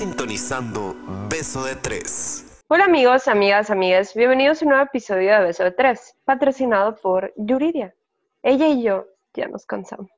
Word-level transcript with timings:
sintonizando 0.00 0.96
Beso 1.28 1.62
de 1.62 1.76
Tres. 1.76 2.58
Hola 2.68 2.86
amigos, 2.86 3.28
amigas, 3.28 3.68
amigas, 3.68 4.14
bienvenidos 4.14 4.62
a 4.62 4.64
un 4.64 4.70
nuevo 4.70 4.84
episodio 4.86 5.30
de 5.30 5.40
Beso 5.40 5.62
de 5.62 5.72
Tres, 5.72 6.14
patrocinado 6.24 6.96
por 6.96 7.34
Yuridia. 7.36 7.94
Ella 8.42 8.66
y 8.68 8.82
yo 8.82 9.08
ya 9.34 9.48
nos 9.48 9.66
cansamos. 9.66 10.08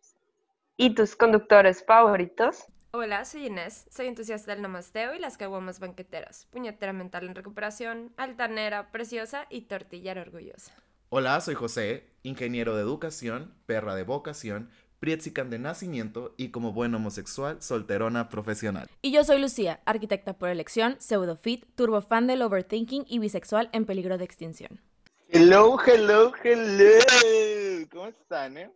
¿Y 0.76 0.94
tus 0.94 1.16
conductores 1.16 1.84
favoritos? 1.84 2.66
Hola, 2.92 3.24
soy 3.24 3.46
Inés, 3.46 3.88
soy 3.90 4.06
entusiasta 4.06 4.52
del 4.52 4.62
namasteo 4.62 5.16
y 5.16 5.18
las 5.18 5.36
caguamas 5.36 5.80
banqueteras, 5.80 6.46
puñetera 6.52 6.92
mental 6.92 7.26
en 7.26 7.34
recuperación, 7.34 8.12
altanera, 8.16 8.92
preciosa 8.92 9.48
y 9.50 9.62
tortillera 9.62 10.22
orgullosa. 10.22 10.72
Hola, 11.08 11.40
soy 11.40 11.56
José, 11.56 12.06
ingeniero 12.22 12.76
de 12.76 12.82
educación, 12.82 13.52
perra 13.66 13.96
de 13.96 14.04
vocación, 14.04 14.70
Prietzican 15.06 15.50
de 15.50 15.58
nacimiento 15.58 16.32
y 16.36 16.50
como 16.52 16.72
buen 16.72 16.94
homosexual, 16.94 17.60
solterona 17.60 18.28
profesional. 18.28 18.86
Y 19.02 19.10
yo 19.10 19.24
soy 19.24 19.40
Lucía, 19.40 19.80
arquitecta 19.84 20.34
por 20.34 20.48
elección, 20.48 20.94
pseudofit, 21.00 21.64
turbofan 21.74 22.28
del 22.28 22.40
overthinking 22.40 23.04
y 23.08 23.18
bisexual 23.18 23.68
en 23.72 23.84
peligro 23.84 24.16
de 24.16 24.22
extinción. 24.24 24.80
Hello, 25.28 25.76
hello, 25.84 26.32
hello. 26.44 27.88
¿Cómo 27.90 28.06
están, 28.06 28.56
eh? 28.58 28.70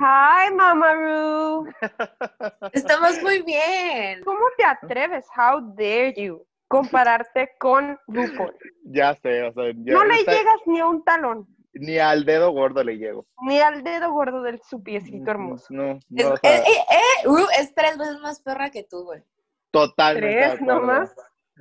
Hi, 0.00 0.52
Mamaru. 0.52 1.68
Estamos 2.72 3.22
muy 3.22 3.42
bien. 3.42 4.24
¿Cómo 4.24 4.46
te 4.56 4.64
atreves? 4.64 5.24
How 5.36 5.60
dare 5.76 6.14
you 6.16 6.44
compararte 6.66 7.50
con 7.60 7.96
RuPaul? 8.08 8.56
Ya 8.86 9.14
sé, 9.22 9.44
o 9.44 9.52
sea, 9.52 9.66
ya 9.72 9.92
No 9.92 10.04
le 10.04 10.16
está- 10.18 10.32
llegas 10.32 10.56
ni 10.66 10.80
a 10.80 10.86
un 10.86 11.04
talón, 11.04 11.46
ni 11.74 11.98
al 11.98 12.24
dedo 12.24 12.50
gordo 12.52 12.82
le 12.84 12.96
llego. 12.98 13.26
ni 13.42 13.58
al 13.60 13.82
dedo 13.84 14.12
gordo 14.12 14.42
del 14.42 14.60
su 14.62 14.82
piecito 14.82 15.30
hermoso. 15.30 15.66
No, 15.70 15.92
Es- 15.92 16.04
no, 16.08 16.30
o 16.30 16.34
eh, 16.36 16.38
sea, 16.42 16.58
eh, 16.58 16.64
eh, 16.68 17.24
Ru 17.24 17.46
es 17.58 17.74
tres 17.74 17.98
veces 17.98 18.18
más 18.20 18.40
perra 18.40 18.70
que 18.70 18.82
tú, 18.84 19.04
güey. 19.04 19.22
totalmente. 19.70 20.28
de 20.36 20.48
¿Tres 20.50 20.60
nomás? 20.62 21.14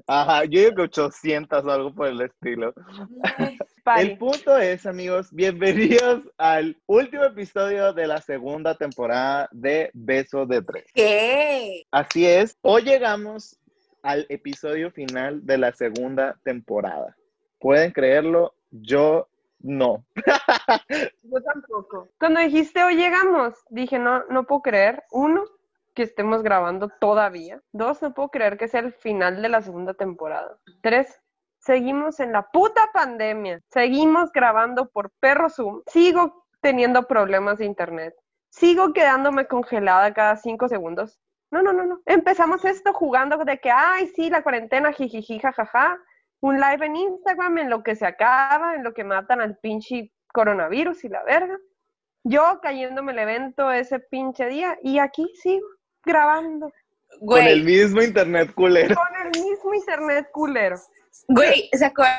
Ajá, 0.07 0.43
yo 0.45 0.59
digo 0.59 0.75
que 0.75 0.81
800 0.83 1.63
o 1.65 1.71
algo 1.71 1.93
por 1.93 2.07
el 2.07 2.19
estilo. 2.21 2.73
El 3.97 4.17
punto 4.17 4.57
es, 4.57 4.85
amigos, 4.85 5.27
bienvenidos 5.31 6.23
al 6.37 6.75
último 6.87 7.23
episodio 7.25 7.93
de 7.93 8.07
la 8.07 8.19
segunda 8.21 8.75
temporada 8.75 9.49
de 9.51 9.91
Beso 9.93 10.45
de 10.45 10.61
Tres. 10.63 10.85
¿Qué? 10.95 11.83
Así 11.91 12.25
es, 12.25 12.57
hoy 12.61 12.83
llegamos 12.83 13.59
al 14.01 14.25
episodio 14.29 14.89
final 14.91 15.45
de 15.45 15.57
la 15.59 15.71
segunda 15.73 16.39
temporada. 16.43 17.15
¿Pueden 17.59 17.91
creerlo? 17.91 18.55
Yo 18.71 19.27
no. 19.63 20.05
Yo 21.23 21.41
tampoco. 21.41 22.09
Cuando 22.19 22.41
dijiste 22.41 22.83
hoy 22.83 22.95
llegamos, 22.95 23.55
dije 23.69 23.97
no, 23.97 24.23
no 24.25 24.45
puedo 24.45 24.61
creer. 24.61 25.03
Uno, 25.11 25.43
que 25.93 26.03
estemos 26.03 26.43
grabando 26.43 26.89
todavía. 26.99 27.61
Dos, 27.71 28.01
no 28.01 28.13
puedo 28.13 28.29
creer 28.29 28.57
que 28.57 28.67
sea 28.67 28.81
el 28.81 28.93
final 28.93 29.41
de 29.41 29.49
la 29.49 29.61
segunda 29.61 29.93
temporada. 29.93 30.57
Tres, 30.81 31.19
seguimos 31.59 32.19
en 32.19 32.33
la 32.33 32.43
puta 32.51 32.89
pandemia. 32.93 33.61
Seguimos 33.69 34.31
grabando 34.31 34.89
por 34.89 35.11
perro 35.19 35.49
Zoom. 35.49 35.81
Sigo 35.87 36.45
teniendo 36.61 37.07
problemas 37.07 37.57
de 37.57 37.65
internet. 37.65 38.15
Sigo 38.49 38.93
quedándome 38.93 39.47
congelada 39.47 40.13
cada 40.13 40.35
cinco 40.35 40.67
segundos. 40.67 41.19
No, 41.51 41.61
no, 41.61 41.71
no, 41.71 41.85
no. 41.85 42.01
Empezamos 42.05 42.65
esto 42.65 42.93
jugando 42.93 43.37
de 43.37 43.59
que, 43.59 43.69
ay, 43.71 44.07
sí, 44.15 44.29
la 44.29 44.43
cuarentena, 44.43 44.91
jijiji, 44.91 45.39
jajaja. 45.39 45.99
Un 46.43 46.59
live 46.59 46.85
en 46.85 46.95
Instagram 46.97 47.57
en 47.59 47.69
lo 47.69 47.83
que 47.83 47.95
se 47.95 48.05
acaba, 48.05 48.75
en 48.75 48.83
lo 48.83 48.93
que 48.93 49.03
matan 49.05 49.39
al 49.39 49.57
pinche 49.59 50.11
coronavirus 50.33 51.05
y 51.05 51.09
la 51.09 51.23
verga. 51.23 51.57
Yo 52.25 52.59
cayéndome 52.61 53.13
el 53.13 53.19
evento 53.19 53.71
ese 53.71 53.99
pinche 53.99 54.47
día 54.47 54.77
y 54.83 54.99
aquí 54.99 55.25
sigo 55.41 55.65
grabando 56.05 56.71
Con 57.25 57.39
el 57.39 57.61
Güey, 57.61 57.63
mismo 57.63 58.01
internet 58.01 58.53
culero. 58.53 58.95
con 58.95 59.25
el 59.25 59.41
mismo 59.41 59.73
internet 59.73 60.27
culero. 60.31 60.77
güey, 61.29 61.69
¿se 61.73 61.85
acuerdan 61.85 62.17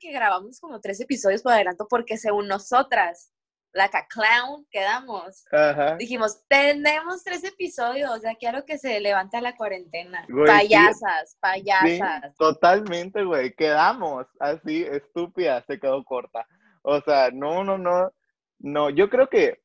que 0.00 0.12
grabamos 0.12 0.58
como 0.60 0.80
tres 0.80 1.00
episodios 1.00 1.42
por 1.42 1.52
adelanto? 1.52 1.86
Porque 1.88 2.16
según 2.16 2.48
nosotras, 2.48 3.31
la 3.72 3.88
que 3.88 3.98
clown 4.08 4.66
quedamos, 4.70 5.44
Ajá. 5.50 5.96
dijimos, 5.96 6.42
tenemos 6.48 7.24
tres 7.24 7.42
episodios, 7.44 8.22
ya 8.22 8.34
quiero 8.34 8.64
que 8.64 8.78
se 8.78 9.00
levante 9.00 9.40
la 9.40 9.56
cuarentena. 9.56 10.26
Güey, 10.28 10.46
sí. 10.46 10.52
payasas, 10.52 11.30
Sí, 11.32 11.36
payasas. 11.40 12.36
totalmente, 12.36 13.24
güey. 13.24 13.54
Quedamos 13.54 14.26
así, 14.40 14.82
estúpida, 14.82 15.62
se 15.66 15.80
quedó 15.80 16.04
corta. 16.04 16.46
O 16.82 17.00
sea, 17.00 17.30
no, 17.32 17.64
no, 17.64 17.78
no. 17.78 18.12
No, 18.58 18.90
yo 18.90 19.08
creo 19.08 19.28
que 19.28 19.60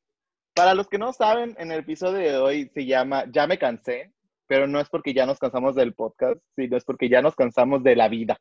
para 0.54 0.74
los 0.74 0.88
que 0.88 0.98
no 0.98 1.12
saben, 1.12 1.54
en 1.58 1.70
el 1.70 1.80
episodio 1.80 2.18
de 2.18 2.36
hoy 2.38 2.70
se 2.74 2.84
llama 2.86 3.24
Ya 3.30 3.46
me 3.46 3.58
cansé, 3.58 4.12
pero 4.46 4.66
no 4.66 4.80
es 4.80 4.88
porque 4.88 5.12
ya 5.14 5.26
nos 5.26 5.38
cansamos 5.38 5.74
del 5.76 5.94
podcast, 5.94 6.40
sino 6.56 6.76
es 6.76 6.84
porque 6.84 7.08
ya 7.08 7.20
nos 7.22 7.36
cansamos 7.36 7.82
de 7.84 7.94
la 7.94 8.08
vida. 8.08 8.40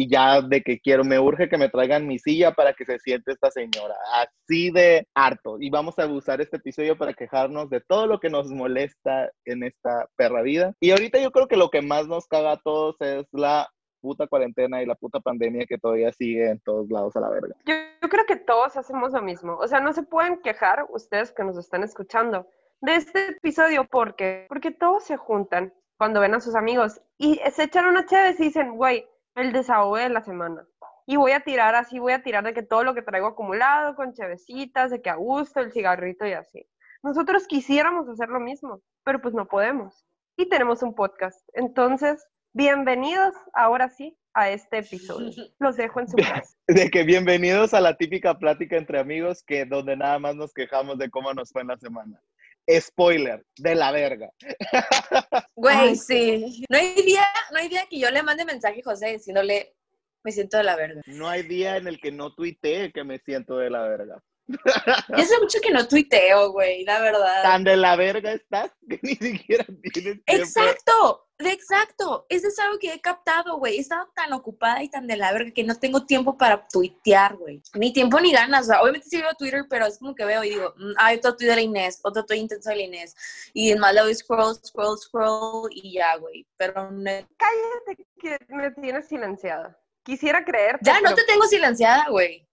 Y 0.00 0.08
ya 0.08 0.40
de 0.42 0.62
que 0.62 0.78
quiero, 0.78 1.02
me 1.02 1.18
urge 1.18 1.48
que 1.48 1.58
me 1.58 1.68
traigan 1.68 2.06
mi 2.06 2.20
silla 2.20 2.52
para 2.52 2.72
que 2.72 2.84
se 2.84 3.00
siente 3.00 3.32
esta 3.32 3.50
señora. 3.50 3.96
Así 4.12 4.70
de 4.70 5.08
harto. 5.12 5.56
Y 5.58 5.70
vamos 5.70 5.98
a 5.98 6.06
usar 6.06 6.40
este 6.40 6.58
episodio 6.58 6.96
para 6.96 7.14
quejarnos 7.14 7.68
de 7.68 7.80
todo 7.80 8.06
lo 8.06 8.20
que 8.20 8.30
nos 8.30 8.48
molesta 8.52 9.28
en 9.44 9.64
esta 9.64 10.06
perra 10.14 10.42
vida. 10.42 10.72
Y 10.78 10.92
ahorita 10.92 11.18
yo 11.18 11.32
creo 11.32 11.48
que 11.48 11.56
lo 11.56 11.70
que 11.70 11.82
más 11.82 12.06
nos 12.06 12.28
caga 12.28 12.52
a 12.52 12.60
todos 12.62 12.94
es 13.00 13.26
la 13.32 13.68
puta 14.00 14.28
cuarentena 14.28 14.80
y 14.80 14.86
la 14.86 14.94
puta 14.94 15.18
pandemia 15.18 15.66
que 15.66 15.78
todavía 15.78 16.12
sigue 16.12 16.48
en 16.48 16.60
todos 16.60 16.88
lados 16.90 17.16
a 17.16 17.20
la 17.20 17.30
verga. 17.30 17.56
Yo, 17.66 17.74
yo 18.00 18.08
creo 18.08 18.24
que 18.24 18.36
todos 18.36 18.76
hacemos 18.76 19.10
lo 19.10 19.20
mismo. 19.20 19.56
O 19.56 19.66
sea, 19.66 19.80
no 19.80 19.92
se 19.92 20.04
pueden 20.04 20.40
quejar 20.42 20.86
ustedes 20.90 21.32
que 21.32 21.42
nos 21.42 21.58
están 21.58 21.82
escuchando 21.82 22.46
de 22.82 22.94
este 22.94 23.30
episodio 23.30 23.84
porque 23.90 24.46
porque 24.48 24.70
todos 24.70 25.02
se 25.02 25.16
juntan 25.16 25.74
cuando 25.96 26.20
ven 26.20 26.34
a 26.34 26.40
sus 26.40 26.54
amigos 26.54 27.00
y 27.16 27.40
se 27.50 27.64
echan 27.64 27.86
una 27.86 28.06
chévere 28.06 28.36
y 28.38 28.44
dicen, 28.44 28.76
güey, 28.76 29.04
el 29.38 29.52
desahogo 29.52 29.96
de 29.96 30.08
la 30.08 30.22
semana. 30.22 30.66
Y 31.06 31.16
voy 31.16 31.32
a 31.32 31.40
tirar 31.40 31.74
así, 31.74 31.98
voy 31.98 32.12
a 32.12 32.22
tirar 32.22 32.44
de 32.44 32.52
que 32.52 32.62
todo 32.62 32.84
lo 32.84 32.94
que 32.94 33.02
traigo 33.02 33.28
acumulado 33.28 33.94
con 33.94 34.12
chevecitas, 34.12 34.90
de 34.90 35.00
que 35.00 35.10
a 35.10 35.14
gusto, 35.14 35.60
el 35.60 35.72
cigarrito 35.72 36.26
y 36.26 36.32
así. 36.32 36.68
Nosotros 37.02 37.46
quisiéramos 37.46 38.08
hacer 38.08 38.28
lo 38.28 38.40
mismo, 38.40 38.82
pero 39.04 39.22
pues 39.22 39.32
no 39.32 39.46
podemos. 39.46 40.04
Y 40.36 40.48
tenemos 40.48 40.82
un 40.82 40.94
podcast. 40.94 41.48
Entonces, 41.54 42.26
bienvenidos 42.52 43.34
ahora 43.54 43.88
sí 43.88 44.18
a 44.34 44.50
este 44.50 44.78
episodio. 44.78 45.30
Los 45.58 45.76
dejo 45.76 46.00
en 46.00 46.08
su 46.08 46.16
casa. 46.16 46.56
De 46.66 46.90
que 46.90 47.04
bienvenidos 47.04 47.72
a 47.72 47.80
la 47.80 47.96
típica 47.96 48.38
plática 48.38 48.76
entre 48.76 48.98
amigos 48.98 49.42
que 49.42 49.64
donde 49.64 49.96
nada 49.96 50.18
más 50.18 50.34
nos 50.34 50.52
quejamos 50.52 50.98
de 50.98 51.08
cómo 51.08 51.32
nos 51.32 51.52
fue 51.52 51.62
en 51.62 51.68
la 51.68 51.78
semana. 51.78 52.20
Spoiler, 52.68 53.44
de 53.56 53.74
la 53.74 53.90
verga. 53.92 54.30
Güey, 55.56 55.96
sí. 55.96 56.64
No 56.70 56.78
hay 56.78 57.02
día, 57.02 57.26
no 57.50 57.58
hay 57.58 57.68
día 57.68 57.84
que 57.90 57.98
yo 57.98 58.10
le 58.10 58.22
mande 58.22 58.44
mensaje 58.44 58.80
a 58.80 58.84
José 58.84 59.12
diciéndole, 59.14 59.74
me 60.22 60.30
siento 60.30 60.56
de 60.56 60.62
la 60.62 60.76
verga. 60.76 61.02
No 61.06 61.28
hay 61.28 61.42
día 61.42 61.76
en 61.76 61.88
el 61.88 62.00
que 62.00 62.12
no 62.12 62.32
tuitee 62.34 62.92
que 62.92 63.02
me 63.02 63.18
siento 63.18 63.56
de 63.56 63.70
la 63.70 63.82
verga. 63.88 64.22
Ya 64.48 65.16
hace 65.16 65.38
mucho 65.40 65.58
que 65.60 65.70
no 65.70 65.86
tuiteo, 65.86 66.52
güey, 66.52 66.84
la 66.84 67.00
verdad. 67.00 67.42
Tan 67.42 67.64
de 67.64 67.76
la 67.76 67.96
verga 67.96 68.32
estás 68.32 68.70
que 68.88 68.98
ni 69.02 69.14
siquiera 69.14 69.64
tienes 69.64 69.92
tiempo. 69.92 70.22
Exacto, 70.26 71.28
exacto. 71.38 72.26
Eso 72.30 72.48
es 72.48 72.58
algo 72.58 72.78
que 72.78 72.92
he 72.94 73.00
captado, 73.00 73.58
güey. 73.58 73.76
He 73.76 73.80
estado 73.80 74.08
tan 74.14 74.32
ocupada 74.32 74.82
y 74.82 74.88
tan 74.88 75.06
de 75.06 75.16
la 75.16 75.32
verga 75.32 75.50
que 75.52 75.64
no 75.64 75.74
tengo 75.78 76.06
tiempo 76.06 76.38
para 76.38 76.66
tuitear, 76.68 77.36
güey. 77.36 77.60
Ni 77.74 77.92
tiempo 77.92 78.18
ni 78.20 78.32
ganas. 78.32 78.62
O 78.62 78.64
sea, 78.72 78.80
obviamente 78.80 79.08
sí 79.08 79.18
veo 79.20 79.34
Twitter, 79.38 79.66
pero 79.68 79.86
es 79.86 79.98
como 79.98 80.14
que 80.14 80.24
veo 80.24 80.42
y 80.42 80.50
digo, 80.50 80.72
mm, 80.76 80.92
hay 80.96 81.16
otro 81.18 81.36
tweet 81.36 81.48
de 81.50 81.56
la 81.56 81.62
Inés, 81.62 82.00
otro 82.02 82.24
tweet 82.24 82.38
intenso 82.40 82.70
de 82.70 82.76
la 82.76 82.82
Inés. 82.82 83.14
Y 83.52 83.74
más 83.74 83.92
le 83.94 84.00
doy 84.00 84.14
scroll, 84.14 84.54
scroll, 84.64 84.98
scroll 84.98 85.68
y 85.72 85.92
ya, 85.94 86.16
güey. 86.16 86.46
Pero 86.56 86.90
no- 86.90 87.10
Cállate 87.36 88.06
que 88.18 88.38
me 88.48 88.70
tienes 88.70 89.06
silenciada. 89.08 89.78
Quisiera 90.04 90.42
creerte, 90.42 90.86
ya 90.86 90.94
no 91.02 91.10
pero, 91.10 91.16
te 91.16 91.24
tengo 91.24 91.44
silenciada, 91.46 92.06
güey. 92.08 92.47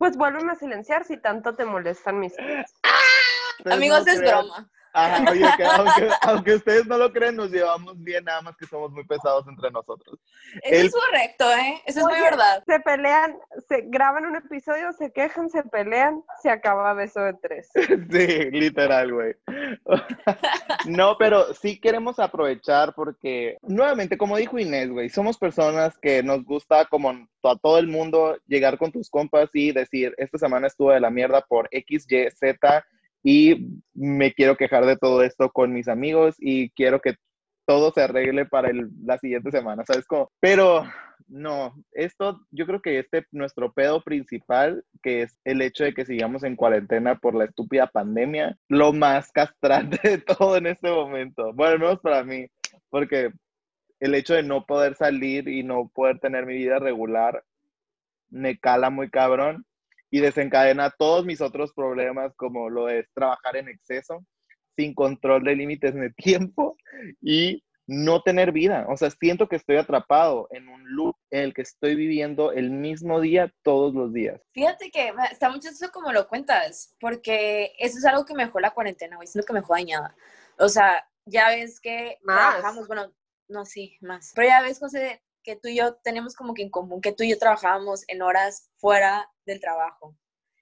Pues 0.00 0.16
vuélveme 0.16 0.52
a 0.52 0.54
silenciar 0.54 1.04
si 1.04 1.18
tanto 1.18 1.54
te 1.54 1.66
molestan 1.66 2.18
mis 2.18 2.34
tweets. 2.34 2.72
Ustedes 3.58 3.76
Amigos, 3.76 4.06
no 4.06 4.12
es 4.12 4.20
broma. 4.22 4.70
Ajá, 4.92 5.24
oye, 5.30 5.46
que 5.56 5.64
aunque, 5.64 6.08
aunque 6.22 6.54
ustedes 6.54 6.86
no 6.86 6.98
lo 6.98 7.12
creen, 7.12 7.36
nos 7.36 7.50
llevamos 7.50 8.02
bien, 8.02 8.24
nada 8.24 8.42
más 8.42 8.56
que 8.56 8.66
somos 8.66 8.90
muy 8.90 9.04
pesados 9.04 9.46
entre 9.48 9.70
nosotros. 9.70 10.18
Eso 10.62 10.80
El- 10.80 10.86
es 10.86 10.92
correcto, 10.92 11.52
¿eh? 11.52 11.80
Eso 11.86 12.00
es 12.00 12.06
muy 12.06 12.20
verdad. 12.20 12.62
Se 12.66 12.80
pelean, 12.80 13.36
se 13.68 13.82
graban 13.86 14.26
un 14.26 14.36
episodio, 14.36 14.92
se 14.92 15.12
quejan, 15.12 15.48
se 15.50 15.62
pelean, 15.64 16.22
se 16.42 16.50
acaba 16.50 16.92
beso 16.94 17.20
de 17.20 17.34
tres. 17.34 17.70
Sí, 18.10 18.50
literal, 18.50 19.12
güey. 19.12 19.34
No, 20.86 21.16
pero 21.18 21.52
sí 21.54 21.78
queremos 21.80 22.18
aprovechar 22.18 22.94
porque, 22.94 23.58
nuevamente, 23.62 24.16
como 24.16 24.36
dijo 24.36 24.58
Inés, 24.58 24.90
güey, 24.90 25.08
somos 25.08 25.38
personas 25.38 25.98
que 25.98 26.22
nos 26.22 26.44
gusta, 26.44 26.86
como 26.86 27.10
a 27.10 27.56
todo 27.62 27.78
el 27.78 27.86
mundo, 27.86 28.36
llegar 28.46 28.78
con 28.78 28.90
tus 28.92 29.10
compas 29.10 29.50
y 29.52 29.72
decir, 29.72 30.14
esta 30.18 30.38
semana 30.38 30.66
estuvo 30.66 30.90
de 30.90 31.00
la 31.00 31.10
mierda 31.10 31.42
por 31.42 31.68
X, 31.70 32.06
Y, 32.08 32.30
Z 32.30 32.84
y 33.22 33.80
me 33.94 34.32
quiero 34.32 34.56
quejar 34.56 34.86
de 34.86 34.96
todo 34.96 35.22
esto 35.22 35.50
con 35.50 35.72
mis 35.72 35.88
amigos 35.88 36.36
y 36.38 36.70
quiero 36.70 37.00
que 37.00 37.16
todo 37.66 37.92
se 37.92 38.02
arregle 38.02 38.46
para 38.46 38.70
la 39.04 39.18
siguiente 39.18 39.50
semana, 39.50 39.84
¿sabes 39.86 40.06
cómo? 40.06 40.30
Pero 40.40 40.84
no, 41.28 41.74
esto, 41.92 42.40
yo 42.50 42.66
creo 42.66 42.82
que 42.82 42.98
este, 42.98 43.24
nuestro 43.30 43.72
pedo 43.72 44.02
principal, 44.02 44.84
que 45.02 45.22
es 45.22 45.38
el 45.44 45.62
hecho 45.62 45.84
de 45.84 45.94
que 45.94 46.04
sigamos 46.04 46.42
en 46.42 46.56
cuarentena 46.56 47.16
por 47.18 47.34
la 47.36 47.44
estúpida 47.44 47.86
pandemia, 47.86 48.58
lo 48.68 48.92
más 48.92 49.30
castrante 49.30 50.00
de 50.02 50.18
todo 50.18 50.56
en 50.56 50.66
este 50.66 50.90
momento. 50.90 51.52
Bueno, 51.52 51.74
al 51.74 51.78
menos 51.78 52.00
para 52.00 52.24
mí, 52.24 52.48
porque 52.88 53.30
el 54.00 54.14
hecho 54.14 54.34
de 54.34 54.42
no 54.42 54.64
poder 54.64 54.96
salir 54.96 55.46
y 55.48 55.62
no 55.62 55.88
poder 55.94 56.18
tener 56.18 56.46
mi 56.46 56.54
vida 56.54 56.78
regular 56.78 57.44
me 58.30 58.58
cala 58.58 58.90
muy 58.90 59.10
cabrón 59.10 59.64
y 60.10 60.20
desencadena 60.20 60.90
todos 60.90 61.24
mis 61.24 61.40
otros 61.40 61.72
problemas 61.72 62.34
como 62.36 62.68
lo 62.68 62.88
es 62.88 63.06
trabajar 63.14 63.56
en 63.56 63.68
exceso, 63.68 64.24
sin 64.76 64.94
control 64.94 65.44
de 65.44 65.56
límites 65.56 65.94
de 65.94 66.10
tiempo 66.10 66.76
y 67.20 67.62
no 67.86 68.22
tener 68.22 68.52
vida. 68.52 68.86
O 68.88 68.96
sea, 68.96 69.10
siento 69.10 69.48
que 69.48 69.56
estoy 69.56 69.76
atrapado 69.76 70.46
en 70.52 70.68
un 70.68 70.82
loop 70.94 71.16
en 71.30 71.42
el 71.42 71.54
que 71.54 71.62
estoy 71.62 71.96
viviendo 71.96 72.52
el 72.52 72.70
mismo 72.70 73.20
día 73.20 73.52
todos 73.62 73.94
los 73.94 74.12
días. 74.12 74.40
Fíjate 74.52 74.90
que 74.90 75.12
está 75.30 75.50
mucho 75.50 75.68
eso 75.68 75.90
como 75.90 76.12
lo 76.12 76.28
cuentas, 76.28 76.94
porque 77.00 77.72
eso 77.78 77.98
es 77.98 78.04
algo 78.04 78.24
que 78.24 78.34
me 78.34 78.44
dejó 78.44 78.60
la 78.60 78.70
cuarentena, 78.70 79.16
güey, 79.16 79.26
es 79.26 79.34
lo 79.34 79.42
que 79.42 79.52
me 79.52 79.60
dejó 79.60 79.74
dañada. 79.74 80.14
O 80.58 80.68
sea, 80.68 81.04
ya 81.24 81.48
ves 81.48 81.80
que 81.80 82.18
Más. 82.22 82.54
trabajamos, 82.54 82.86
bueno, 82.86 83.12
no, 83.48 83.64
sí, 83.64 83.96
más. 84.00 84.32
Pero 84.36 84.48
ya 84.48 84.62
ves, 84.62 84.78
José, 84.78 85.20
que 85.50 85.56
tú 85.56 85.68
y 85.68 85.76
yo 85.76 85.94
tenemos 85.96 86.34
como 86.34 86.54
que 86.54 86.62
en 86.62 86.70
común 86.70 87.00
que 87.00 87.12
tú 87.12 87.24
y 87.24 87.30
yo 87.30 87.38
trabajábamos 87.38 88.04
en 88.08 88.22
horas 88.22 88.70
fuera 88.76 89.28
del 89.46 89.60
trabajo, 89.60 90.16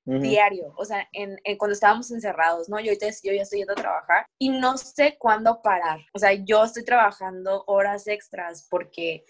diario, 0.05 0.73
o 0.79 0.87
sea, 0.87 1.07
en, 1.13 1.39
en 1.45 1.59
cuando 1.59 1.75
estábamos 1.75 2.11
encerrados, 2.11 2.71
¿no? 2.71 2.81
Yo 2.81 2.87
ahorita 2.87 3.09
yo 3.23 3.33
ya 3.35 3.43
estoy 3.43 3.59
yendo 3.59 3.75
a 3.75 3.77
trabajar 3.77 4.25
y 4.39 4.49
no 4.49 4.79
sé 4.79 5.19
cuándo 5.19 5.61
parar. 5.61 6.01
O 6.15 6.19
sea, 6.19 6.33
yo 6.33 6.65
estoy 6.65 6.83
trabajando 6.83 7.63
horas 7.67 8.07
extras 8.07 8.67
porque 8.71 9.27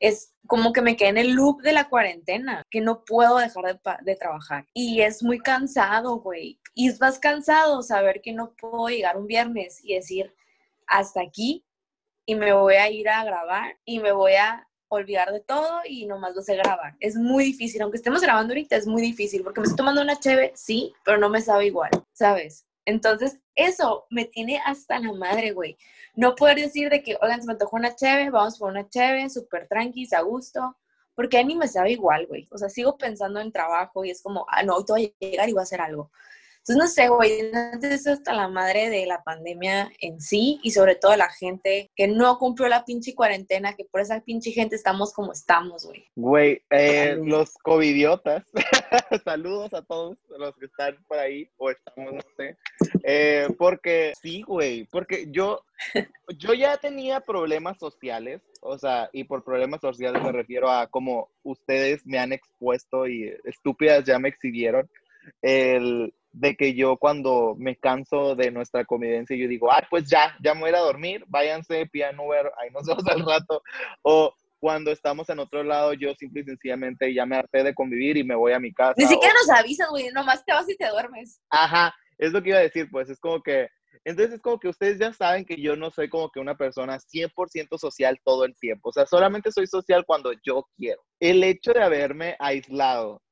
es 0.00 0.34
como 0.46 0.74
que 0.74 0.82
me 0.82 0.96
quedé 0.96 1.08
en 1.08 1.16
el 1.16 1.30
loop 1.30 1.62
de 1.62 1.72
la 1.72 1.88
cuarentena, 1.88 2.62
que 2.70 2.82
no 2.82 3.02
puedo 3.06 3.38
dejar 3.38 3.80
de 4.02 4.16
trabajar. 4.16 4.66
Y 4.74 5.00
es 5.00 5.22
muy 5.22 5.38
cansado, 5.38 6.18
güey. 6.20 6.60
Y 6.74 6.88
es 6.88 7.00
más 7.00 7.18
cansado 7.18 7.80
saber 7.80 8.20
que 8.20 8.34
no 8.34 8.54
puedo 8.56 8.88
llegar 8.88 9.16
un 9.16 9.26
viernes 9.26 9.82
y 9.82 9.94
decir, 9.94 10.34
hasta 10.86 11.22
aquí, 11.22 11.64
y 12.26 12.34
me 12.34 12.52
voy 12.52 12.74
a 12.74 12.90
ir 12.90 13.08
a 13.08 13.24
grabar 13.24 13.78
y 13.84 14.00
me 14.00 14.12
voy 14.12 14.34
a 14.34 14.68
olvidar 14.94 15.32
de 15.32 15.40
todo 15.40 15.80
y 15.88 16.06
nomás 16.06 16.34
lo 16.34 16.42
sé 16.42 16.56
grabar. 16.56 16.96
Es 17.00 17.16
muy 17.16 17.44
difícil, 17.44 17.82
aunque 17.82 17.98
estemos 17.98 18.22
grabando 18.22 18.52
ahorita, 18.52 18.76
es 18.76 18.86
muy 18.86 19.02
difícil, 19.02 19.42
porque 19.42 19.60
me 19.60 19.64
estoy 19.64 19.76
tomando 19.76 20.02
una 20.02 20.18
cheve, 20.18 20.52
sí, 20.54 20.92
pero 21.04 21.18
no 21.18 21.28
me 21.28 21.40
sabe 21.40 21.66
igual, 21.66 21.90
¿sabes? 22.12 22.66
Entonces, 22.86 23.38
eso 23.54 24.06
me 24.10 24.26
tiene 24.26 24.60
hasta 24.64 24.98
la 24.98 25.12
madre, 25.12 25.52
güey. 25.52 25.76
No 26.14 26.34
poder 26.34 26.58
decir 26.58 26.90
de 26.90 27.02
que, 27.02 27.16
oigan, 27.22 27.40
se 27.40 27.46
me 27.46 27.52
antojó 27.52 27.76
una 27.76 27.96
cheve, 27.96 28.30
vamos 28.30 28.58
por 28.58 28.70
una 28.70 28.88
cheve, 28.88 29.28
súper 29.30 29.66
tranqui, 29.68 30.06
a 30.14 30.20
gusto, 30.20 30.76
porque 31.14 31.38
a 31.38 31.44
mí 31.44 31.56
me 31.56 31.68
sabe 31.68 31.92
igual, 31.92 32.26
güey. 32.26 32.46
O 32.50 32.58
sea, 32.58 32.68
sigo 32.68 32.96
pensando 32.98 33.40
en 33.40 33.52
trabajo 33.52 34.04
y 34.04 34.10
es 34.10 34.22
como, 34.22 34.46
ah, 34.48 34.62
no, 34.62 34.76
hoy 34.76 34.84
te 34.84 34.92
voy 34.92 35.16
a 35.20 35.24
llegar 35.24 35.48
y 35.48 35.52
voy 35.52 35.60
a 35.60 35.62
hacer 35.62 35.80
algo. 35.80 36.10
Entonces, 36.66 36.82
no 36.82 36.86
sé, 36.86 37.08
güey, 37.10 37.54
antes 37.54 38.06
hasta 38.06 38.32
la 38.32 38.48
madre 38.48 38.88
de 38.88 39.04
la 39.04 39.22
pandemia 39.22 39.92
en 40.00 40.18
sí 40.18 40.60
y 40.62 40.70
sobre 40.70 40.94
todo 40.94 41.14
la 41.14 41.28
gente 41.28 41.90
que 41.94 42.08
no 42.08 42.38
cumplió 42.38 42.68
la 42.68 42.86
pinche 42.86 43.14
cuarentena, 43.14 43.74
que 43.74 43.84
por 43.84 44.00
esa 44.00 44.22
pinche 44.22 44.50
gente 44.50 44.74
estamos 44.74 45.12
como 45.12 45.32
estamos, 45.32 45.84
güey. 45.84 46.06
Güey, 46.16 46.62
eh, 46.70 47.18
los 47.22 47.52
covidiotas, 47.58 48.44
saludos 49.24 49.74
a 49.74 49.82
todos 49.82 50.16
los 50.38 50.56
que 50.56 50.64
están 50.64 50.96
por 51.06 51.18
ahí, 51.18 51.50
o 51.58 51.70
estamos, 51.70 52.14
no 52.14 52.20
sé, 52.34 52.56
Eh, 53.02 53.46
porque 53.58 54.14
sí, 54.18 54.40
güey, 54.40 54.86
porque 54.86 55.26
yo, 55.30 55.60
yo 56.38 56.54
ya 56.54 56.78
tenía 56.78 57.20
problemas 57.20 57.76
sociales, 57.78 58.40
o 58.62 58.78
sea, 58.78 59.10
y 59.12 59.24
por 59.24 59.44
problemas 59.44 59.82
sociales 59.82 60.22
me 60.22 60.32
refiero 60.32 60.70
a 60.70 60.86
como 60.86 61.28
ustedes 61.42 62.06
me 62.06 62.18
han 62.18 62.32
expuesto 62.32 63.06
y 63.06 63.36
estúpidas 63.44 64.04
ya 64.04 64.18
me 64.18 64.30
exhibieron, 64.30 64.88
el 65.42 66.14
de 66.34 66.56
que 66.56 66.74
yo 66.74 66.96
cuando 66.96 67.54
me 67.56 67.76
canso 67.76 68.34
de 68.34 68.50
nuestra 68.50 68.84
convivencia, 68.84 69.36
yo 69.36 69.46
digo, 69.48 69.70
ah, 69.70 69.86
pues 69.88 70.08
ya, 70.10 70.34
ya 70.42 70.52
me 70.54 70.60
voy 70.60 70.68
a 70.68 70.70
ir 70.70 70.76
a 70.76 70.80
dormir, 70.80 71.24
váyanse, 71.28 71.86
pidan 71.86 72.18
Uber, 72.18 72.50
ahí 72.60 72.70
nos 72.70 72.86
vemos 72.86 73.06
al 73.06 73.24
rato, 73.24 73.62
o 74.02 74.34
cuando 74.58 74.90
estamos 74.90 75.28
en 75.28 75.38
otro 75.38 75.62
lado, 75.62 75.92
yo 75.92 76.14
simple 76.14 76.40
y 76.40 76.44
sencillamente 76.44 77.12
ya 77.14 77.24
me 77.26 77.36
harté 77.36 77.62
de 77.62 77.74
convivir 77.74 78.16
y 78.16 78.24
me 78.24 78.34
voy 78.34 78.52
a 78.52 78.58
mi 78.58 78.72
casa. 78.72 78.94
Ni 78.96 79.04
o- 79.04 79.08
siquiera 79.08 79.34
nos 79.34 79.58
avisas, 79.58 79.88
güey, 79.90 80.08
nomás 80.12 80.44
te 80.44 80.52
vas 80.52 80.68
y 80.68 80.76
te 80.76 80.88
duermes. 80.88 81.40
Ajá, 81.50 81.94
es 82.18 82.32
lo 82.32 82.42
que 82.42 82.48
iba 82.50 82.58
a 82.58 82.62
decir, 82.62 82.88
pues 82.90 83.08
es 83.10 83.20
como 83.20 83.42
que, 83.42 83.68
entonces 84.04 84.34
es 84.34 84.40
como 84.40 84.58
que 84.58 84.68
ustedes 84.68 84.98
ya 84.98 85.12
saben 85.12 85.44
que 85.44 85.56
yo 85.60 85.76
no 85.76 85.90
soy 85.90 86.08
como 86.08 86.30
que 86.30 86.40
una 86.40 86.56
persona 86.56 86.98
100% 86.98 87.78
social 87.78 88.18
todo 88.24 88.44
el 88.44 88.56
tiempo, 88.56 88.88
o 88.88 88.92
sea, 88.92 89.06
solamente 89.06 89.52
soy 89.52 89.66
social 89.66 90.04
cuando 90.06 90.32
yo 90.44 90.66
quiero. 90.76 91.02
El 91.20 91.44
hecho 91.44 91.72
de 91.72 91.82
haberme 91.82 92.34
aislado 92.40 93.22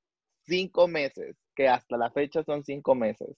cinco 0.45 0.87
meses, 0.87 1.37
que 1.55 1.69
hasta 1.69 1.97
la 1.97 2.11
fecha 2.11 2.43
son 2.45 2.65
cinco 2.65 2.95
meses, 2.95 3.37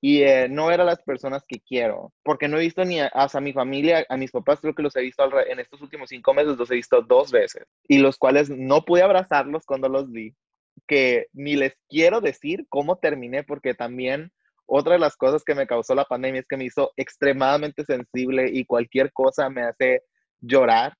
y 0.00 0.22
eh, 0.22 0.48
no 0.48 0.70
era 0.70 0.84
las 0.84 1.02
personas 1.02 1.44
que 1.46 1.60
quiero, 1.60 2.12
porque 2.22 2.48
no 2.48 2.58
he 2.58 2.62
visto 2.62 2.84
ni 2.84 3.00
a, 3.00 3.06
hasta 3.06 3.40
mi 3.40 3.52
familia, 3.52 4.04
a 4.08 4.16
mis 4.16 4.30
papás 4.30 4.60
creo 4.60 4.74
que 4.74 4.82
los 4.82 4.96
he 4.96 5.02
visto 5.02 5.22
al 5.22 5.32
en 5.48 5.60
estos 5.60 5.80
últimos 5.82 6.08
cinco 6.08 6.34
meses, 6.34 6.56
los 6.56 6.70
he 6.70 6.76
visto 6.76 7.02
dos 7.02 7.30
veces, 7.30 7.64
y 7.88 7.98
los 7.98 8.16
cuales 8.16 8.50
no 8.50 8.84
pude 8.84 9.02
abrazarlos 9.02 9.64
cuando 9.64 9.88
los 9.88 10.10
vi, 10.10 10.34
que 10.86 11.26
ni 11.32 11.56
les 11.56 11.74
quiero 11.88 12.20
decir 12.20 12.66
cómo 12.68 12.96
terminé, 12.96 13.44
porque 13.44 13.74
también 13.74 14.32
otra 14.66 14.94
de 14.94 14.98
las 14.98 15.16
cosas 15.16 15.44
que 15.44 15.54
me 15.54 15.66
causó 15.66 15.94
la 15.94 16.04
pandemia 16.04 16.40
es 16.40 16.46
que 16.46 16.56
me 16.56 16.64
hizo 16.64 16.92
extremadamente 16.96 17.84
sensible 17.84 18.50
y 18.52 18.64
cualquier 18.64 19.12
cosa 19.12 19.48
me 19.48 19.62
hace 19.62 20.02
llorar. 20.40 20.94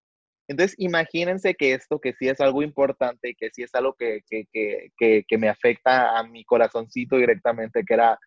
Entonces, 0.48 0.76
imagínense 0.78 1.54
que 1.54 1.74
esto, 1.74 1.98
que 1.98 2.12
sí 2.12 2.28
es 2.28 2.40
algo 2.40 2.62
importante, 2.62 3.34
que 3.34 3.50
sí 3.50 3.62
es 3.62 3.74
algo 3.74 3.94
que, 3.94 4.20
que, 4.28 4.46
que, 4.52 5.24
que, 5.26 5.38
me 5.38 5.48
afecta 5.48 6.16
a 6.16 6.22
mi 6.22 6.44
corazoncito 6.44 7.16
directamente, 7.16 7.84
que 7.84 7.94
era 7.94 8.18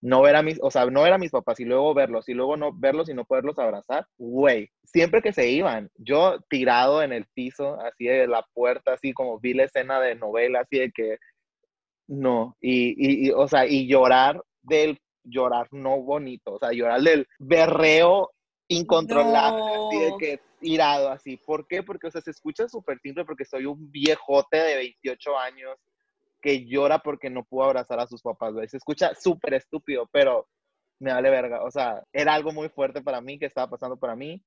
no 0.00 0.22
ver 0.22 0.36
a 0.36 0.42
mis, 0.42 0.58
o 0.60 0.70
sea, 0.70 0.86
no 0.86 1.02
ver 1.02 1.12
a 1.12 1.18
mis 1.18 1.30
papás 1.30 1.60
y 1.60 1.64
luego 1.64 1.94
verlos 1.94 2.28
y 2.28 2.34
luego 2.34 2.56
no 2.56 2.72
verlos 2.72 3.08
y 3.08 3.14
no 3.14 3.24
poderlos 3.24 3.58
abrazar, 3.58 4.06
güey, 4.16 4.70
siempre 4.84 5.22
que 5.22 5.32
se 5.32 5.48
iban, 5.50 5.90
yo 5.96 6.38
tirado 6.48 7.02
en 7.02 7.12
el 7.12 7.26
piso, 7.34 7.80
así 7.80 8.06
de 8.06 8.26
la 8.26 8.44
puerta, 8.54 8.94
así 8.94 9.12
como 9.12 9.38
vi 9.38 9.54
la 9.54 9.64
escena 9.64 10.00
de 10.00 10.14
novela, 10.14 10.60
así 10.60 10.78
de 10.78 10.90
que, 10.92 11.18
no, 12.08 12.56
y, 12.60 12.90
y, 12.90 13.28
y, 13.28 13.30
o 13.30 13.46
sea, 13.48 13.66
y 13.66 13.86
llorar 13.86 14.42
del 14.62 14.98
llorar 15.24 15.68
no 15.72 16.00
bonito, 16.00 16.54
o 16.54 16.58
sea, 16.58 16.72
llorar 16.72 17.00
del 17.02 17.26
berreo 17.38 18.30
incontrolable, 18.68 19.62
así 19.62 19.98
de 19.98 20.12
que 20.18 20.47
tirado 20.60 21.10
así. 21.10 21.36
¿Por 21.36 21.66
qué? 21.66 21.82
Porque, 21.82 22.06
o 22.06 22.10
sea, 22.10 22.20
se 22.20 22.30
escucha 22.30 22.68
súper 22.68 22.98
simple 23.00 23.24
porque 23.24 23.44
soy 23.44 23.66
un 23.66 23.90
viejote 23.90 24.56
de 24.58 24.76
28 24.76 25.38
años 25.38 25.76
que 26.40 26.66
llora 26.66 26.98
porque 27.00 27.30
no 27.30 27.44
pudo 27.44 27.64
abrazar 27.64 27.98
a 28.00 28.06
sus 28.06 28.22
papás, 28.22 28.52
güey. 28.52 28.68
Se 28.68 28.76
escucha 28.76 29.14
súper 29.14 29.54
estúpido, 29.54 30.08
pero 30.12 30.46
me 31.00 31.12
vale 31.12 31.30
verga. 31.30 31.62
O 31.64 31.70
sea, 31.70 32.02
era 32.12 32.34
algo 32.34 32.52
muy 32.52 32.68
fuerte 32.68 33.02
para 33.02 33.20
mí 33.20 33.38
que 33.38 33.46
estaba 33.46 33.68
pasando 33.70 33.96
para 33.96 34.14
mí 34.16 34.42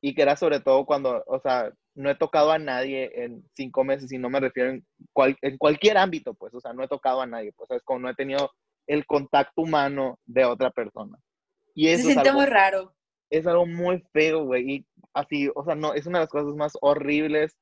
y 0.00 0.14
que 0.14 0.22
era 0.22 0.36
sobre 0.36 0.60
todo 0.60 0.84
cuando, 0.84 1.22
o 1.26 1.38
sea, 1.40 1.72
no 1.94 2.10
he 2.10 2.14
tocado 2.14 2.52
a 2.52 2.58
nadie 2.58 3.10
en 3.24 3.42
cinco 3.54 3.82
meses 3.84 4.12
y 4.12 4.18
no 4.18 4.28
me 4.30 4.40
refiero 4.40 4.70
en, 4.70 4.86
cual- 5.12 5.38
en 5.40 5.56
cualquier 5.58 5.96
ámbito, 5.98 6.34
pues, 6.34 6.52
o 6.54 6.60
sea, 6.60 6.72
no 6.74 6.82
he 6.84 6.88
tocado 6.88 7.22
a 7.22 7.26
nadie, 7.26 7.52
pues, 7.52 7.70
es 7.70 7.82
como 7.82 8.00
no 8.00 8.10
he 8.10 8.14
tenido 8.14 8.50
el 8.86 9.06
contacto 9.06 9.62
humano 9.62 10.18
de 10.26 10.44
otra 10.44 10.70
persona. 10.70 11.18
Y 11.74 11.86
Se 11.86 11.92
eso 11.94 12.00
es 12.08 12.12
siente 12.12 12.28
algo, 12.28 12.40
muy 12.42 12.48
raro. 12.50 12.94
Es 13.30 13.46
algo 13.46 13.66
muy 13.66 14.04
feo, 14.12 14.44
güey, 14.44 14.70
y 14.70 14.86
así, 15.14 15.50
o 15.54 15.64
sea, 15.64 15.74
no, 15.74 15.94
es 15.94 16.06
una 16.06 16.18
de 16.18 16.24
las 16.24 16.30
cosas 16.30 16.54
más 16.54 16.72
horribles 16.80 17.56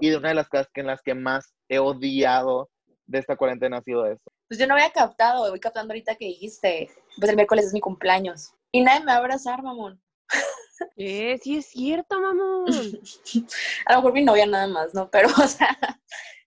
y 0.00 0.10
de 0.10 0.16
una 0.16 0.28
de 0.28 0.34
las 0.34 0.48
cosas 0.48 0.68
que 0.72 0.80
en 0.80 0.86
las 0.86 1.02
que 1.02 1.14
más 1.14 1.54
he 1.68 1.78
odiado 1.78 2.70
de 3.06 3.18
esta 3.18 3.36
cuarentena 3.36 3.78
ha 3.78 3.82
sido 3.82 4.06
eso. 4.06 4.30
Pues 4.48 4.60
yo 4.60 4.66
no 4.66 4.74
había 4.74 4.90
captado, 4.90 5.48
voy 5.50 5.60
captando 5.60 5.92
ahorita 5.92 6.14
que 6.14 6.26
dijiste, 6.26 6.90
pues 7.18 7.30
el 7.30 7.36
miércoles 7.36 7.66
es 7.66 7.72
mi 7.72 7.80
cumpleaños. 7.80 8.54
Y 8.70 8.82
nadie 8.82 9.00
me 9.00 9.06
va 9.06 9.14
a 9.14 9.18
abrazar, 9.18 9.62
mamón. 9.62 10.00
Eh, 10.96 11.36
sí 11.42 11.56
es 11.56 11.66
cierto, 11.66 12.20
mamón. 12.20 12.66
A 13.86 13.94
lo 13.94 13.98
mejor 13.98 14.12
mi 14.12 14.22
novia 14.22 14.46
nada 14.46 14.68
más, 14.68 14.94
¿no? 14.94 15.10
Pero, 15.10 15.28
o 15.28 15.48
sea, 15.48 15.76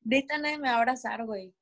neta 0.06 0.38
nadie 0.38 0.58
me 0.58 0.70
va 0.70 0.76
a 0.76 0.78
abrazar, 0.78 1.26
güey. 1.26 1.54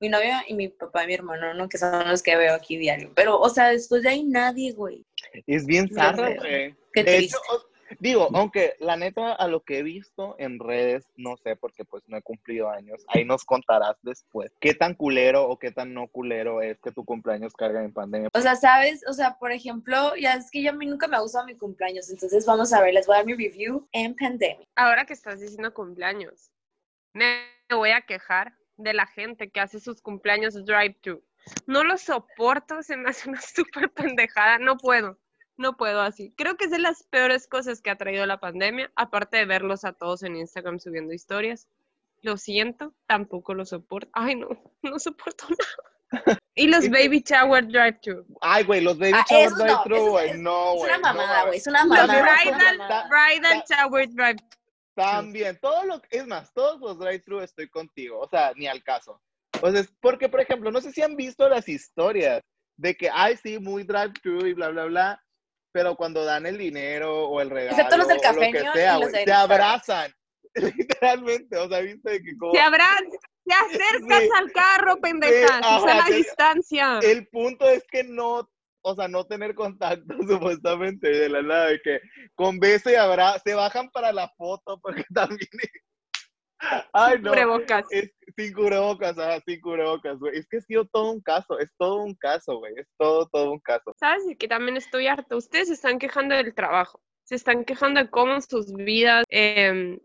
Mi 0.00 0.08
novia 0.08 0.44
y 0.46 0.54
mi 0.54 0.68
papá 0.68 1.04
y 1.04 1.06
mi 1.06 1.14
hermano, 1.14 1.54
¿no? 1.54 1.68
Que 1.68 1.78
son 1.78 2.08
los 2.08 2.22
que 2.22 2.36
veo 2.36 2.54
aquí 2.54 2.76
diario. 2.76 3.12
Pero, 3.14 3.38
o 3.38 3.48
sea, 3.48 3.68
después 3.68 4.02
de 4.02 4.10
ahí 4.10 4.24
nadie, 4.24 4.72
güey. 4.72 5.04
Es 5.46 5.66
bien 5.66 5.88
zarra, 5.88 6.34
güey. 6.34 6.74
Qué 6.92 7.02
De 7.02 7.16
triste. 7.16 7.36
hecho, 7.36 7.66
digo, 8.00 8.28
aunque 8.34 8.74
la 8.78 8.96
neta, 8.96 9.32
a 9.32 9.48
lo 9.48 9.62
que 9.62 9.78
he 9.78 9.82
visto 9.82 10.34
en 10.38 10.58
redes, 10.58 11.06
no 11.16 11.36
sé, 11.36 11.56
porque 11.56 11.84
pues 11.84 12.02
no 12.08 12.16
he 12.16 12.22
cumplido 12.22 12.68
años, 12.68 13.04
ahí 13.08 13.24
nos 13.24 13.44
contarás 13.44 13.96
después 14.02 14.52
qué 14.60 14.74
tan 14.74 14.94
culero 14.94 15.48
o 15.48 15.58
qué 15.58 15.70
tan 15.70 15.94
no 15.94 16.08
culero 16.08 16.62
es 16.62 16.78
que 16.80 16.92
tu 16.92 17.04
cumpleaños 17.04 17.54
carga 17.54 17.82
en 17.82 17.92
pandemia. 17.92 18.28
O 18.34 18.40
sea, 18.40 18.56
¿sabes? 18.56 19.04
O 19.08 19.12
sea, 19.12 19.38
por 19.38 19.52
ejemplo, 19.52 20.16
ya 20.16 20.34
es 20.34 20.50
que 20.50 20.62
yo 20.62 20.70
a 20.70 20.74
mí 20.74 20.86
nunca 20.86 21.08
me 21.08 21.16
ha 21.16 21.20
gustado 21.20 21.46
mi 21.46 21.56
cumpleaños. 21.56 22.10
Entonces, 22.10 22.44
vamos 22.44 22.72
a 22.72 22.82
ver, 22.82 22.94
les 22.94 23.06
voy 23.06 23.14
a 23.14 23.18
dar 23.18 23.26
mi 23.26 23.34
review 23.34 23.88
en 23.92 24.14
pandemia. 24.14 24.66
Ahora 24.76 25.04
que 25.06 25.12
estás 25.14 25.40
diciendo 25.40 25.72
cumpleaños, 25.72 26.50
me 27.12 27.46
voy 27.70 27.90
a 27.90 28.02
quejar 28.02 28.52
de 28.76 28.94
la 28.94 29.06
gente 29.06 29.50
que 29.50 29.60
hace 29.60 29.80
sus 29.80 30.00
cumpleaños 30.02 30.54
drive-thru. 30.64 31.22
No 31.66 31.84
lo 31.84 31.96
soporto, 31.98 32.82
se 32.82 32.96
me 32.96 33.10
hace 33.10 33.28
una 33.28 33.40
súper 33.80 33.90
pendejada, 33.90 34.58
no 34.58 34.76
puedo, 34.76 35.18
no 35.56 35.76
puedo 35.76 36.00
así. 36.02 36.32
Creo 36.36 36.56
que 36.56 36.64
es 36.66 36.70
de 36.70 36.78
las 36.78 37.02
peores 37.04 37.46
cosas 37.46 37.80
que 37.80 37.90
ha 37.90 37.96
traído 37.96 38.26
la 38.26 38.40
pandemia, 38.40 38.90
aparte 38.96 39.36
de 39.38 39.44
verlos 39.46 39.84
a 39.84 39.92
todos 39.92 40.22
en 40.22 40.36
Instagram 40.36 40.78
subiendo 40.80 41.12
historias. 41.14 41.68
Lo 42.22 42.36
siento, 42.38 42.94
tampoco 43.06 43.54
lo 43.54 43.64
soporto. 43.66 44.10
Ay, 44.12 44.34
no, 44.36 44.48
no 44.82 44.98
soporto 44.98 45.46
nada. 45.48 46.40
Y 46.58 46.68
los 46.68 46.88
baby 46.88 47.22
shower 47.22 47.66
drive-thru. 47.68 48.24
Ay, 48.40 48.64
güey, 48.64 48.80
los 48.80 48.96
baby 48.98 49.12
Ah, 49.14 49.24
shower 49.28 49.50
no, 49.50 49.56
drive-thru, 49.58 50.08
güey. 50.08 50.30
es- 50.30 50.38
No, 50.38 50.72
Es 50.72 50.78
güey. 50.78 50.88
una 50.88 50.96
no 50.96 51.02
mamada, 51.02 51.44
güey. 51.44 51.58
Es 51.58 51.66
una 51.66 51.78
Los 51.80 51.88
mamada. 51.88 52.14
Es 52.42 52.46
una 52.46 52.56
bridal, 52.56 53.08
bridal 53.10 53.64
shower 53.68 54.08
drive 54.08 54.36
También, 54.96 55.58
todo 55.60 55.84
lo 55.84 56.00
que, 56.00 56.16
es 56.18 56.26
más, 56.26 56.52
todos 56.54 56.80
los 56.80 56.98
drive-thru 56.98 57.40
estoy 57.40 57.68
contigo, 57.68 58.18
o 58.20 58.28
sea, 58.28 58.52
ni 58.56 58.66
al 58.66 58.82
caso. 58.82 59.20
O 59.62 59.70
sea, 59.70 59.80
es 59.80 59.88
porque, 60.00 60.28
por 60.28 60.40
ejemplo, 60.40 60.70
no 60.72 60.80
sé 60.80 60.90
si 60.92 61.02
han 61.02 61.16
visto 61.16 61.48
las 61.48 61.68
historias 61.68 62.42
de 62.78 62.96
que, 62.96 63.08
ay, 63.12 63.36
sí, 63.36 63.58
muy 63.58 63.84
drive-thru 63.84 64.46
y 64.46 64.54
bla, 64.54 64.68
bla, 64.70 64.84
bla, 64.86 65.22
pero 65.72 65.94
cuando 65.96 66.24
dan 66.24 66.46
el 66.46 66.56
dinero 66.56 67.28
o 67.28 67.40
el 67.42 67.50
regalo 67.50 67.72
Excepto 67.76 67.96
los 67.98 68.08
del 68.08 68.18
o 68.18 68.32
lo 68.32 68.40
que 68.40 68.60
sea, 68.74 68.98
de 68.98 69.24
se 69.24 69.32
abrazan, 69.32 70.12
literalmente, 70.54 71.56
o 71.58 71.68
sea, 71.68 71.80
viste 71.80 72.22
que 72.22 72.36
como... 72.38 72.52
Te 72.52 72.60
abrazas, 72.62 73.02
te 73.44 73.54
acercas 73.54 74.22
Sí. 74.22 74.28
al 74.38 74.52
carro, 74.52 74.96
pendeja. 74.96 75.58
ajá, 75.58 75.78
Susana 75.80 76.04
te- 76.06 76.14
distancia. 76.14 76.98
El 77.02 77.28
punto 77.28 77.68
es 77.68 77.84
que 77.90 78.02
no, 78.04 78.50
o 78.86 78.94
sea, 78.94 79.08
no 79.08 79.24
tener 79.24 79.54
contacto 79.54 80.14
supuestamente 80.28 81.08
de 81.08 81.28
la 81.28 81.42
nada, 81.42 81.66
de 81.66 81.80
que 81.80 82.00
con 82.34 82.60
beso 82.60 82.88
y 82.88 82.94
abrazo, 82.94 83.40
se 83.44 83.54
bajan 83.54 83.90
para 83.90 84.12
la 84.12 84.28
foto 84.36 84.78
porque 84.82 85.04
también... 85.12 85.48
Ay, 86.92 87.20
no. 87.20 87.30
Cubrebocas. 87.30 87.84
Es, 87.90 88.10
sin 88.34 88.54
cubrebocas, 88.54 89.18
ajá, 89.18 89.42
sin 89.44 89.60
cubrebocas, 89.60 90.18
güey. 90.18 90.38
Es 90.38 90.46
que 90.48 90.56
ha 90.56 90.60
sido 90.60 90.86
todo 90.86 91.10
un 91.10 91.20
caso, 91.20 91.58
es 91.58 91.68
todo 91.76 92.02
un 92.02 92.14
caso, 92.14 92.58
güey. 92.58 92.72
Es 92.76 92.86
todo, 92.96 93.28
todo 93.28 93.52
un 93.52 93.60
caso. 93.60 93.92
¿Sabes 93.98 94.26
de 94.26 94.36
que 94.36 94.48
también 94.48 94.78
estoy 94.78 95.06
harta? 95.06 95.36
Ustedes 95.36 95.68
se 95.68 95.74
están 95.74 95.98
quejando 95.98 96.34
del 96.34 96.54
trabajo, 96.54 97.02
se 97.24 97.34
están 97.34 97.66
quejando 97.66 98.00
de 98.00 98.08
cómo 98.08 98.40
sus 98.40 98.72
vidas, 98.72 99.24
em, 99.28 100.00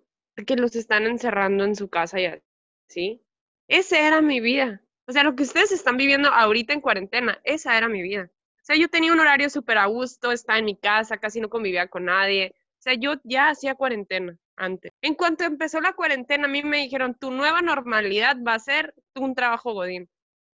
que 0.45 0.55
los 0.57 0.75
están 0.75 1.05
encerrando 1.05 1.63
en 1.63 1.75
su 1.75 1.89
casa 1.89 2.19
y 2.19 2.25
así. 2.25 3.23
Esa 3.69 4.05
era 4.05 4.21
mi 4.21 4.41
vida. 4.41 4.81
O 5.07 5.13
sea, 5.13 5.23
lo 5.23 5.35
que 5.35 5.43
ustedes 5.43 5.71
están 5.71 5.95
viviendo 5.95 6.29
ahorita 6.29 6.73
en 6.73 6.81
cuarentena, 6.81 7.39
esa 7.45 7.77
era 7.77 7.87
mi 7.87 8.01
vida. 8.01 8.29
O 8.61 8.63
sea, 8.63 8.75
yo 8.75 8.89
tenía 8.89 9.11
un 9.11 9.19
horario 9.19 9.49
súper 9.49 9.79
a 9.79 9.87
gusto, 9.87 10.31
estaba 10.31 10.59
en 10.59 10.65
mi 10.65 10.77
casa, 10.77 11.17
casi 11.17 11.41
no 11.41 11.49
convivía 11.49 11.87
con 11.87 12.05
nadie. 12.05 12.53
O 12.79 12.81
sea, 12.83 12.93
yo 12.93 13.13
ya 13.23 13.49
hacía 13.49 13.75
cuarentena 13.75 14.37
antes. 14.55 14.91
En 15.01 15.15
cuanto 15.15 15.43
empezó 15.43 15.81
la 15.81 15.93
cuarentena, 15.93 16.45
a 16.45 16.47
mí 16.47 16.63
me 16.63 16.77
dijeron, 16.77 17.15
tu 17.15 17.31
nueva 17.31 17.61
normalidad 17.61 18.37
va 18.45 18.53
a 18.55 18.59
ser 18.59 18.93
un 19.15 19.33
trabajo 19.35 19.73
godín. 19.73 20.09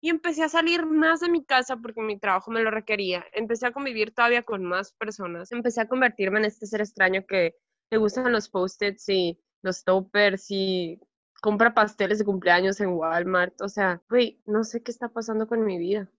Y 0.00 0.10
empecé 0.10 0.42
a 0.42 0.48
salir 0.48 0.84
más 0.84 1.20
de 1.20 1.30
mi 1.30 1.44
casa 1.44 1.76
porque 1.76 2.00
mi 2.00 2.18
trabajo 2.18 2.50
me 2.50 2.62
lo 2.62 2.72
requería. 2.72 3.24
Empecé 3.32 3.66
a 3.66 3.72
convivir 3.72 4.12
todavía 4.12 4.42
con 4.42 4.64
más 4.64 4.92
personas. 4.94 5.52
Empecé 5.52 5.80
a 5.80 5.88
convertirme 5.88 6.40
en 6.40 6.46
este 6.46 6.66
ser 6.66 6.80
extraño 6.80 7.24
que 7.24 7.54
le 7.90 7.98
gustan 7.98 8.32
los 8.32 8.48
post-its 8.48 9.08
y 9.08 9.38
los 9.62 9.84
toppers 9.84 10.46
y 10.50 11.00
compra 11.40 11.74
pasteles 11.74 12.18
de 12.18 12.24
cumpleaños 12.24 12.80
en 12.80 12.88
Walmart. 12.88 13.60
O 13.60 13.68
sea, 13.68 14.02
güey, 14.10 14.40
no 14.44 14.64
sé 14.64 14.82
qué 14.82 14.90
está 14.90 15.08
pasando 15.08 15.46
con 15.46 15.64
mi 15.64 15.78
vida. 15.78 16.10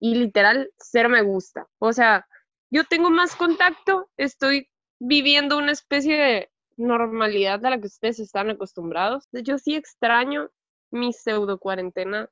Y 0.00 0.14
literal, 0.14 0.70
cero 0.78 1.08
me 1.08 1.22
gusta. 1.22 1.66
O 1.78 1.92
sea, 1.92 2.26
yo 2.70 2.84
tengo 2.84 3.10
más 3.10 3.34
contacto, 3.34 4.08
estoy 4.16 4.68
viviendo 4.98 5.58
una 5.58 5.72
especie 5.72 6.16
de 6.16 6.50
normalidad 6.76 7.64
a 7.66 7.70
la 7.70 7.80
que 7.80 7.86
ustedes 7.86 8.20
están 8.20 8.50
acostumbrados. 8.50 9.28
Yo 9.32 9.58
sí 9.58 9.74
extraño 9.74 10.50
mi 10.90 11.12
pseudo 11.12 11.58
cuarentena 11.58 12.30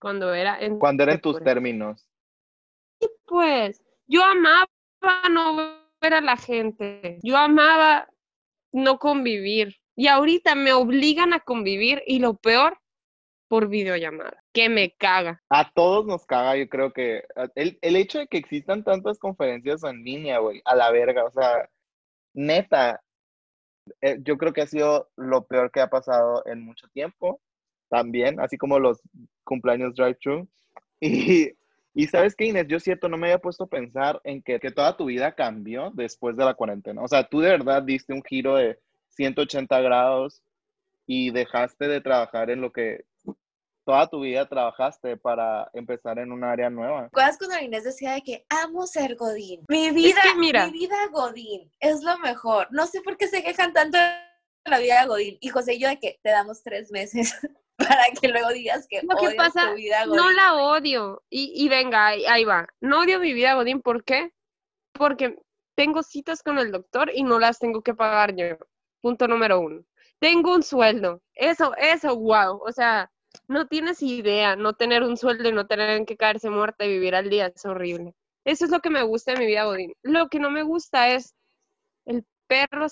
cuando 0.00 0.32
era 0.34 0.58
en 0.60 0.78
Cuando 0.78 1.02
eran 1.02 1.20
tus 1.20 1.42
términos. 1.42 2.06
Pues 3.26 3.82
yo 4.06 4.22
amaba 4.24 4.68
no 5.30 5.56
ver 6.00 6.14
a 6.14 6.20
la 6.20 6.36
gente, 6.36 7.18
yo 7.22 7.36
amaba 7.36 8.08
no 8.72 8.98
convivir 8.98 9.76
y 9.96 10.08
ahorita 10.08 10.54
me 10.54 10.72
obligan 10.72 11.32
a 11.32 11.40
convivir 11.40 12.02
y 12.06 12.18
lo 12.18 12.34
peor 12.34 12.78
por 13.54 13.68
videollamada, 13.68 14.42
que 14.52 14.68
me 14.68 14.96
caga. 14.96 15.40
A 15.48 15.70
todos 15.70 16.04
nos 16.06 16.26
caga, 16.26 16.56
yo 16.56 16.68
creo 16.68 16.92
que 16.92 17.22
el, 17.54 17.78
el 17.82 17.94
hecho 17.94 18.18
de 18.18 18.26
que 18.26 18.36
existan 18.36 18.82
tantas 18.82 19.16
conferencias 19.16 19.84
en 19.84 20.02
línea, 20.02 20.40
güey, 20.40 20.60
a 20.64 20.74
la 20.74 20.90
verga, 20.90 21.24
o 21.24 21.30
sea, 21.30 21.70
neta, 22.32 23.00
eh, 24.00 24.18
yo 24.22 24.38
creo 24.38 24.52
que 24.52 24.62
ha 24.62 24.66
sido 24.66 25.08
lo 25.14 25.46
peor 25.46 25.70
que 25.70 25.80
ha 25.80 25.88
pasado 25.88 26.42
en 26.46 26.64
mucho 26.64 26.88
tiempo, 26.88 27.40
también, 27.88 28.40
así 28.40 28.58
como 28.58 28.80
los 28.80 29.00
cumpleaños 29.44 29.94
drive-thru. 29.94 30.48
Y, 31.00 31.52
y 31.94 32.06
sabes 32.08 32.34
qué, 32.34 32.46
Inés, 32.46 32.66
yo 32.66 32.80
cierto, 32.80 33.08
no 33.08 33.16
me 33.16 33.28
había 33.28 33.38
puesto 33.38 33.64
a 33.64 33.68
pensar 33.68 34.20
en 34.24 34.42
que, 34.42 34.58
que 34.58 34.72
toda 34.72 34.96
tu 34.96 35.04
vida 35.04 35.36
cambió 35.36 35.92
después 35.94 36.36
de 36.36 36.44
la 36.44 36.54
cuarentena. 36.54 37.02
O 37.02 37.06
sea, 37.06 37.22
tú 37.28 37.38
de 37.38 37.50
verdad 37.50 37.84
diste 37.84 38.12
un 38.12 38.24
giro 38.24 38.56
de 38.56 38.80
180 39.10 39.80
grados 39.80 40.42
y 41.06 41.30
dejaste 41.30 41.86
de 41.86 42.00
trabajar 42.00 42.50
en 42.50 42.60
lo 42.60 42.72
que 42.72 43.04
toda 43.84 44.08
tu 44.08 44.20
vida 44.20 44.48
trabajaste 44.48 45.16
para 45.16 45.70
empezar 45.74 46.18
en 46.18 46.32
un 46.32 46.42
área 46.44 46.70
nueva. 46.70 47.04
¿Recuerdas 47.04 47.38
cuando 47.38 47.58
Inés 47.60 47.84
decía 47.84 48.12
de 48.12 48.22
que 48.22 48.46
amo 48.48 48.86
ser 48.86 49.16
Godín? 49.16 49.64
Mi 49.68 49.90
vida, 49.90 50.20
que 50.22 50.34
mira. 50.38 50.66
mi 50.66 50.72
vida 50.72 50.96
Godín 51.12 51.70
es 51.80 52.02
lo 52.02 52.18
mejor. 52.18 52.68
No 52.70 52.86
sé 52.86 53.00
por 53.02 53.16
qué 53.16 53.28
se 53.28 53.42
quejan 53.42 53.72
tanto 53.72 53.98
de 53.98 54.14
la 54.64 54.78
vida 54.78 55.04
Godín. 55.06 55.36
Y 55.40 55.48
José 55.48 55.74
y 55.74 55.80
yo 55.80 55.88
de 55.88 55.98
que 55.98 56.18
te 56.22 56.30
damos 56.30 56.62
tres 56.62 56.90
meses 56.90 57.34
para 57.76 58.04
que 58.20 58.28
luego 58.28 58.48
digas 58.50 58.86
que 58.88 59.02
Lo 59.02 59.16
que 59.16 59.34
pasa, 59.34 59.70
tu 59.70 59.74
vida 59.76 60.06
Godín. 60.06 60.16
no 60.16 60.30
la 60.30 60.54
odio. 60.54 61.22
Y, 61.30 61.52
y 61.54 61.68
venga, 61.68 62.06
ahí, 62.06 62.24
ahí 62.26 62.44
va. 62.44 62.66
No 62.80 63.02
odio 63.02 63.20
mi 63.20 63.32
vida, 63.32 63.54
Godín. 63.54 63.82
¿Por 63.82 64.04
qué? 64.04 64.32
Porque 64.92 65.36
tengo 65.76 66.02
citas 66.02 66.42
con 66.42 66.58
el 66.58 66.72
doctor 66.72 67.10
y 67.14 67.22
no 67.22 67.38
las 67.38 67.58
tengo 67.58 67.82
que 67.82 67.94
pagar 67.94 68.34
yo. 68.34 68.56
Punto 69.02 69.28
número 69.28 69.60
uno. 69.60 69.84
Tengo 70.20 70.54
un 70.54 70.62
sueldo. 70.62 71.20
Eso, 71.34 71.74
eso, 71.76 72.16
wow. 72.16 72.62
O 72.64 72.72
sea, 72.72 73.10
no 73.48 73.66
tienes 73.66 74.02
idea. 74.02 74.56
No 74.56 74.74
tener 74.74 75.02
un 75.02 75.16
sueldo 75.16 75.48
y 75.48 75.52
no 75.52 75.66
tener 75.66 76.04
que 76.04 76.16
caerse 76.16 76.50
muerta 76.50 76.84
y 76.84 76.90
vivir 76.90 77.14
al 77.14 77.30
día 77.30 77.52
es 77.54 77.64
horrible. 77.64 78.14
Eso 78.44 78.64
es 78.66 78.70
lo 78.70 78.80
que 78.80 78.90
me 78.90 79.02
gusta 79.02 79.32
de 79.32 79.38
mi 79.38 79.46
vida, 79.46 79.64
Godín. 79.64 79.94
Lo 80.02 80.28
que 80.28 80.38
no 80.38 80.50
me 80.50 80.62
gusta 80.62 81.08
es 81.10 81.34
el 82.04 82.24
perro 82.46 82.86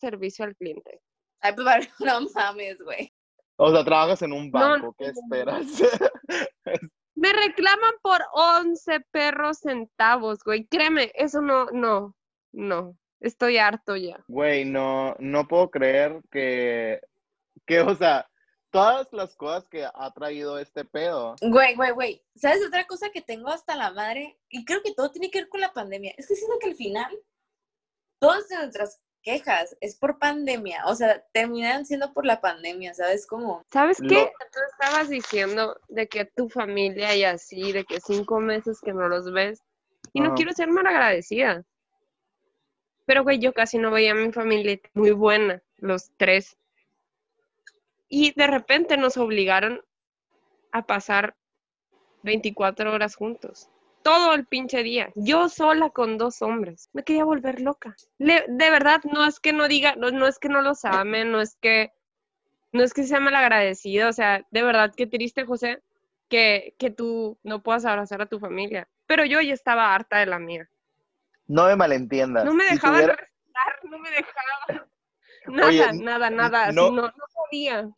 servicio 0.00 0.44
al 0.44 0.56
cliente. 0.56 1.00
Ay, 1.40 1.52
pues 1.54 1.66
no 2.00 2.20
mames, 2.34 2.78
güey. 2.78 3.12
O 3.56 3.70
sea, 3.70 3.84
trabajas 3.84 4.22
en 4.22 4.32
un 4.32 4.50
No, 4.50 4.58
banco, 4.58 4.94
¿qué 4.98 5.06
esperas? 5.06 5.66
Me 7.14 7.32
reclaman 7.32 7.94
por 8.02 8.20
11 8.32 9.00
perros 9.12 9.58
centavos, 9.58 10.40
güey. 10.44 10.66
Créeme, 10.66 11.12
eso 11.14 11.40
no, 11.40 11.66
no, 11.66 12.16
no. 12.52 12.96
Estoy 13.20 13.58
harto 13.58 13.96
ya. 13.96 14.22
Güey, 14.26 14.64
no, 14.64 15.14
no 15.20 15.46
puedo 15.46 15.70
creer 15.70 16.20
que, 16.30 17.00
que, 17.66 17.80
o 17.80 17.94
sea, 17.94 18.28
todas 18.74 19.12
las 19.12 19.36
cosas 19.36 19.68
que 19.68 19.84
ha 19.84 20.10
traído 20.12 20.58
este 20.58 20.84
pedo. 20.84 21.36
Güey, 21.40 21.76
güey, 21.76 21.92
güey. 21.92 22.22
¿Sabes 22.34 22.66
otra 22.66 22.84
cosa 22.86 23.10
que 23.10 23.22
tengo 23.22 23.48
hasta 23.48 23.76
la 23.76 23.92
madre? 23.92 24.36
Y 24.48 24.64
creo 24.64 24.82
que 24.82 24.92
todo 24.92 25.12
tiene 25.12 25.30
que 25.30 25.42
ver 25.42 25.48
con 25.48 25.60
la 25.60 25.72
pandemia. 25.72 26.12
Es 26.16 26.26
que 26.26 26.34
siento 26.34 26.58
que 26.58 26.70
al 26.70 26.74
final, 26.74 27.16
todas 28.18 28.50
nuestras 28.50 29.00
quejas 29.22 29.76
es 29.80 29.94
por 29.94 30.18
pandemia. 30.18 30.82
O 30.86 30.94
sea, 30.96 31.24
terminan 31.32 31.86
siendo 31.86 32.12
por 32.12 32.26
la 32.26 32.40
pandemia, 32.40 32.94
¿sabes 32.94 33.28
cómo? 33.28 33.62
¿Sabes 33.72 34.00
Lo- 34.00 34.08
qué? 34.08 34.32
Tú 34.52 34.58
estabas 34.72 35.08
diciendo 35.08 35.80
de 35.88 36.08
que 36.08 36.24
tu 36.24 36.48
familia 36.48 37.14
y 37.14 37.22
así, 37.22 37.70
de 37.70 37.84
que 37.84 38.00
cinco 38.00 38.40
meses 38.40 38.80
que 38.82 38.92
no 38.92 39.08
los 39.08 39.32
ves. 39.32 39.60
Y 40.12 40.20
no 40.20 40.34
quiero 40.34 40.52
ser 40.52 40.68
mal 40.68 40.86
agradecida. 40.86 41.64
Pero, 43.06 43.22
güey, 43.22 43.38
yo 43.38 43.52
casi 43.52 43.78
no 43.78 43.90
veía 43.90 44.12
a 44.12 44.16
mi 44.16 44.32
familia 44.32 44.80
muy 44.94 45.12
buena, 45.12 45.62
los 45.76 46.10
tres. 46.16 46.56
Y 48.16 48.32
de 48.36 48.46
repente 48.46 48.96
nos 48.96 49.16
obligaron 49.16 49.82
a 50.70 50.86
pasar 50.86 51.34
24 52.22 52.92
horas 52.92 53.16
juntos. 53.16 53.68
Todo 54.02 54.34
el 54.34 54.46
pinche 54.46 54.84
día. 54.84 55.10
Yo 55.16 55.48
sola 55.48 55.90
con 55.90 56.16
dos 56.16 56.40
hombres. 56.40 56.90
Me 56.92 57.02
quería 57.02 57.24
volver 57.24 57.60
loca. 57.60 57.96
Le- 58.18 58.44
de 58.46 58.70
verdad, 58.70 59.00
no 59.02 59.24
es 59.24 59.40
que 59.40 59.52
no 59.52 59.66
diga, 59.66 59.96
no, 59.96 60.12
no 60.12 60.28
es 60.28 60.38
que 60.38 60.48
no 60.48 60.62
los 60.62 60.84
ame, 60.84 61.24
no 61.24 61.40
es 61.40 61.56
que 61.60 61.90
no 62.70 62.84
es 62.84 62.94
que 62.94 63.02
sea 63.02 63.18
malagradecido, 63.18 64.08
o 64.08 64.12
sea, 64.12 64.46
de 64.50 64.62
verdad 64.62 64.92
qué 64.96 65.06
triste, 65.08 65.44
José, 65.44 65.82
que, 66.28 66.74
que 66.78 66.90
tú 66.90 67.36
no 67.42 67.62
puedas 67.64 67.84
abrazar 67.84 68.22
a 68.22 68.26
tu 68.26 68.38
familia. 68.38 68.86
Pero 69.06 69.24
yo 69.24 69.40
ya 69.40 69.54
estaba 69.54 69.92
harta 69.92 70.18
de 70.18 70.26
la 70.26 70.38
mía. 70.38 70.68
No 71.48 71.66
me 71.66 71.74
malentiendas. 71.74 72.44
No 72.44 72.54
me 72.54 72.64
si 72.68 72.74
dejaban 72.74 73.00
tuviera- 73.00 73.16
respirar, 73.16 73.74
no 73.90 73.98
me 73.98 74.10
dejaban. 74.10 74.88
Nada, 75.46 75.68
Oye, 75.68 75.92
nada, 76.04 76.30
nada. 76.30 76.72
No, 76.72 76.90
no 76.90 77.12
podía. 77.50 77.90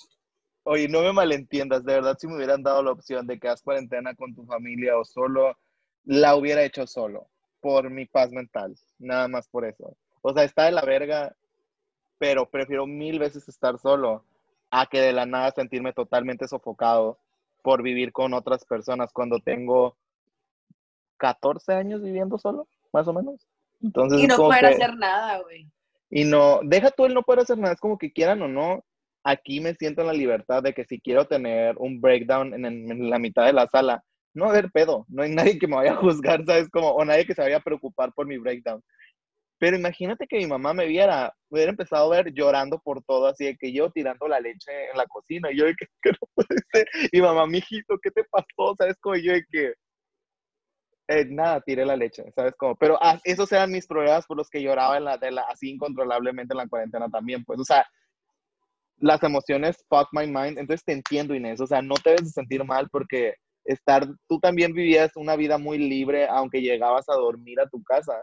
Oye, 0.64 0.88
no 0.88 1.00
me 1.02 1.12
malentiendas, 1.12 1.84
de 1.84 1.94
verdad, 1.94 2.16
si 2.18 2.26
me 2.26 2.36
hubieran 2.36 2.62
dado 2.62 2.82
la 2.82 2.90
opción 2.92 3.26
de 3.26 3.38
que 3.38 3.48
haz 3.48 3.62
cuarentena 3.62 4.14
con 4.14 4.34
tu 4.34 4.44
familia 4.44 4.98
o 4.98 5.04
solo, 5.04 5.56
la 6.04 6.34
hubiera 6.36 6.62
hecho 6.64 6.86
solo, 6.86 7.28
por 7.60 7.88
mi 7.90 8.06
paz 8.06 8.32
mental, 8.32 8.76
nada 8.98 9.28
más 9.28 9.48
por 9.48 9.64
eso. 9.64 9.96
O 10.22 10.32
sea, 10.32 10.42
está 10.44 10.64
de 10.64 10.72
la 10.72 10.82
verga, 10.82 11.36
pero 12.18 12.48
prefiero 12.50 12.86
mil 12.86 13.18
veces 13.20 13.48
estar 13.48 13.78
solo 13.78 14.24
a 14.70 14.86
que 14.86 15.00
de 15.00 15.12
la 15.12 15.24
nada 15.26 15.52
sentirme 15.52 15.92
totalmente 15.92 16.48
sofocado 16.48 17.18
por 17.62 17.82
vivir 17.82 18.12
con 18.12 18.34
otras 18.34 18.64
personas 18.64 19.12
cuando 19.12 19.38
tengo 19.38 19.96
14 21.16 21.72
años 21.74 22.02
viviendo 22.02 22.38
solo, 22.38 22.66
más 22.92 23.06
o 23.08 23.12
menos. 23.12 23.46
Entonces, 23.82 24.20
Y 24.20 24.26
no 24.26 24.36
poder 24.36 24.60
que- 24.60 24.66
hacer 24.66 24.96
nada, 24.96 25.40
güey. 25.42 25.66
y 26.10 26.24
no, 26.24 26.60
deja 26.62 26.90
tú 26.90 27.04
el 27.06 27.14
no 27.14 27.22
poder 27.22 27.40
hacer 27.40 27.58
nada, 27.58 27.74
es 27.74 27.80
como 27.80 27.98
que 27.98 28.12
quieran 28.12 28.42
o 28.42 28.48
no, 28.48 28.84
aquí 29.26 29.60
me 29.60 29.74
siento 29.74 30.02
en 30.02 30.06
la 30.06 30.12
libertad 30.12 30.62
de 30.62 30.72
que 30.72 30.84
si 30.84 31.00
quiero 31.00 31.26
tener 31.26 31.76
un 31.78 32.00
breakdown 32.00 32.54
en, 32.54 32.64
en 32.64 33.10
la 33.10 33.18
mitad 33.18 33.44
de 33.44 33.52
la 33.52 33.66
sala, 33.66 34.02
no 34.34 34.44
va 34.44 34.50
a 34.50 34.52
haber 34.52 34.70
pedo, 34.70 35.04
no 35.08 35.22
hay 35.22 35.34
nadie 35.54 35.58
que 35.58 35.66
me 35.66 35.76
vaya 35.76 35.92
a 35.92 35.96
juzgar, 35.96 36.44
¿sabes? 36.46 36.68
Como, 36.70 36.90
o 36.90 37.04
nadie 37.04 37.26
que 37.26 37.34
se 37.34 37.42
vaya 37.42 37.56
a 37.56 37.60
preocupar 37.60 38.12
por 38.12 38.26
mi 38.26 38.38
breakdown. 38.38 38.82
Pero 39.58 39.76
imagínate 39.76 40.26
que 40.26 40.36
mi 40.38 40.46
mamá 40.46 40.74
me 40.74 40.86
viera, 40.86 41.32
me 41.50 41.56
hubiera 41.56 41.70
empezado 41.70 42.12
a 42.12 42.16
ver 42.16 42.32
llorando 42.34 42.78
por 42.78 43.02
todo, 43.04 43.26
así 43.26 43.46
de 43.46 43.56
que 43.56 43.72
yo 43.72 43.90
tirando 43.90 44.28
la 44.28 44.38
leche 44.38 44.70
en 44.90 44.98
la 44.98 45.06
cocina, 45.06 45.50
y 45.50 45.56
yo 45.58 45.64
de 45.64 45.74
que, 45.74 45.86
que 46.02 46.10
no 46.10 46.28
puede 46.34 46.60
ser, 46.72 46.86
y 47.12 47.20
mamá, 47.20 47.46
mijito, 47.46 47.98
¿qué 48.02 48.10
te 48.10 48.24
pasó? 48.24 48.74
¿Sabes? 48.78 48.96
Como 49.00 49.16
yo 49.16 49.32
de 49.32 49.44
que, 49.50 49.74
eh, 51.08 51.24
nada, 51.26 51.60
tiré 51.62 51.86
la 51.86 51.96
leche, 51.96 52.24
¿sabes? 52.34 52.54
Como, 52.56 52.76
pero 52.76 52.98
ah, 53.00 53.18
esos 53.24 53.50
eran 53.52 53.72
mis 53.72 53.86
problemas 53.86 54.26
por 54.26 54.36
los 54.36 54.50
que 54.50 54.62
lloraba 54.62 54.98
en 54.98 55.04
la, 55.04 55.16
de 55.16 55.30
la, 55.30 55.42
así 55.42 55.70
incontrolablemente 55.70 56.52
en 56.52 56.58
la 56.58 56.68
cuarentena 56.68 57.08
también, 57.08 57.44
pues, 57.44 57.60
o 57.60 57.64
sea, 57.64 57.86
las 58.98 59.22
emociones 59.22 59.84
fuck 59.88 60.08
my 60.12 60.26
mind, 60.26 60.58
entonces 60.58 60.84
te 60.84 60.92
entiendo, 60.92 61.34
Inés, 61.34 61.60
o 61.60 61.66
sea, 61.66 61.82
no 61.82 61.94
te 61.94 62.10
debes 62.10 62.24
de 62.24 62.30
sentir 62.30 62.64
mal 62.64 62.88
porque 62.90 63.34
estar, 63.64 64.06
tú 64.28 64.38
también 64.40 64.72
vivías 64.72 65.10
una 65.16 65.36
vida 65.36 65.58
muy 65.58 65.78
libre, 65.78 66.26
aunque 66.28 66.62
llegabas 66.62 67.08
a 67.08 67.14
dormir 67.14 67.60
a 67.60 67.68
tu 67.68 67.82
casa, 67.82 68.22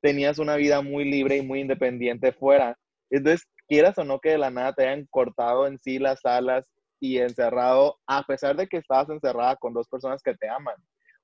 tenías 0.00 0.38
una 0.38 0.56
vida 0.56 0.82
muy 0.82 1.04
libre 1.04 1.36
y 1.36 1.42
muy 1.42 1.60
independiente 1.60 2.32
fuera. 2.32 2.76
Entonces, 3.10 3.46
quieras 3.68 3.98
o 3.98 4.04
no 4.04 4.20
que 4.20 4.30
de 4.30 4.38
la 4.38 4.50
nada 4.50 4.72
te 4.72 4.86
hayan 4.86 5.06
cortado 5.10 5.66
en 5.66 5.78
sí 5.78 5.98
las 5.98 6.24
alas 6.24 6.64
y 7.00 7.18
encerrado, 7.18 7.98
a 8.06 8.22
pesar 8.22 8.56
de 8.56 8.66
que 8.66 8.78
estabas 8.78 9.10
encerrada 9.10 9.56
con 9.56 9.74
dos 9.74 9.88
personas 9.88 10.22
que 10.22 10.34
te 10.34 10.48
aman. 10.48 10.76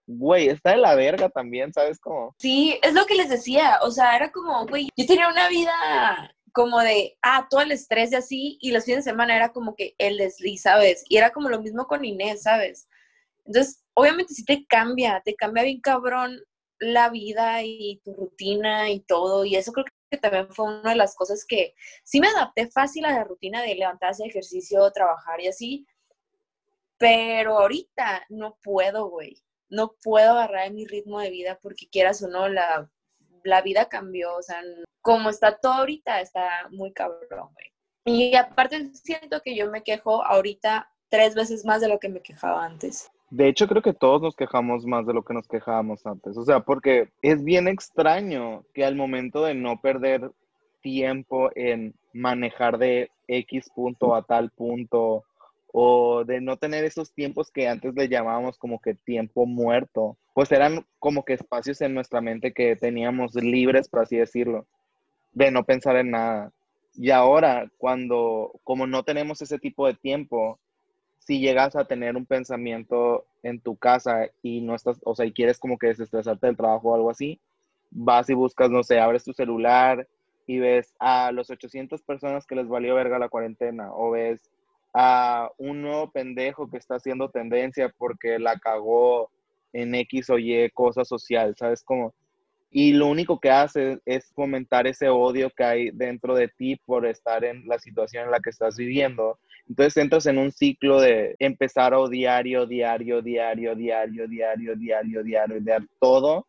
Güey, 0.07 0.49
está 0.49 0.73
de 0.73 0.79
la 0.79 0.95
verga 0.95 1.29
también, 1.29 1.73
¿sabes 1.73 2.01
cómo? 2.01 2.35
Sí, 2.39 2.79
es 2.83 2.93
lo 2.93 3.07
que 3.07 3.15
les 3.15 3.29
decía, 3.29 3.79
o 3.83 3.91
sea, 3.91 4.17
era 4.17 4.33
como, 4.33 4.67
güey, 4.67 4.89
yo 4.97 5.07
tenía 5.07 5.29
una 5.29 5.49
vida 5.49 5.73
como 6.53 6.81
de, 6.81 7.19
ah, 7.23 7.47
todo 7.51 7.63
el 7.63 7.73
estrés 7.73 8.11
de 8.11 8.19
así, 8.19 8.59
y 8.61 8.73
los 8.73 8.85
fines 8.85 9.05
de 9.05 9.11
semana 9.11 9.37
era 9.37 9.53
como 9.53 9.75
que 9.75 9.95
el 9.99 10.19
desliz, 10.19 10.63
¿sabes? 10.63 11.05
Y 11.09 11.17
era 11.17 11.33
como 11.33 11.49
lo 11.49 11.61
mismo 11.61 11.87
con 11.87 12.05
Inés, 12.05 12.43
¿sabes? 12.43 12.89
Entonces, 13.45 13.83
obviamente 13.95 14.35
sí 14.35 14.45
te 14.45 14.67
cambia, 14.67 15.23
te 15.25 15.35
cambia 15.35 15.65
bien 15.65 15.81
cabrón 15.81 16.41
la 16.79 17.11
vida 17.11 17.63
y 17.63 18.01
tu 18.05 18.15
rutina 18.15 18.91
y 18.91 19.01
todo, 19.01 19.45
y 19.45 19.57
eso 19.57 19.73
creo 19.73 19.87
que 20.11 20.19
también 20.19 20.49
fue 20.53 20.67
una 20.67 20.91
de 20.91 20.97
las 20.97 21.15
cosas 21.15 21.45
que 21.47 21.75
sí 22.05 22.21
me 22.21 22.29
adapté 22.29 22.71
fácil 22.71 23.05
a 23.05 23.13
la 23.13 23.25
rutina 23.25 23.63
de 23.63 23.75
levantarse, 23.75 24.25
ejercicio, 24.27 24.91
trabajar 24.93 25.41
y 25.41 25.49
así, 25.49 25.87
pero 26.99 27.59
ahorita 27.59 28.27
no 28.29 28.59
puedo, 28.63 29.09
güey, 29.09 29.43
no 29.69 29.97
puedo 30.03 30.33
agarrar 30.33 30.73
mi 30.73 30.87
ritmo 30.87 31.21
de 31.21 31.31
vida 31.31 31.59
porque 31.63 31.89
quieras 31.89 32.23
o 32.23 32.29
no, 32.29 32.49
la, 32.49 32.91
la 33.45 33.63
vida 33.63 33.89
cambió, 33.89 34.37
o 34.37 34.43
sea, 34.43 34.61
como 35.01 35.31
está 35.31 35.59
todo 35.59 35.73
ahorita, 35.73 36.21
está 36.21 36.69
muy 36.71 36.93
cabrón, 36.93 37.51
güey. 37.53 37.73
Y 38.05 38.35
aparte 38.35 38.93
siento 38.95 39.41
que 39.43 39.55
yo 39.55 39.71
me 39.71 39.83
quejo 39.83 40.25
ahorita 40.25 40.91
tres 41.09 41.35
veces 41.35 41.65
más 41.65 41.81
de 41.81 41.89
lo 41.89 41.99
que 41.99 42.09
me 42.09 42.21
quejaba 42.21 42.65
antes. 42.65 43.11
De 43.31 43.49
hecho, 43.49 43.67
creo 43.67 43.81
que 43.81 43.95
todos 43.95 44.21
nos 44.21 44.37
quejamos 44.37 44.85
más 44.85 45.07
de 45.07 45.15
lo 45.15 45.25
que 45.25 45.35
nos 45.35 45.49
quejábamos 45.49 46.05
antes. 46.05 46.37
O 46.37 46.45
sea, 46.45 46.61
porque 46.61 47.11
es 47.23 47.43
bien 47.43 47.69
extraño 47.69 48.65
que 48.75 48.85
al 48.85 48.95
momento 48.95 49.45
de 49.45 49.55
no 49.55 49.81
perder 49.81 50.31
tiempo 50.83 51.51
en 51.55 51.95
manejar 52.13 52.77
de 52.77 53.11
X 53.29 53.71
punto 53.75 54.15
a 54.15 54.23
tal 54.23 54.51
punto 54.51 55.25
o 55.73 56.25
de 56.25 56.41
no 56.41 56.59
tener 56.59 56.85
esos 56.85 57.13
tiempos 57.15 57.51
que 57.51 57.67
antes 57.67 57.95
le 57.95 58.09
llamábamos 58.09 58.59
como 58.59 58.81
que 58.81 58.95
tiempo 58.95 59.47
muerto, 59.47 60.19
pues 60.35 60.53
eran 60.53 60.87
como 60.99 61.25
que 61.25 61.33
espacios 61.33 61.81
en 61.81 61.95
nuestra 61.95 62.21
mente 62.21 62.53
que 62.53 62.77
teníamos 62.77 63.35
libres, 63.35 63.89
por 63.89 64.01
así 64.01 64.17
decirlo, 64.19 64.67
de 65.33 65.51
no 65.51 65.65
pensar 65.65 65.97
en 65.97 66.11
nada. 66.11 66.53
Y 66.95 67.11
ahora, 67.11 67.71
cuando, 67.79 68.53
como 68.65 68.87
no 68.87 69.03
tenemos 69.03 69.41
ese 69.41 69.59
tipo 69.59 69.87
de 69.87 69.95
tiempo, 69.95 70.61
si 71.19 71.41
llegas 71.41 71.75
a 71.75 71.87
tener 71.87 72.17
un 72.17 72.27
pensamiento 72.27 73.25
en 73.43 73.59
tu 73.59 73.77
casa 73.77 74.29
y 74.43 74.61
no 74.61 74.75
estás, 74.75 74.99
o 75.05 75.15
sea, 75.15 75.25
y 75.25 75.33
quieres 75.33 75.59
como 75.59 75.79
que 75.79 75.87
desestresarte 75.87 76.47
del 76.47 76.57
trabajo 76.57 76.91
o 76.91 76.95
algo 76.95 77.11
así, 77.11 77.41
vas 77.91 78.29
y 78.29 78.35
buscas, 78.35 78.71
no 78.71 78.83
sé, 78.83 79.01
abres 79.01 79.25
tu 79.25 79.33
celular 79.33 80.07
y 80.47 80.59
ves 80.59 80.93
a 80.99 81.33
los 81.33 81.49
800 81.49 82.03
personas 82.03 82.47
que 82.47 82.57
les 82.57 82.69
valió 82.69 82.95
verga 82.95 83.19
la 83.19 83.31
cuarentena, 83.31 83.91
o 83.95 84.11
ves 84.11 84.51
a 84.95 85.51
un 85.59 85.83
nuevo 85.83 86.11
pendejo 86.11 86.71
que 86.71 86.77
está 86.77 86.97
haciendo 86.97 87.31
tendencia 87.31 87.93
porque 87.97 88.39
la 88.39 88.59
cagó 88.59 89.31
en 89.73 89.95
X 89.95 90.31
o 90.31 90.39
Y 90.39 90.71
cosa 90.71 91.05
social, 91.05 91.55
¿sabes? 91.57 91.83
Como, 91.83 92.15
y 92.71 92.93
lo 92.93 93.07
único 93.07 93.39
que 93.39 93.51
hace 93.51 94.01
es 94.07 94.33
fomentar 94.33 94.87
ese 94.87 95.09
odio 95.09 95.51
que 95.51 95.65
hay 95.65 95.91
dentro 95.91 96.35
de 96.35 96.49
ti 96.49 96.77
por 96.87 97.07
estar 97.07 97.45
en 97.45 97.67
la 97.67 97.79
situación 97.79 98.25
en 98.25 98.31
la 98.31 98.41
que 98.41 98.51
estás 98.51 98.77
viviendo. 98.77 99.39
Entonces 99.69 99.97
entras 99.99 100.27
en 100.27 100.39
un 100.39 100.51
ciclo 100.51 101.01
de 101.01 101.37
empezar 101.39 101.93
a 101.93 101.99
odiar 101.99 102.47
y 102.47 102.57
odiar 102.57 103.03
y 103.03 103.13
odiar 103.13 103.59
y 103.59 103.69
odiar 103.69 104.09
y 104.09 104.21
odiar 104.21 104.61
y 104.61 104.69
odiar 104.71 105.07
y 105.07 105.17
odiar, 105.17 105.53
odiar 105.53 105.83
todo. 106.01 106.47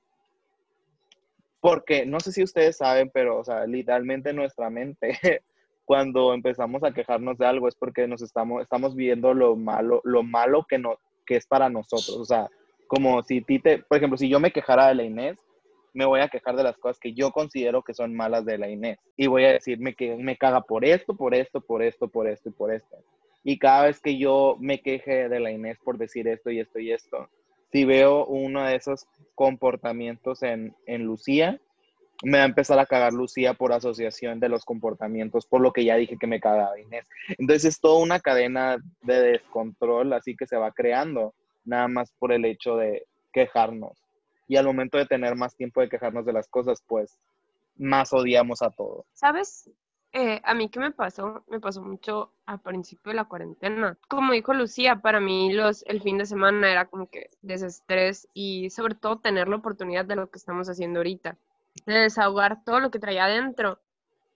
Porque 1.60 2.06
no 2.06 2.19
sé 2.19 2.32
si 2.32 2.43
ustedes 2.43 2.77
saben, 2.77 3.10
pero, 3.13 3.39
o 3.39 3.43
sea, 3.43 3.65
literalmente 3.65 4.34
nuestra 4.34 4.69
mente 4.69 5.17
cuando 5.86 6.34
empezamos 6.34 6.84
a 6.84 6.93
quejarnos 6.93 7.38
de 7.38 7.46
algo, 7.46 7.67
es 7.67 7.76
porque 7.76 8.08
nos 8.08 8.22
estamos, 8.22 8.62
estamos 8.62 8.96
viendo 8.96 9.34
lo 9.34 9.56
malo, 9.56 10.02
lo 10.04 10.24
malo 10.24 10.65
que, 10.67 10.78
no, 10.78 10.98
que 11.26 11.36
es 11.36 11.46
para 11.46 11.69
nosotros. 11.69 12.17
O 12.17 12.26
sea, 12.26 12.50
como 12.88 13.24
si 13.24 13.41
ti 13.41 13.60
te, 13.60 13.80
por 13.80 13.98
ejemplo, 13.98 14.17
si 14.17 14.30
yo 14.30 14.39
me 14.39 14.52
quejara 14.52 14.88
de 14.88 14.96
la 14.96 15.04
Inés, 15.04 15.38
me 15.93 16.06
voy 16.06 16.22
a 16.22 16.28
quejar 16.28 16.56
de 16.56 16.63
las 16.63 16.78
cosas 16.78 17.00
que 17.00 17.13
yo 17.13 17.32
considero 17.32 17.84
que 17.84 17.93
son 17.93 18.15
malas 18.15 18.46
de 18.46 18.58
la 18.58 18.69
Inés. 18.69 19.00
Y 19.15 19.28
voy 19.28 19.46
a 19.46 19.54
decirme 19.54 19.93
que 19.93 20.15
me 20.15 20.38
caga 20.38 20.62
por 20.62 20.86
esto, 20.86 21.15
por 21.15 21.36
esto, 21.36 21.62
por 21.62 21.84
esto, 21.84 22.08
por 22.08 22.28
esto 22.28 22.50
y 22.50 22.52
por 22.52 22.74
esto. 22.74 22.98
Y 23.43 23.60
cada 23.60 23.86
vez 23.86 24.00
que 24.00 24.17
yo 24.17 24.58
me 24.60 24.82
queje 24.82 25.30
de 25.30 25.39
la 25.39 25.52
Inés 25.52 25.78
por 25.84 25.98
decir 25.98 26.28
esto 26.28 26.50
y 26.50 26.60
esto 26.60 26.80
y 26.80 26.91
esto, 26.91 27.30
si 27.72 27.86
veo 27.86 28.26
uno 28.26 28.63
de 28.63 28.76
esos 28.76 29.08
comportamientos 29.36 30.43
en, 30.43 30.76
en 30.86 31.04
Lucía, 31.04 31.60
me 32.21 32.38
va 32.38 32.43
a 32.43 32.47
empezar 32.47 32.80
a 32.80 32.86
cagar 32.86 33.13
Lucía 33.13 33.54
por 33.54 33.73
asociación 33.73 34.39
de 34.39 34.49
los 34.49 34.65
comportamientos, 34.65 35.45
por 35.45 35.62
lo 35.62 35.73
que 35.73 35.84
ya 35.84 35.95
dije 35.95 36.17
que 36.17 36.28
me 36.28 36.39
cagaba 36.39 36.80
Inés. 36.80 37.06
Entonces 37.38 37.65
es 37.65 37.80
toda 37.80 38.02
una 38.04 38.19
cadena 38.19 38.78
de 39.02 39.21
descontrol, 39.21 40.13
así 40.13 40.36
que 40.36 40.45
se 40.45 40.58
va 40.58 40.71
creando, 40.71 41.34
nada 41.65 41.88
más 41.88 42.12
por 42.19 42.32
el 42.32 42.45
hecho 42.45 42.78
de 42.78 43.06
quejarnos 43.32 43.97
y 44.47 44.56
al 44.58 44.65
momento 44.65 44.97
de 44.97 45.06
tener 45.06 45.36
más 45.36 45.56
tiempo 45.56 45.82
de 45.82 45.89
quejarnos 45.89 46.26
de 46.26 46.34
las 46.34 46.47
cosas, 46.47 46.84
pues 46.88 47.19
más 47.78 48.13
odiamos 48.13 48.62
a 48.62 48.69
todo. 48.69 49.06
¿Sabes? 49.13 49.69
Eh, 50.12 50.39
a 50.43 50.54
mí 50.54 50.69
qué 50.69 50.80
me 50.80 50.91
pasó, 50.91 51.43
me 51.47 51.60
pasó 51.60 51.82
mucho 51.82 52.32
al 52.45 52.60
principio 52.60 53.12
de 53.12 53.15
la 53.15 53.26
cuarentena. 53.26 53.97
Como 54.08 54.34
dijo 54.34 54.54
Lucía, 54.54 54.97
para 54.97 55.19
mí 55.19 55.52
los, 55.52 55.84
el 55.88 56.04
fin 56.04 56.19
de 56.19 56.28
semana 56.28 56.71
era 56.71 56.86
como 56.86 57.10
que 57.10 57.32
desestrés 57.41 58.28
y 58.34 58.69
sobre 58.69 58.93
todo 58.93 59.17
tener 59.17 59.47
la 59.47 59.56
oportunidad 59.56 60.06
de 60.06 60.15
lo 60.15 60.30
que 60.30 60.38
estamos 60.38 60.69
haciendo 60.69 60.99
ahorita, 60.99 61.38
de 61.86 61.93
desahogar 61.93 62.63
todo 62.63 62.79
lo 62.79 62.91
que 62.91 62.99
traía 62.99 63.25
adentro 63.25 63.79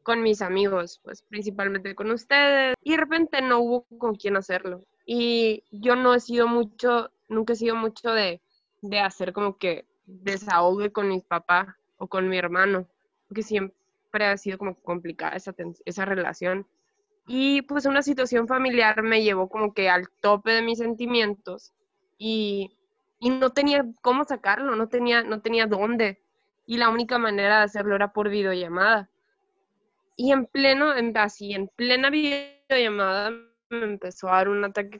con 0.04 0.22
mis 0.22 0.42
amigos, 0.42 1.02
pues 1.04 1.22
principalmente 1.24 1.94
con 1.94 2.12
ustedes, 2.12 2.76
y 2.82 2.92
de 2.92 2.98
repente 2.98 3.42
no 3.42 3.60
hubo 3.60 3.86
con 3.98 4.16
quién 4.16 4.38
hacerlo. 4.38 4.84
Y 5.06 5.64
yo 5.72 5.96
no 5.96 6.14
he 6.14 6.20
sido 6.20 6.48
mucho, 6.48 7.12
nunca 7.28 7.54
he 7.54 7.56
sido 7.58 7.76
mucho 7.76 8.12
de, 8.12 8.42
de 8.82 9.00
hacer 9.00 9.34
como 9.34 9.58
que 9.58 9.86
desahogue 10.06 10.92
con 10.92 11.10
mis 11.10 11.24
papás 11.24 11.68
o 11.98 12.08
con 12.08 12.30
mi 12.30 12.38
hermano, 12.38 12.88
porque 13.28 13.44
siempre 13.44 14.26
ha 14.26 14.38
sido 14.38 14.58
como 14.58 14.76
complicada 14.76 15.36
esa, 15.36 15.54
esa 15.86 16.06
relación. 16.06 16.66
Y 17.28 17.64
pues 17.64 17.86
una 17.86 18.02
situación 18.02 18.48
familiar 18.48 19.04
me 19.04 19.22
llevó 19.22 19.50
como 19.50 19.74
que 19.74 19.90
al 19.90 20.08
tope 20.22 20.52
de 20.52 20.62
mis 20.62 20.80
sentimientos 20.80 21.74
y, 22.18 22.78
y 23.20 23.30
no 23.30 23.50
tenía 23.52 23.86
cómo 24.02 24.24
sacarlo, 24.24 24.76
no 24.78 24.88
tenía, 24.88 25.24
no 25.24 25.42
tenía 25.42 25.68
dónde. 25.68 26.22
Y 26.68 26.78
la 26.78 26.90
única 26.90 27.18
manera 27.18 27.58
de 27.58 27.64
hacerlo 27.64 27.96
era 27.96 28.14
por 28.14 28.30
videollamada. 28.30 29.10
Y 30.16 30.32
en 30.32 30.46
pleno, 30.46 30.96
en, 30.96 31.18
así, 31.18 31.54
en 31.54 31.70
plena 31.70 32.12
videollamada 32.12 33.32
me 33.70 33.86
empezó 33.86 34.30
a 34.30 34.38
dar 34.38 34.50
un 34.50 34.64
ataque 34.64 35.00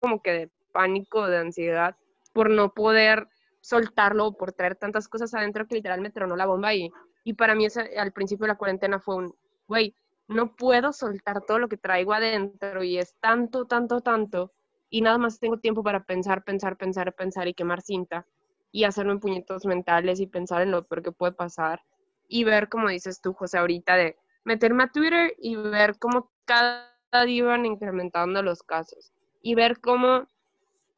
como 0.00 0.20
que 0.20 0.32
de 0.32 0.50
pánico, 0.72 1.26
de 1.26 1.38
ansiedad, 1.38 1.96
por 2.32 2.50
no 2.50 2.74
poder 2.74 3.28
soltarlo 3.60 4.32
por 4.32 4.52
traer 4.52 4.76
tantas 4.76 5.08
cosas 5.08 5.34
adentro 5.34 5.66
que 5.66 5.76
literalmente 5.76 6.18
tronó 6.18 6.36
la 6.36 6.46
bomba 6.46 6.74
y, 6.74 6.90
y 7.24 7.34
para 7.34 7.54
mí 7.54 7.66
al 7.96 8.12
principio 8.12 8.44
de 8.44 8.48
la 8.48 8.58
cuarentena 8.58 9.00
fue 9.00 9.16
un, 9.16 9.34
güey, 9.66 9.94
no 10.28 10.54
puedo 10.54 10.92
soltar 10.92 11.42
todo 11.46 11.58
lo 11.58 11.68
que 11.68 11.76
traigo 11.76 12.12
adentro 12.12 12.82
y 12.82 12.98
es 12.98 13.14
tanto, 13.20 13.66
tanto, 13.66 14.00
tanto 14.00 14.52
y 14.90 15.00
nada 15.00 15.18
más 15.18 15.38
tengo 15.38 15.58
tiempo 15.58 15.82
para 15.82 16.04
pensar, 16.04 16.44
pensar, 16.44 16.76
pensar, 16.76 17.14
pensar 17.14 17.48
y 17.48 17.54
quemar 17.54 17.82
cinta 17.82 18.26
y 18.72 18.84
hacerme 18.84 19.18
puñetos 19.18 19.64
mentales 19.66 20.20
y 20.20 20.26
pensar 20.26 20.62
en 20.62 20.70
lo 20.70 20.84
peor 20.86 21.02
que 21.02 21.12
puede 21.12 21.32
pasar 21.32 21.82
y 22.28 22.44
ver, 22.44 22.68
como 22.68 22.88
dices 22.88 23.20
tú, 23.20 23.32
José, 23.32 23.58
ahorita 23.58 23.96
de 23.96 24.16
meterme 24.44 24.84
a 24.84 24.92
Twitter 24.92 25.34
y 25.38 25.56
ver 25.56 25.98
cómo 25.98 26.30
cada 26.44 26.88
día 27.24 27.38
iban 27.38 27.66
incrementando 27.66 28.42
los 28.42 28.62
casos 28.62 29.12
y 29.42 29.54
ver 29.54 29.80
cómo 29.80 30.26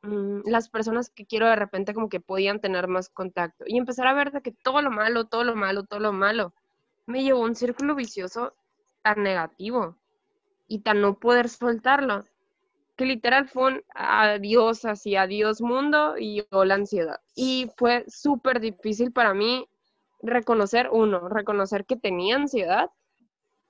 Mm, 0.02 0.40
las 0.46 0.70
personas 0.70 1.11
que 1.11 1.26
quiero 1.26 1.46
de 1.46 1.56
repente 1.56 1.92
como 1.92 2.09
que 2.09 2.20
podían 2.20 2.61
tener 2.61 2.88
más 2.88 3.11
contacto 3.11 3.64
y 3.66 3.76
empezar 3.76 4.06
a 4.06 4.14
ver 4.14 4.33
de 4.33 4.40
que 4.40 4.52
todo 4.52 4.80
lo 4.80 4.90
malo, 4.90 5.26
todo 5.26 5.44
lo 5.44 5.54
malo, 5.56 5.85
todo 5.85 6.00
lo 6.00 6.12
malo 6.12 6.54
me 7.06 7.22
llevó 7.22 7.42
a 7.42 7.46
un 7.48 7.54
círculo 7.54 7.94
vicioso 7.94 8.54
tan 9.02 9.22
negativo. 9.22 9.96
y 10.68 10.80
tan 10.80 11.00
no 11.00 11.18
poder 11.18 11.48
soltarlo, 11.48 12.24
que 13.01 13.07
literal 13.07 13.49
fue 13.49 13.73
un 13.73 13.85
adiós, 13.95 14.85
así, 14.85 15.17
adiós 15.17 15.63
mundo 15.63 16.19
y 16.19 16.45
yo 16.53 16.67
la 16.67 16.75
ansiedad. 16.75 17.19
Y 17.35 17.71
fue 17.79 18.05
súper 18.09 18.61
difícil 18.61 19.11
para 19.11 19.33
mí 19.33 19.67
reconocer, 20.21 20.91
uno, 20.93 21.31
reconocer 21.31 21.87
que 21.87 21.97
tenía 21.97 22.37
ansiedad 22.37 22.91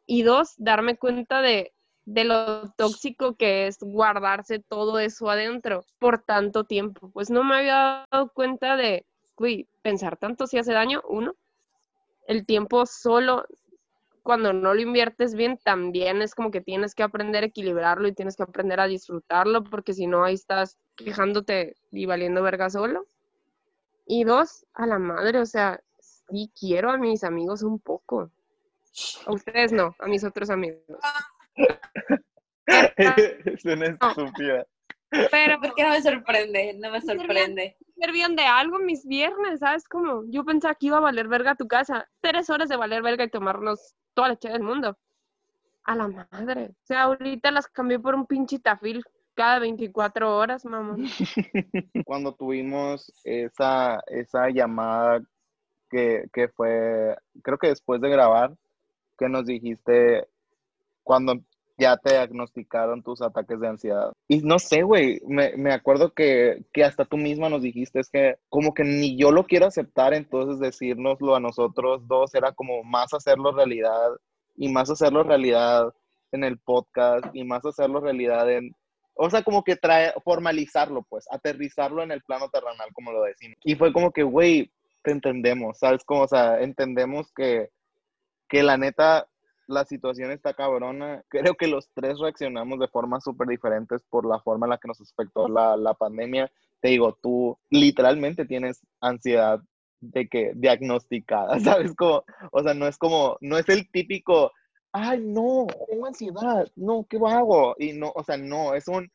y 0.05 0.25
dos, 0.25 0.55
darme 0.57 0.97
cuenta 0.97 1.43
de, 1.43 1.73
de 2.07 2.25
lo 2.25 2.73
tóxico 2.73 3.37
que 3.37 3.69
es 3.69 3.79
guardarse 3.79 4.59
todo 4.59 4.99
eso 4.99 5.31
adentro 5.31 5.85
por 6.01 6.25
tanto 6.25 6.65
tiempo. 6.65 7.13
Pues 7.13 7.31
no 7.31 7.45
me 7.45 7.59
había 7.59 8.05
dado 8.11 8.33
cuenta 8.35 8.75
de, 8.75 9.07
uy, 9.37 9.69
pensar 9.81 10.17
tanto 10.17 10.49
si 10.49 10.59
hace 10.59 10.73
daño, 10.73 11.03
uno. 11.09 11.37
El 12.27 12.47
tiempo 12.47 12.85
solo, 12.85 13.47
cuando 14.23 14.53
no 14.53 14.75
lo 14.75 14.81
inviertes 14.81 15.35
bien, 15.35 15.59
también 15.59 16.23
es 16.23 16.35
como 16.35 16.51
que 16.51 16.61
tienes 16.61 16.95
que 16.95 17.03
aprender 17.03 17.43
a 17.43 17.47
equilibrarlo 17.47 18.09
y 18.09 18.13
tienes 18.13 18.37
que 18.37 18.43
aprender 18.43 18.81
a 18.81 18.87
disfrutarlo, 18.87 19.65
porque 19.65 19.93
si 19.93 20.07
no, 20.07 20.25
ahí 20.25 20.35
estás 20.35 20.79
quejándote 20.97 21.77
y 21.91 22.07
valiendo 22.07 22.43
verga 22.43 22.71
solo. 22.71 23.07
Y 24.07 24.25
dos, 24.25 24.67
a 24.75 24.87
la 24.87 24.99
madre, 24.99 25.39
o 25.39 25.47
sea, 25.47 25.81
sí 26.01 26.51
quiero 26.59 26.91
a 26.91 26.97
mis 26.97 27.25
amigos 27.25 27.63
un 27.63 27.79
poco. 27.79 28.31
A 29.27 29.33
ustedes 29.33 29.73
no, 29.73 29.95
a 29.99 30.07
mis 30.07 30.25
otros 30.25 30.51
amigos. 30.51 30.83
es 32.67 33.65
una 33.65 33.87
estúpida. 33.87 34.67
Pero 35.11 35.61
¿Por 35.61 35.75
qué 35.75 35.83
no 35.83 35.91
me 35.91 36.03
sorprende? 36.03 36.75
No 36.79 36.91
me 36.91 37.01
sorprende. 37.01 37.77
Servían 38.01 38.35
de 38.35 38.45
algo 38.45 38.79
mis 38.79 39.07
viernes, 39.07 39.61
¿sabes? 39.61 39.87
Como 39.87 40.25
yo 40.29 40.45
pensaba 40.45 40.75
que 40.75 40.87
iba 40.87 40.97
a 40.97 41.01
valer 41.01 41.29
verga 41.29 41.55
tu 41.55 41.69
casa. 41.69 42.09
Tres 42.21 42.49
horas 42.51 42.69
de 42.69 42.77
valer 42.77 43.03
verga 43.03 43.25
y 43.25 43.31
tomarnos 43.31 43.95
toda 44.15 44.29
la 44.29 44.35
leche 44.35 44.49
del 44.49 44.63
mundo. 44.63 44.97
A 45.85 45.97
la 45.97 46.09
madre. 46.09 46.71
O 46.71 46.87
sea, 46.87 47.03
ahorita 47.03 47.51
las 47.51 47.69
cambié 47.69 47.99
por 47.99 48.15
un 48.15 48.27
pinche 48.27 48.59
tafil 48.59 49.05
cada 49.35 49.59
24 49.59 50.37
horas, 50.37 50.65
mamón. 50.65 51.05
Cuando 52.07 52.35
tuvimos 52.35 53.13
esa, 53.25 54.01
esa 54.07 54.49
llamada 54.51 55.21
que, 55.91 56.25
que 56.33 56.49
fue, 56.49 57.17
creo 57.43 57.59
que 57.59 57.69
después 57.69 58.01
de 58.01 58.11
grabar, 58.11 58.55
que 59.19 59.29
nos 59.29 59.45
dijiste 59.45 60.27
cuando 61.03 61.41
ya 61.81 61.97
te 61.97 62.11
diagnosticaron 62.11 63.03
tus 63.03 63.23
ataques 63.23 63.59
de 63.59 63.69
ansiedad. 63.69 64.13
Y 64.29 64.41
no 64.41 64.59
sé, 64.59 64.83
güey, 64.83 65.21
me, 65.27 65.57
me 65.57 65.73
acuerdo 65.73 66.13
que, 66.13 66.63
que 66.73 66.85
hasta 66.85 67.05
tú 67.05 67.17
misma 67.17 67.49
nos 67.49 67.63
dijiste, 67.63 67.99
es 68.01 68.11
que 68.11 68.37
como 68.49 68.75
que 68.75 68.85
ni 68.85 69.17
yo 69.17 69.33
lo 69.33 69.45
quiero 69.45 69.67
aceptar, 69.67 70.13
entonces 70.15 70.61
decírnoslo 70.61 71.35
a 71.35 71.41
nosotros 71.41 72.07
dos 72.07 72.35
era 72.35 72.53
como 72.53 72.85
más 72.85 73.15
hacerlo 73.15 73.53
realidad 73.53 74.11
y 74.57 74.69
más 74.69 74.91
hacerlo 74.91 75.23
realidad 75.23 75.93
en 76.33 76.45
el 76.45 76.59
podcast 76.59 77.25
y 77.33 77.45
más 77.45 77.65
hacerlo 77.65 78.01
realidad 78.01 78.51
en... 78.51 78.77
O 79.15 79.29
sea, 79.29 79.43
como 79.43 79.65
que 79.65 79.77
trae, 79.77 80.13
formalizarlo, 80.25 81.03
pues, 81.09 81.27
aterrizarlo 81.31 82.03
en 82.03 82.13
el 82.13 82.23
plano 82.23 82.49
terrenal, 82.49 82.89
como 82.95 83.13
lo 83.13 83.23
decimos. 83.23 83.59
Y 83.65 83.75
fue 83.75 83.93
como 83.93 84.13
que, 84.13 84.23
güey, 84.23 84.71
te 85.03 85.11
entendemos, 85.11 85.79
¿sabes? 85.79 86.05
Como, 86.05 86.23
o 86.23 86.29
sea, 86.29 86.61
entendemos 86.61 87.31
que, 87.35 87.71
que 88.49 88.63
la 88.63 88.77
neta, 88.77 89.29
la 89.71 89.85
situación 89.85 90.31
está 90.31 90.55
cabrona. 90.55 91.23
Creo 91.29 91.55
que 91.55 91.67
los 91.69 91.89
tres 91.95 92.19
reaccionamos 92.19 92.79
de 92.79 92.89
formas 92.89 93.25
súper 93.25 93.49
diferentes 93.49 94.03
por 94.11 94.27
la 94.27 94.41
forma 94.41 94.67
en 94.67 94.71
la 94.71 94.79
que 94.79 94.89
nos 94.89 95.01
afectó 95.01 95.49
la, 95.49 95.77
la 95.77 95.95
pandemia. 95.95 96.51
Te 96.81 96.89
digo, 96.89 97.17
tú 97.23 97.59
literalmente 97.71 98.45
tienes 98.45 98.81
ansiedad 99.01 99.61
de 100.01 100.29
que 100.29 100.53
diagnosticada, 100.55 101.59
¿sabes? 101.61 101.95
Como, 101.95 102.25
o 102.53 102.63
sea, 102.63 102.75
no 102.75 102.87
es 102.87 102.97
como, 102.99 103.37
no 103.41 103.59
es 103.59 103.69
el 103.69 103.91
típico, 103.91 104.53
ay, 104.93 105.21
no, 105.23 105.67
tengo 105.89 106.07
ansiedad, 106.07 106.67
no, 106.77 107.07
¿qué 107.09 107.19
hago? 107.25 107.77
Y 107.79 107.93
no, 107.93 108.13
o 108.15 108.25
sea, 108.25 108.37
no, 108.37 108.75
es 108.75 108.89
un, 108.89 109.11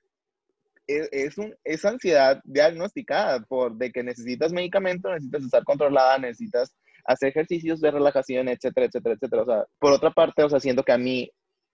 es, 0.88 1.10
es 1.12 1.38
un, 1.38 1.56
es 1.64 1.84
ansiedad 1.84 2.42
diagnosticada 2.46 3.42
por 3.42 3.76
de 3.76 3.92
que 3.92 4.04
necesitas 4.04 4.54
medicamento, 4.54 5.10
necesitas 5.10 5.44
estar 5.44 5.64
controlada, 5.64 6.18
necesitas 6.20 6.76
hacer 7.06 7.30
ejercicios 7.30 7.82
de 7.82 7.92
relajación, 7.92 8.48
etcétera, 8.48 8.88
etcétera, 8.88 9.16
etcétera. 9.16 9.42
O 9.44 9.46
sea, 9.46 9.66
por 9.80 9.94
otra 9.94 10.12
parte, 10.12 10.44
o 10.44 10.50
sea, 10.50 10.60
siento 10.60 10.84
que 10.84 10.92
a 10.92 10.98
mí, 10.98 11.32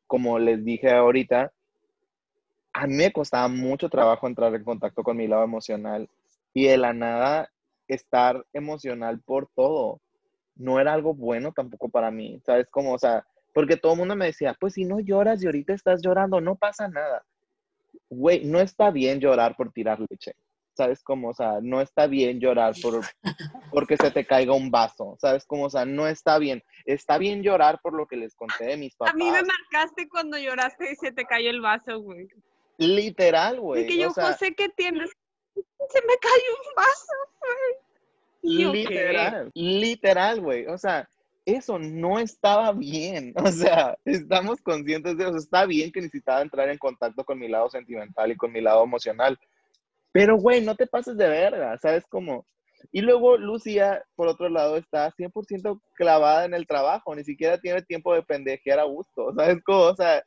como 0.07 0.39
les 0.39 0.63
dije 0.63 0.91
ahorita, 0.91 1.51
a 2.73 2.87
mí 2.87 2.93
me 2.93 3.11
costaba 3.11 3.47
mucho 3.47 3.89
trabajo 3.89 4.27
entrar 4.27 4.53
en 4.55 4.63
contacto 4.63 5.03
con 5.03 5.17
mi 5.17 5.27
lado 5.27 5.43
emocional 5.43 6.09
y 6.53 6.65
de 6.65 6.77
la 6.77 6.93
nada 6.93 7.49
estar 7.87 8.45
emocional 8.53 9.21
por 9.21 9.49
todo. 9.55 9.99
No 10.55 10.79
era 10.79 10.93
algo 10.93 11.13
bueno 11.13 11.51
tampoco 11.53 11.89
para 11.89 12.11
mí, 12.11 12.41
¿sabes? 12.45 12.67
Como, 12.69 12.93
o 12.93 12.99
sea, 12.99 13.25
porque 13.53 13.77
todo 13.77 13.93
el 13.93 13.99
mundo 13.99 14.15
me 14.15 14.27
decía, 14.27 14.55
pues 14.59 14.73
si 14.73 14.85
no 14.85 14.99
lloras 14.99 15.43
y 15.43 15.45
ahorita 15.45 15.73
estás 15.73 16.01
llorando, 16.01 16.39
no 16.39 16.55
pasa 16.55 16.87
nada. 16.87 17.23
Güey, 18.09 18.45
no 18.45 18.59
está 18.59 18.91
bien 18.91 19.19
llorar 19.19 19.55
por 19.55 19.71
tirar 19.71 19.99
leche. 20.09 20.35
¿Sabes 20.73 21.03
cómo? 21.03 21.29
O 21.29 21.33
sea, 21.33 21.59
no 21.61 21.81
está 21.81 22.07
bien 22.07 22.39
llorar 22.39 22.73
por, 22.81 23.01
porque 23.71 23.97
se 23.97 24.11
te 24.11 24.25
caiga 24.25 24.53
un 24.53 24.71
vaso. 24.71 25.17
¿Sabes 25.19 25.45
cómo? 25.45 25.65
O 25.65 25.69
sea, 25.69 25.85
no 25.85 26.07
está 26.07 26.37
bien. 26.37 26.63
Está 26.85 27.17
bien 27.17 27.43
llorar 27.43 27.79
por 27.81 27.93
lo 27.93 28.07
que 28.07 28.17
les 28.17 28.35
conté 28.35 28.65
de 28.65 28.77
mis 28.77 28.95
papás. 28.95 29.13
A 29.13 29.17
mí 29.17 29.29
me 29.29 29.43
marcaste 29.43 30.07
cuando 30.09 30.37
lloraste 30.37 30.91
y 30.91 30.95
se 30.95 31.11
te 31.11 31.25
cayó 31.25 31.49
el 31.49 31.61
vaso, 31.61 31.99
güey. 31.99 32.27
Literal, 32.77 33.59
güey. 33.59 33.85
que 33.85 33.97
yo, 33.97 34.09
o 34.09 34.13
sea, 34.13 34.31
José, 34.31 34.53
¿qué 34.55 34.69
tienes? 34.69 35.11
Se 35.53 36.01
me 36.01 36.17
cayó 36.19 36.57
un 36.65 36.75
vaso, 36.75 37.13
güey. 37.39 37.91
Literal, 38.43 39.51
literal, 39.53 40.41
güey. 40.41 40.65
O 40.65 40.77
sea, 40.77 41.07
eso 41.45 41.79
no 41.79 42.19
estaba 42.19 42.71
bien. 42.71 43.33
O 43.45 43.51
sea, 43.51 43.97
estamos 44.05 44.61
conscientes 44.61 45.17
de 45.17 45.25
eso. 45.25 45.37
Está 45.37 45.65
bien 45.65 45.91
que 45.91 46.01
necesitaba 46.01 46.41
entrar 46.41 46.69
en 46.69 46.77
contacto 46.77 47.23
con 47.23 47.39
mi 47.39 47.47
lado 47.47 47.69
sentimental 47.69 48.31
y 48.31 48.37
con 48.37 48.51
mi 48.51 48.61
lado 48.61 48.83
emocional. 48.83 49.37
Pero, 50.11 50.37
güey, 50.37 50.61
no 50.61 50.75
te 50.75 50.87
pases 50.87 51.17
de 51.17 51.27
verga, 51.27 51.77
¿sabes 51.77 52.05
cómo? 52.09 52.45
Y 52.91 53.01
luego 53.01 53.37
Lucía, 53.37 54.03
por 54.15 54.27
otro 54.27 54.49
lado, 54.49 54.77
está 54.77 55.11
100% 55.11 55.79
clavada 55.93 56.45
en 56.45 56.53
el 56.53 56.67
trabajo. 56.67 57.15
Ni 57.15 57.23
siquiera 57.23 57.57
tiene 57.57 57.81
tiempo 57.81 58.13
de 58.13 58.23
pendejear 58.23 58.79
a 58.79 58.83
gusto, 58.83 59.33
¿sabes 59.35 59.63
cómo? 59.63 59.81
O 59.81 59.95
sea, 59.95 60.23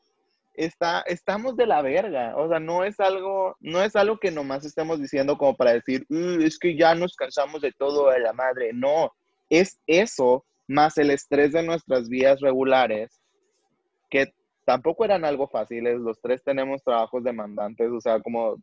está, 0.54 1.02
estamos 1.06 1.56
de 1.56 1.66
la 1.66 1.82
verga. 1.82 2.36
O 2.36 2.48
sea, 2.48 2.60
no 2.60 2.84
es 2.84 2.98
algo, 3.00 3.56
no 3.60 3.82
es 3.82 3.96
algo 3.96 4.18
que 4.18 4.30
nomás 4.30 4.64
estemos 4.64 5.00
diciendo 5.00 5.36
como 5.36 5.56
para 5.56 5.72
decir, 5.72 6.06
"Uh, 6.08 6.40
es 6.42 6.58
que 6.58 6.76
ya 6.76 6.94
nos 6.94 7.16
cansamos 7.16 7.60
de 7.60 7.72
todo 7.72 8.08
a 8.08 8.18
la 8.18 8.32
madre. 8.32 8.72
No, 8.72 9.12
es 9.50 9.80
eso 9.86 10.44
más 10.66 10.96
el 10.98 11.10
estrés 11.10 11.52
de 11.52 11.62
nuestras 11.62 12.08
vidas 12.08 12.40
regulares, 12.40 13.20
que 14.10 14.32
tampoco 14.64 15.04
eran 15.04 15.24
algo 15.24 15.48
fáciles. 15.48 15.98
Los 16.00 16.20
tres 16.20 16.42
tenemos 16.42 16.82
trabajos 16.82 17.22
demandantes, 17.22 17.90
o 17.90 18.00
sea, 18.00 18.20
como 18.20 18.56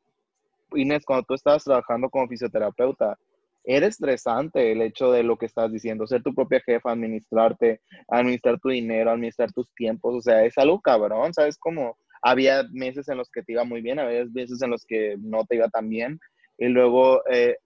Inés, 0.75 1.03
cuando 1.05 1.25
tú 1.25 1.33
estabas 1.33 1.63
trabajando 1.63 2.09
como 2.09 2.27
fisioterapeuta, 2.27 3.17
era 3.63 3.87
estresante 3.87 4.71
el 4.71 4.81
hecho 4.81 5.11
de 5.11 5.23
lo 5.23 5.37
que 5.37 5.45
estás 5.45 5.71
diciendo, 5.71 6.07
ser 6.07 6.23
tu 6.23 6.33
propia 6.33 6.61
jefa, 6.61 6.91
administrarte, 6.91 7.81
administrar 8.07 8.59
tu 8.59 8.69
dinero, 8.69 9.11
administrar 9.11 9.51
tus 9.51 9.71
tiempos, 9.75 10.15
o 10.15 10.21
sea, 10.21 10.43
es 10.45 10.57
algo 10.57 10.81
cabrón, 10.81 11.33
¿sabes? 11.33 11.57
Como 11.57 11.97
había 12.21 12.63
meses 12.71 13.07
en 13.09 13.17
los 13.17 13.29
que 13.29 13.43
te 13.43 13.53
iba 13.53 13.63
muy 13.63 13.81
bien, 13.81 13.99
había 13.99 14.25
meses 14.25 14.61
en 14.61 14.71
los 14.71 14.85
que 14.85 15.15
no 15.19 15.45
te 15.45 15.55
iba 15.57 15.67
tan 15.69 15.89
bien, 15.89 16.19
y 16.57 16.67
luego 16.67 17.21
eh, 17.31 17.57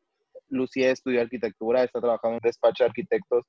Lucía 0.49 0.91
estudió 0.91 1.21
arquitectura, 1.21 1.83
está 1.83 2.01
trabajando 2.01 2.37
en 2.37 2.41
un 2.43 2.47
despacho 2.47 2.83
de 2.83 2.89
arquitectos, 2.89 3.45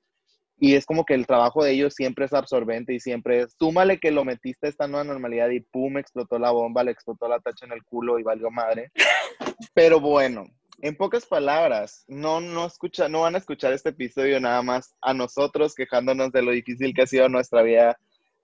y 0.59 0.73
es 0.73 0.85
como 0.85 1.05
que 1.05 1.13
el 1.13 1.27
trabajo 1.27 1.63
de 1.63 1.71
ellos 1.71 1.93
siempre 1.93 2.25
es 2.25 2.33
absorbente 2.33 2.93
y 2.93 2.99
siempre 2.99 3.41
es, 3.41 3.55
súmale 3.59 3.99
que 3.99 4.09
lo 4.09 4.25
metiste 4.25 4.65
a 4.65 4.69
esta 4.69 4.87
nueva 4.87 5.03
normalidad 5.03 5.49
y 5.49 5.59
pum, 5.59 5.97
explotó 5.97 6.39
la 6.39 6.49
bomba, 6.49 6.83
le 6.83 6.91
explotó 6.91 7.27
la 7.27 7.39
tacha 7.39 7.65
en 7.67 7.73
el 7.73 7.83
culo 7.83 8.17
y 8.17 8.23
valió 8.23 8.49
madre. 8.49 8.91
Pero 9.73 9.99
bueno, 9.99 10.45
en 10.81 10.95
pocas 10.95 11.25
palabras, 11.25 12.03
no, 12.07 12.39
no, 12.39 12.65
escucha, 12.65 13.09
no 13.09 13.21
van 13.21 13.35
a 13.35 13.39
escuchar 13.39 13.73
este 13.73 13.89
episodio 13.89 14.39
nada 14.39 14.61
más 14.61 14.95
a 15.01 15.13
nosotros 15.13 15.73
quejándonos 15.73 16.31
de 16.31 16.41
lo 16.41 16.51
difícil 16.51 16.93
que 16.93 17.03
ha 17.03 17.07
sido 17.07 17.29
nuestra 17.29 17.63
vida 17.63 17.97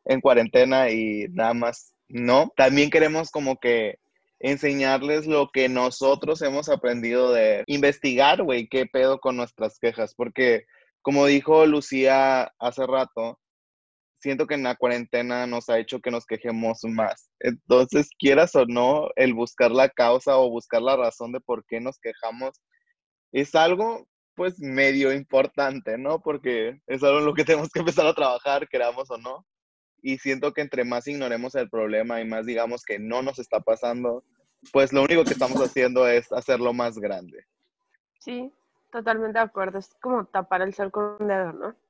en 0.06 0.22
cuarentena 0.22 0.90
y 0.90 1.28
nada 1.30 1.54
más, 1.54 1.94
no. 2.08 2.52
También 2.56 2.90
queremos 2.90 3.30
como 3.30 3.60
que 3.60 4.00
enseñarles 4.40 5.26
lo 5.26 5.52
que 5.52 5.70
nosotros 5.70 6.42
hemos 6.42 6.70
aprendido 6.70 7.32
de 7.32 7.64
investigar, 7.68 8.44
güey, 8.44 8.68
qué 8.68 8.86
pedo 8.86 9.20
con 9.20 9.38
nuestras 9.38 9.80
quejas, 9.80 10.14
porque 10.16 10.66
como 11.02 11.26
dijo 11.26 11.66
Lucía 11.66 12.54
hace 12.60 12.86
rato, 12.88 13.40
siento 14.24 14.48
que 14.48 14.56
en 14.56 14.64
la 14.64 14.76
cuarentena 14.76 15.46
nos 15.46 15.70
ha 15.70 15.78
hecho 15.78 16.00
que 16.00 16.10
nos 16.10 16.26
quejemos 16.26 16.80
más. 16.84 17.30
Entonces, 17.42 18.10
quieras 18.18 18.56
o 18.56 18.66
no, 18.66 19.10
el 19.18 19.34
buscar 19.34 19.70
la 19.72 19.90
causa 19.90 20.38
o 20.38 20.50
buscar 20.50 20.82
la 20.82 20.96
razón 20.96 21.34
de 21.34 21.42
por 21.42 21.66
qué 21.66 21.82
nos 21.82 22.00
quejamos 22.00 22.54
es 23.34 23.54
algo, 23.54 24.08
pues, 24.36 24.60
medio 24.60 25.12
importante, 25.12 25.98
¿no? 25.98 26.22
Porque 26.22 26.80
es 26.88 27.04
algo 27.04 27.20
en 27.20 27.26
lo 27.26 27.34
que 27.34 27.44
tenemos 27.44 27.70
que 27.70 27.80
empezar 27.80 28.08
a 28.08 28.14
trabajar, 28.14 28.70
queramos 28.70 29.12
o 29.12 29.18
no. 29.18 29.46
Y 30.02 30.18
siento 30.20 30.54
que 30.54 30.62
entre 30.62 30.86
más 30.86 31.06
ignoremos 31.08 31.54
el 31.56 31.70
problema 31.70 32.22
y 32.22 32.26
más 32.26 32.46
digamos 32.46 32.84
que 32.84 33.00
no 33.00 33.22
nos 33.22 33.40
está 33.40 33.60
pasando, 33.60 34.24
pues 34.72 34.94
lo 34.94 35.04
único 35.04 35.26
que 35.26 35.34
estamos 35.34 35.62
haciendo 35.62 36.08
es 36.08 36.32
hacerlo 36.32 36.72
más 36.74 36.98
grande. 36.98 37.46
Sí, 38.20 38.54
totalmente 38.90 39.38
de 39.38 39.44
acuerdo. 39.44 39.80
Es 39.80 39.94
como 40.02 40.26
tapar 40.26 40.62
el 40.62 40.74
sol 40.74 40.92
con 40.92 41.18
un 41.20 41.28
dedo, 41.28 41.52
¿no? 41.52 41.83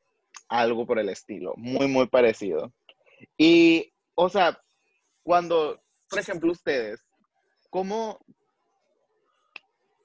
Algo 0.54 0.86
por 0.86 1.00
el 1.00 1.10
estilo, 1.10 1.56
muy, 1.58 1.88
muy 1.88 2.08
parecido. 2.08 2.72
Y, 3.36 3.92
o 4.14 4.30
sea, 4.30 4.62
cuando, 5.24 5.82
por 6.08 6.20
ejemplo, 6.20 6.52
ustedes, 6.52 7.04
¿cómo, 7.72 8.24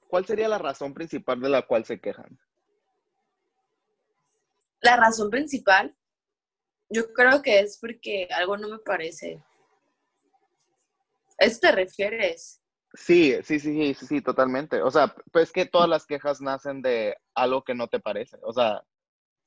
cuál 0.07 0.25
sería 0.25 0.47
la 0.47 0.57
razón 0.57 0.95
principal 0.95 1.39
de 1.39 1.49
la 1.49 1.61
cual 1.61 1.85
se 1.85 2.01
quejan? 2.01 2.39
La 4.81 4.97
razón 4.97 5.29
principal, 5.29 5.95
yo 6.89 7.13
creo 7.13 7.43
que 7.43 7.59
es 7.59 7.77
porque 7.79 8.27
algo 8.31 8.57
no 8.57 8.69
me 8.69 8.79
parece. 8.79 9.43
¿A 11.39 11.45
eso 11.45 11.59
te 11.59 11.71
refieres? 11.71 12.59
Sí, 12.95 13.35
sí, 13.43 13.59
sí, 13.59 13.71
sí, 13.71 13.93
sí, 13.93 14.05
sí, 14.07 14.21
totalmente. 14.21 14.81
O 14.81 14.89
sea, 14.89 15.13
pues 15.31 15.51
que 15.51 15.67
todas 15.67 15.87
las 15.87 16.07
quejas 16.07 16.41
nacen 16.41 16.81
de 16.81 17.15
algo 17.35 17.63
que 17.63 17.75
no 17.75 17.87
te 17.87 17.99
parece. 17.99 18.39
O 18.41 18.51
sea, 18.51 18.83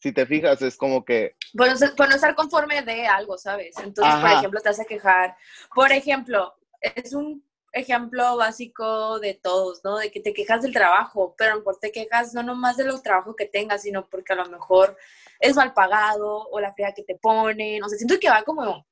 si 0.02 0.12
te 0.12 0.26
fijas, 0.26 0.60
es 0.62 0.76
como 0.76 1.04
que, 1.04 1.36
Por 1.56 1.68
no, 1.68 1.76
ser- 1.76 1.94
por 1.94 2.08
no 2.08 2.16
estar 2.16 2.34
conforme 2.34 2.82
de 2.82 3.06
algo, 3.06 3.38
¿sabes? 3.38 3.76
Entonces, 3.78 4.14
por 4.20 4.30
ejemplo, 4.30 4.60
te 4.60 4.68
hace 4.70 4.84
quejar. 4.84 5.36
Por 5.74 5.92
ejemplo, 5.92 6.54
es 6.80 7.12
un 7.12 7.46
ejemplo 7.72 8.36
básico 8.36 9.20
de 9.20 9.34
todos, 9.34 9.80
¿no? 9.84 9.98
De 9.98 10.10
que 10.10 10.20
te 10.20 10.34
quejas 10.34 10.62
del 10.62 10.72
trabajo, 10.72 11.34
pero 11.38 11.52
a 11.52 11.54
lo 11.54 11.60
mejor 11.60 11.78
te 11.80 11.92
quejas 11.92 12.34
no 12.34 12.42
nomás 12.42 12.76
de 12.76 12.84
los 12.84 13.02
trabajos 13.02 13.36
que 13.36 13.46
tengas, 13.46 13.82
sino 13.82 14.08
porque 14.08 14.32
a 14.32 14.36
lo 14.36 14.46
mejor 14.46 14.96
es 15.38 15.54
mal 15.54 15.72
pagado 15.72 16.48
o 16.50 16.60
la 16.60 16.74
fría 16.74 16.92
que 16.92 17.04
te 17.04 17.14
ponen. 17.14 17.82
O 17.84 17.88
sea, 17.88 17.96
siento 17.96 18.18
que 18.20 18.28
va 18.28 18.42
como 18.42 18.84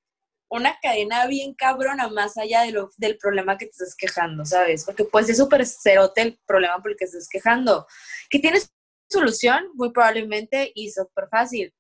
una 0.49 0.79
cadena 0.81 1.27
bien 1.27 1.55
cabrona 1.55 2.09
más 2.09 2.39
allá 2.39 2.63
de 2.63 2.71
lo, 2.73 2.91
del 2.97 3.19
problema 3.19 3.59
que 3.59 3.67
te 3.67 3.73
estás 3.73 3.95
quejando, 3.97 4.45
¿sabes? 4.45 4.85
Porque 4.85 5.05
pues 5.05 5.29
es 5.29 5.37
súper 5.39 5.67
cerote 5.67 6.23
el 6.23 6.41
problema 6.47 6.79
por 6.81 6.93
el 6.93 6.97
que 6.97 7.05
estás 7.05 7.29
quejando. 7.29 7.87
Que 8.31 8.39
tienes 8.39 8.73
solución, 9.11 9.71
muy 9.75 9.91
probablemente, 9.93 10.73
y 10.75 10.91
súper 10.91 11.29
fácil. 11.29 11.75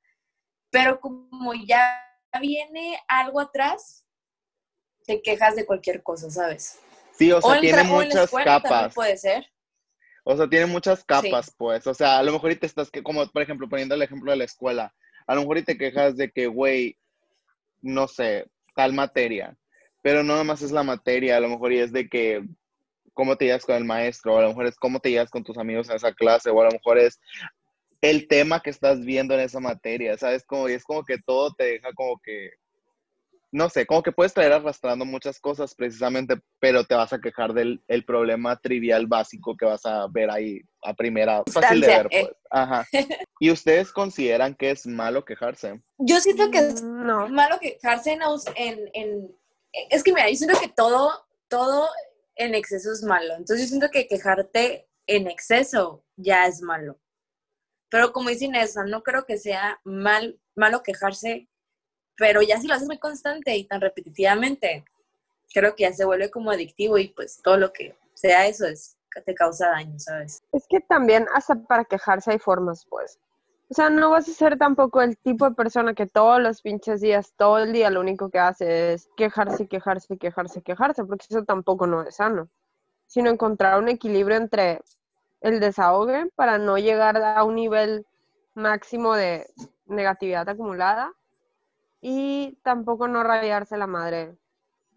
Pero 0.71 1.01
como 1.01 1.55
ya 1.55 2.01
viene 2.40 2.99
algo 3.09 3.40
atrás, 3.40 4.05
te 5.05 5.23
quejas 5.23 5.57
de 5.57 5.66
cualquier 5.66 6.03
cosa, 6.03 6.31
¿sabes? 6.31 6.79
sí, 7.12 7.33
o 7.33 7.40
sea, 7.40 7.57
en 7.57 7.61
tiene 7.61 7.85
muchas 7.85 8.31
capas. 8.31 8.95
puede 8.95 9.16
ser. 9.16 9.47
O 10.25 10.37
sea, 10.37 10.49
tiene 10.49 10.66
muchas 10.66 11.05
capas, 11.05 11.55
pues. 11.57 11.87
O 11.87 11.95
sea, 11.95 12.19
a 12.19 12.23
lo 12.23 12.33
mejor 12.33 12.53
y 12.53 12.57
te 12.57 12.66
estás, 12.66 12.90
que, 12.90 13.03
como 13.03 13.27
por 13.27 13.43
ejemplo, 13.43 13.69
poniendo 13.69 13.95
el 13.95 14.03
ejemplo 14.03 14.31
de 14.31 14.38
la 14.38 14.45
escuela, 14.45 14.95
a 15.27 15.35
lo 15.35 15.43
mejor 15.43 15.59
y 15.59 15.64
te 15.64 15.79
quejas 15.79 16.16
de 16.16 16.31
que, 16.31 16.47
güey, 16.47 16.97
no 17.83 18.07
sé, 18.07 18.47
tal 18.75 18.93
materia, 18.93 19.57
pero 20.03 20.23
no 20.23 20.37
nomás 20.37 20.62
es 20.62 20.71
la 20.71 20.83
materia, 20.83 21.37
a 21.37 21.40
lo 21.40 21.49
mejor 21.49 21.73
y 21.73 21.81
es 21.81 21.93
de 21.93 22.09
que 22.09 22.47
cómo 23.14 23.37
te 23.37 23.46
llevas 23.46 23.64
con 23.64 23.77
el 23.77 23.85
maestro, 23.85 24.35
o 24.35 24.38
a 24.38 24.42
lo 24.42 24.49
mejor 24.49 24.66
es 24.66 24.77
cómo 24.77 25.01
te 25.01 25.11
llevas 25.11 25.31
con 25.31 25.44
tus 25.44 25.59
amigos 25.59 25.88
en 25.88 25.96
esa 25.96 26.12
clase, 26.12 26.51
o 26.51 26.61
a 26.61 26.64
lo 26.66 26.70
mejor 26.73 26.99
es 26.99 27.18
el 28.01 28.29
tema 28.29 28.61
que 28.61 28.70
estás 28.70 29.01
viendo 29.05 29.35
en 29.35 29.40
esa 29.40 29.61
materia, 29.61 30.16
¿sabes? 30.16 30.44
Como, 30.46 30.68
y 30.68 30.73
es 30.73 30.85
como 30.85 31.05
que 31.05 31.18
todo 31.27 31.53
te 31.53 31.64
deja 31.64 31.92
como 31.94 32.18
que, 32.23 32.51
no 33.53 33.68
sé, 33.68 33.85
como 33.85 34.03
que 34.03 34.12
puedes 34.12 34.33
traer 34.33 34.53
arrastrando 34.53 35.05
muchas 35.05 35.40
cosas 35.40 35.75
precisamente, 35.75 36.37
pero 36.61 36.85
te 36.85 36.94
vas 36.94 37.12
a 37.12 37.20
quejar 37.20 37.53
del 37.53 37.83
el 37.88 38.05
problema 38.05 38.57
trivial 38.57 39.07
básico 39.07 39.57
que 39.57 39.66
vas 39.66 39.85
a 39.85 40.07
ver 40.09 40.31
ahí 40.31 40.61
a 40.83 40.94
primera, 40.94 41.42
fácil 41.53 41.81
de 41.81 41.87
ver, 41.88 42.07
eh. 42.11 42.23
pues. 42.23 42.37
Ajá. 42.51 42.87
¿Y 43.38 43.51
ustedes 43.51 43.92
consideran 43.92 44.55
que 44.55 44.70
es 44.70 44.87
malo 44.87 45.25
quejarse? 45.25 45.83
Yo 45.99 46.20
siento 46.20 46.51
que 46.51 46.59
es 46.59 46.83
Mm, 46.83 47.07
No. 47.07 47.29
malo 47.29 47.59
quejarse 47.61 48.12
en, 48.12 48.20
en, 48.57 48.90
en- 48.94 49.37
Es 49.90 50.03
que 50.05 50.12
mira, 50.12 50.29
yo 50.31 50.37
siento 50.37 50.59
que 50.61 50.68
todo, 50.68 51.12
todo 51.49 51.88
en 52.40 52.55
exceso 52.55 52.92
es 52.92 53.03
malo. 53.03 53.35
Entonces 53.35 53.66
yo 53.66 53.68
siento 53.68 53.90
que 53.90 54.07
quejarte 54.07 54.88
en 55.07 55.29
exceso 55.29 56.05
ya 56.16 56.46
es 56.46 56.62
malo. 56.62 56.98
Pero 57.90 58.12
como 58.12 58.31
dice 58.31 58.46
Inés, 58.46 58.76
no 58.87 59.03
creo 59.03 59.24
que 59.26 59.37
sea 59.37 59.81
mal, 59.85 60.40
malo 60.55 60.83
quejarse, 60.83 61.48
pero 62.16 62.40
ya 62.42 62.61
si 62.61 62.66
lo 62.66 62.74
haces 62.74 62.87
muy 62.87 62.98
constante 62.98 63.57
y 63.57 63.64
tan 63.64 63.81
repetitivamente, 63.81 64.85
creo 65.53 65.74
que 65.74 65.83
ya 65.83 65.92
se 65.92 66.05
vuelve 66.05 66.31
como 66.31 66.50
adictivo 66.50 66.98
y 66.98 67.09
pues 67.09 67.40
todo 67.42 67.57
lo 67.57 67.72
que 67.72 67.96
sea 68.14 68.46
eso 68.46 68.66
es 68.66 68.96
te 69.24 69.35
causa 69.35 69.68
daño, 69.70 69.98
¿sabes? 69.98 70.42
Es 70.53 70.66
que 70.68 70.81
también 70.81 71.26
hasta 71.35 71.57
para 71.57 71.85
quejarse 71.85 72.31
hay 72.31 72.38
formas, 72.38 72.87
pues. 72.88 73.18
O 73.70 73.74
sea, 73.74 73.88
no 73.88 74.11
vas 74.11 74.28
a 74.28 74.33
ser 74.33 74.59
tampoco 74.59 75.00
el 75.00 75.16
tipo 75.16 75.48
de 75.48 75.54
persona 75.54 75.94
que 75.94 76.09
todos 76.09 76.42
los 76.42 76.61
pinches 76.61 77.00
días, 77.00 77.35
todo 77.37 77.61
el 77.61 77.72
día, 77.72 77.88
lo 77.88 78.00
único 78.00 78.28
que 78.28 78.40
hace 78.40 78.94
es 78.94 79.09
quejarse, 79.16 79.68
quejarse, 79.68 80.18
quejarse, 80.18 80.61
quejarse, 80.61 81.04
porque 81.04 81.26
eso 81.30 81.44
tampoco 81.44 81.87
no 81.87 82.02
es 82.02 82.16
sano. 82.16 82.48
Sino 83.06 83.30
encontrar 83.30 83.78
un 83.78 83.88
equilibrio 83.88 84.37
entre 84.38 84.80
el 85.40 85.61
desahogue 85.61 86.30
para 86.35 86.59
no 86.59 86.78
llegar 86.78 87.16
a 87.16 87.44
un 87.44 87.54
nivel 87.54 88.06
máximo 88.54 89.14
de 89.14 89.46
negatividad 89.87 90.48
acumulada 90.48 91.12
y 92.00 92.59
tampoco 92.64 93.06
no 93.06 93.22
rayarse 93.22 93.76
la 93.76 93.87
madre 93.87 94.37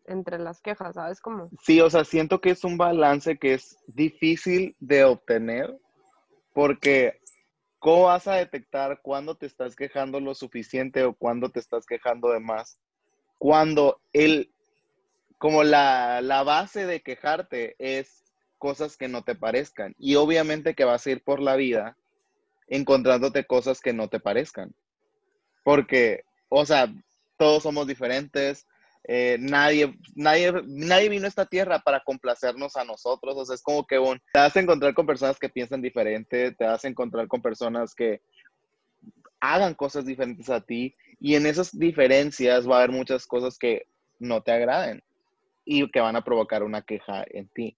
entre 0.06 0.40
las 0.40 0.62
quejas, 0.62 0.96
¿sabes? 0.96 1.22
Como, 1.22 1.50
Sí, 1.62 1.80
o 1.80 1.92
sea, 1.92 2.04
siento 2.06 2.42
que 2.42 2.50
es 2.50 2.64
un 2.64 2.78
balance 2.78 3.38
que 3.38 3.54
es 3.54 3.78
difícil 3.86 4.76
de 4.80 5.04
obtener 5.04 5.78
porque 6.54 7.22
¿cómo 7.84 8.04
vas 8.04 8.30
a 8.30 8.36
detectar 8.36 9.02
cuándo 9.02 9.36
te 9.36 9.46
estás 9.46 9.76
quejando 9.76 10.22
lo 10.22 10.34
suficiente 10.36 11.04
o 11.04 11.14
cuándo 11.14 11.50
te 11.50 11.60
estás 11.60 11.86
quejando 11.86 12.30
de 12.30 12.40
más? 12.40 12.80
Cuando 13.38 14.00
el, 14.14 14.54
como 15.38 15.66
la, 15.66 16.22
la 16.22 16.44
base 16.44 16.86
de 16.86 17.02
quejarte 17.02 17.76
es 17.80 18.24
cosas 18.58 18.96
que 18.96 19.10
no 19.10 19.24
te 19.24 19.36
parezcan 19.36 19.96
y 19.98 20.16
obviamente 20.16 20.76
que 20.76 20.86
vas 20.86 21.06
a 21.06 21.12
ir 21.12 21.26
por 21.26 21.42
la 21.42 21.58
vida 21.58 21.98
encontrándote 22.70 23.46
cosas 23.46 23.82
que 23.82 23.92
no 23.92 24.08
te 24.08 24.22
parezcan. 24.22 24.74
Porque, 25.66 26.24
o 26.48 26.66
sea, 26.66 26.88
todos 27.36 27.64
somos 27.64 27.86
diferentes, 27.86 28.66
eh, 29.06 29.38
nadie, 29.40 29.98
nadie, 30.16 30.54
nadie 30.66 31.10
vino 31.10 31.26
a 31.26 31.30
esta 31.30 31.46
tierra 31.46 31.80
para 31.80 32.02
complacernos 32.04 32.76
a 32.78 32.86
nosotros. 32.86 33.36
O 33.38 33.46
sea, 33.46 33.56
es 33.56 33.62
como 33.62 33.86
que 33.86 34.00
un, 34.00 34.20
te 34.34 34.40
vas 34.40 34.56
a 34.56 34.60
encontrar 34.60 34.94
con 34.94 35.06
personas 35.06 35.38
que 35.40 35.50
piensan 35.50 35.82
diferente, 35.82 36.52
te 36.54 36.66
vas 36.66 36.84
a 36.84 36.88
encontrar 36.88 37.28
con 37.28 37.42
personas 37.42 37.94
que 37.94 38.22
hagan 39.40 39.74
cosas 39.74 40.06
diferentes 40.06 40.50
a 40.50 40.62
ti. 40.62 40.96
Y 41.20 41.36
en 41.36 41.46
esas 41.46 41.78
diferencias 41.78 42.68
va 42.68 42.76
a 42.76 42.84
haber 42.84 42.92
muchas 42.92 43.26
cosas 43.26 43.58
que 43.58 43.88
no 44.20 44.42
te 44.42 44.52
agraden 44.52 45.04
y 45.66 45.90
que 45.92 46.00
van 46.00 46.16
a 46.16 46.24
provocar 46.24 46.64
una 46.64 46.82
queja 46.82 47.24
en 47.30 47.48
ti. 47.50 47.78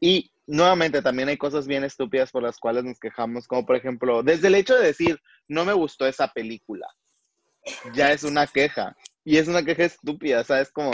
Y 0.00 0.30
nuevamente 0.46 1.02
también 1.02 1.28
hay 1.28 1.36
cosas 1.36 1.66
bien 1.66 1.84
estúpidas 1.84 2.30
por 2.30 2.42
las 2.42 2.58
cuales 2.58 2.84
nos 2.84 2.98
quejamos, 2.98 3.46
como 3.46 3.64
por 3.66 3.76
ejemplo, 3.76 4.22
desde 4.22 4.48
el 4.48 4.54
hecho 4.54 4.76
de 4.76 4.86
decir, 4.86 5.20
no 5.48 5.64
me 5.64 5.72
gustó 5.72 6.06
esa 6.06 6.28
película, 6.28 6.86
ya 7.94 8.12
es 8.12 8.22
una 8.22 8.46
queja. 8.46 8.96
Y 9.26 9.38
es 9.38 9.48
una 9.48 9.64
queja 9.64 9.84
estúpida, 9.84 10.44
¿sabes? 10.44 10.70
Como, 10.70 10.92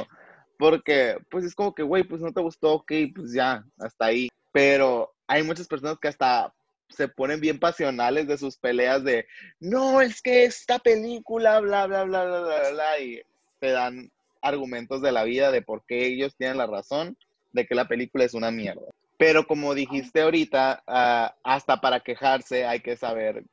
porque, 0.58 1.18
pues 1.30 1.44
es 1.44 1.54
como 1.54 1.74
que, 1.74 1.82
güey, 1.82 2.02
pues 2.02 2.22
no 2.22 2.32
te 2.32 2.40
gustó, 2.40 2.72
ok, 2.72 2.90
pues 3.14 3.34
ya, 3.34 3.62
hasta 3.78 4.06
ahí. 4.06 4.30
Pero 4.52 5.12
hay 5.26 5.42
muchas 5.42 5.68
personas 5.68 5.98
que 6.00 6.08
hasta 6.08 6.50
se 6.88 7.08
ponen 7.08 7.40
bien 7.40 7.58
pasionales 7.58 8.26
de 8.26 8.38
sus 8.38 8.56
peleas 8.56 9.04
de, 9.04 9.26
no, 9.60 10.00
es 10.00 10.22
que 10.22 10.44
esta 10.44 10.78
película, 10.78 11.60
bla, 11.60 11.86
bla, 11.86 12.04
bla, 12.04 12.24
bla, 12.24 12.40
bla, 12.40 12.70
bla, 12.70 13.00
y 13.00 13.20
te 13.60 13.70
dan 13.70 14.10
argumentos 14.40 15.02
de 15.02 15.12
la 15.12 15.24
vida 15.24 15.50
de 15.50 15.60
por 15.60 15.84
qué 15.84 16.06
ellos 16.06 16.34
tienen 16.34 16.56
la 16.56 16.66
razón 16.66 17.18
de 17.52 17.66
que 17.66 17.74
la 17.74 17.86
película 17.86 18.24
es 18.24 18.32
una 18.32 18.50
mierda. 18.50 18.86
Pero 19.18 19.46
como 19.46 19.74
dijiste 19.74 20.22
ahorita, 20.22 20.82
ah, 20.86 21.34
hasta 21.44 21.82
para 21.82 22.00
quejarse 22.00 22.64
hay 22.64 22.80
que 22.80 22.96
saber 22.96 23.44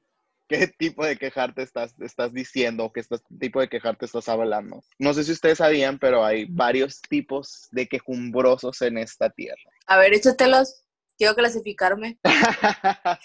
qué 0.50 0.68
tipo 0.68 1.06
de 1.06 1.16
quejarte 1.16 1.62
estás, 1.62 1.94
estás 2.02 2.34
diciendo 2.34 2.84
o 2.86 2.92
qué 2.92 3.00
estás- 3.00 3.24
tipo 3.40 3.62
de 3.62 3.70
quejarte 3.70 4.06
estás 4.06 4.28
hablando. 4.28 4.84
No 4.98 5.14
sé 5.14 5.24
si 5.24 5.32
ustedes 5.32 5.60
sabían, 5.60 6.00
pero 6.00 6.26
hay 6.26 6.46
varios 6.50 7.02
tipos 7.04 7.70
de 7.72 7.88
quejumbrosos 7.88 8.82
en 8.82 8.98
esta 8.98 9.30
tierra. 9.30 9.72
A 9.86 9.98
ver, 9.98 10.14
échatelos. 10.14 10.84
Quiero 11.18 11.36
clasificarme. 11.36 12.18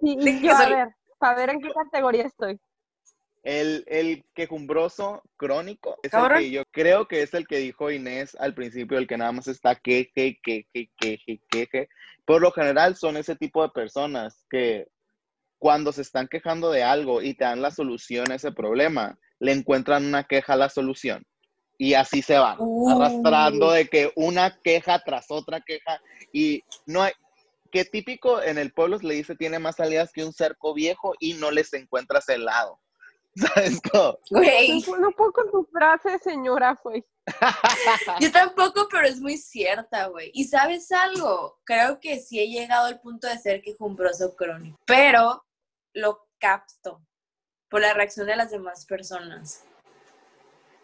Sí, 0.00 0.16
yo, 0.42 0.56
a 0.56 0.68
ver, 0.68 0.88
para 1.18 1.36
ver 1.36 1.50
en 1.50 1.60
qué 1.60 1.70
categoría 1.70 2.24
estoy. 2.24 2.58
El, 3.42 3.84
el 3.86 4.24
quejumbroso 4.34 5.22
crónico 5.36 5.96
es 6.02 6.12
el 6.12 6.28
que 6.28 6.50
yo 6.50 6.62
creo 6.72 7.06
que 7.06 7.22
es 7.22 7.32
el 7.34 7.46
que 7.46 7.58
dijo 7.58 7.90
Inés 7.90 8.36
al 8.40 8.54
principio, 8.54 8.98
el 8.98 9.06
que 9.06 9.16
nada 9.16 9.32
más 9.32 9.46
está 9.48 9.76
queje, 9.76 10.38
queje, 10.42 10.90
queje, 10.98 11.40
queje. 11.48 11.88
Por 12.24 12.42
lo 12.42 12.50
general 12.50 12.96
son 12.96 13.16
ese 13.16 13.36
tipo 13.36 13.62
de 13.62 13.70
personas 13.70 14.44
que 14.50 14.88
cuando 15.58 15.92
se 15.92 16.02
están 16.02 16.28
quejando 16.28 16.70
de 16.70 16.82
algo 16.82 17.22
y 17.22 17.34
te 17.34 17.44
dan 17.44 17.62
la 17.62 17.70
solución 17.70 18.30
a 18.30 18.36
ese 18.36 18.52
problema, 18.52 19.18
le 19.40 19.52
encuentran 19.52 20.04
una 20.06 20.24
queja 20.24 20.54
a 20.54 20.56
la 20.56 20.68
solución. 20.68 21.24
Y 21.76 21.94
así 21.94 22.22
se 22.22 22.38
van, 22.38 22.56
Uh. 22.58 22.90
arrastrando 22.90 23.70
de 23.70 23.88
que 23.88 24.12
una 24.16 24.58
queja 24.62 25.00
tras 25.04 25.26
otra 25.30 25.60
queja. 25.60 26.00
Y 26.32 26.62
no 26.86 27.02
hay, 27.02 27.12
que 27.70 27.84
típico 27.84 28.42
en 28.42 28.58
el 28.58 28.72
pueblo 28.72 28.98
se 28.98 29.06
le 29.06 29.14
dice 29.14 29.36
tiene 29.36 29.58
más 29.58 29.76
salidas 29.76 30.10
que 30.12 30.24
un 30.24 30.32
cerco 30.32 30.74
viejo 30.74 31.14
y 31.20 31.34
no 31.34 31.50
les 31.50 31.72
encuentras 31.74 32.28
el 32.28 32.44
lado. 32.44 32.80
¿Sabes 33.36 33.80
cómo? 33.92 34.18
Güey, 34.30 34.82
No, 34.88 34.96
no 34.98 35.10
puedo 35.12 35.32
con 35.32 35.50
tu 35.50 35.64
frase, 35.72 36.18
señora, 36.18 36.76
güey. 36.82 37.04
yo 38.20 38.32
tampoco, 38.32 38.88
pero 38.90 39.06
es 39.06 39.20
muy 39.20 39.36
cierta, 39.36 40.06
güey. 40.06 40.30
¿Y 40.34 40.44
sabes 40.44 40.90
algo? 40.90 41.58
Creo 41.64 42.00
que 42.00 42.18
sí 42.20 42.40
he 42.40 42.48
llegado 42.48 42.86
al 42.86 43.00
punto 43.00 43.28
de 43.28 43.38
ser 43.38 43.60
quejumbroso 43.62 44.34
crónico, 44.34 44.78
pero 44.86 45.44
lo 45.98 46.26
capto 46.38 47.02
por 47.68 47.80
la 47.80 47.92
reacción 47.94 48.26
de 48.26 48.36
las 48.36 48.50
demás 48.50 48.86
personas. 48.86 49.64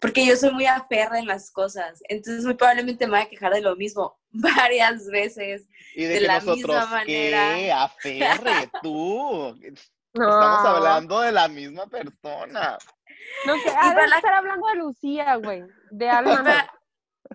porque 0.00 0.26
yo 0.26 0.36
soy 0.36 0.52
muy 0.52 0.66
aferra 0.66 1.18
en 1.18 1.26
las 1.26 1.50
cosas. 1.50 2.02
Entonces, 2.10 2.44
muy 2.44 2.54
probablemente 2.54 3.06
me 3.06 3.12
voy 3.12 3.20
a 3.26 3.28
quejar 3.30 3.54
de 3.54 3.62
lo 3.62 3.74
mismo 3.74 4.18
varias 4.32 5.06
veces. 5.06 5.66
Y 5.94 6.02
de, 6.04 6.08
de 6.08 6.18
que 6.20 6.26
la 6.26 6.34
nosotros, 6.40 6.58
misma 6.58 6.86
manera. 6.86 7.54
¿qué? 7.54 7.72
Aferre, 7.72 8.70
tú. 8.82 9.56
No. 10.16 10.28
Estamos 10.28 10.64
hablando 10.64 11.20
de 11.22 11.32
la 11.32 11.48
misma 11.48 11.88
persona. 11.88 12.78
No 13.46 13.56
sé, 13.58 13.70
para 13.72 13.90
ha 13.90 13.94
de 13.94 14.04
estar 14.16 14.34
hablando 14.34 14.66
de 14.68 14.74
Lucía, 14.76 15.34
güey. 15.36 15.64
De 15.90 16.08
Alma. 16.10 16.70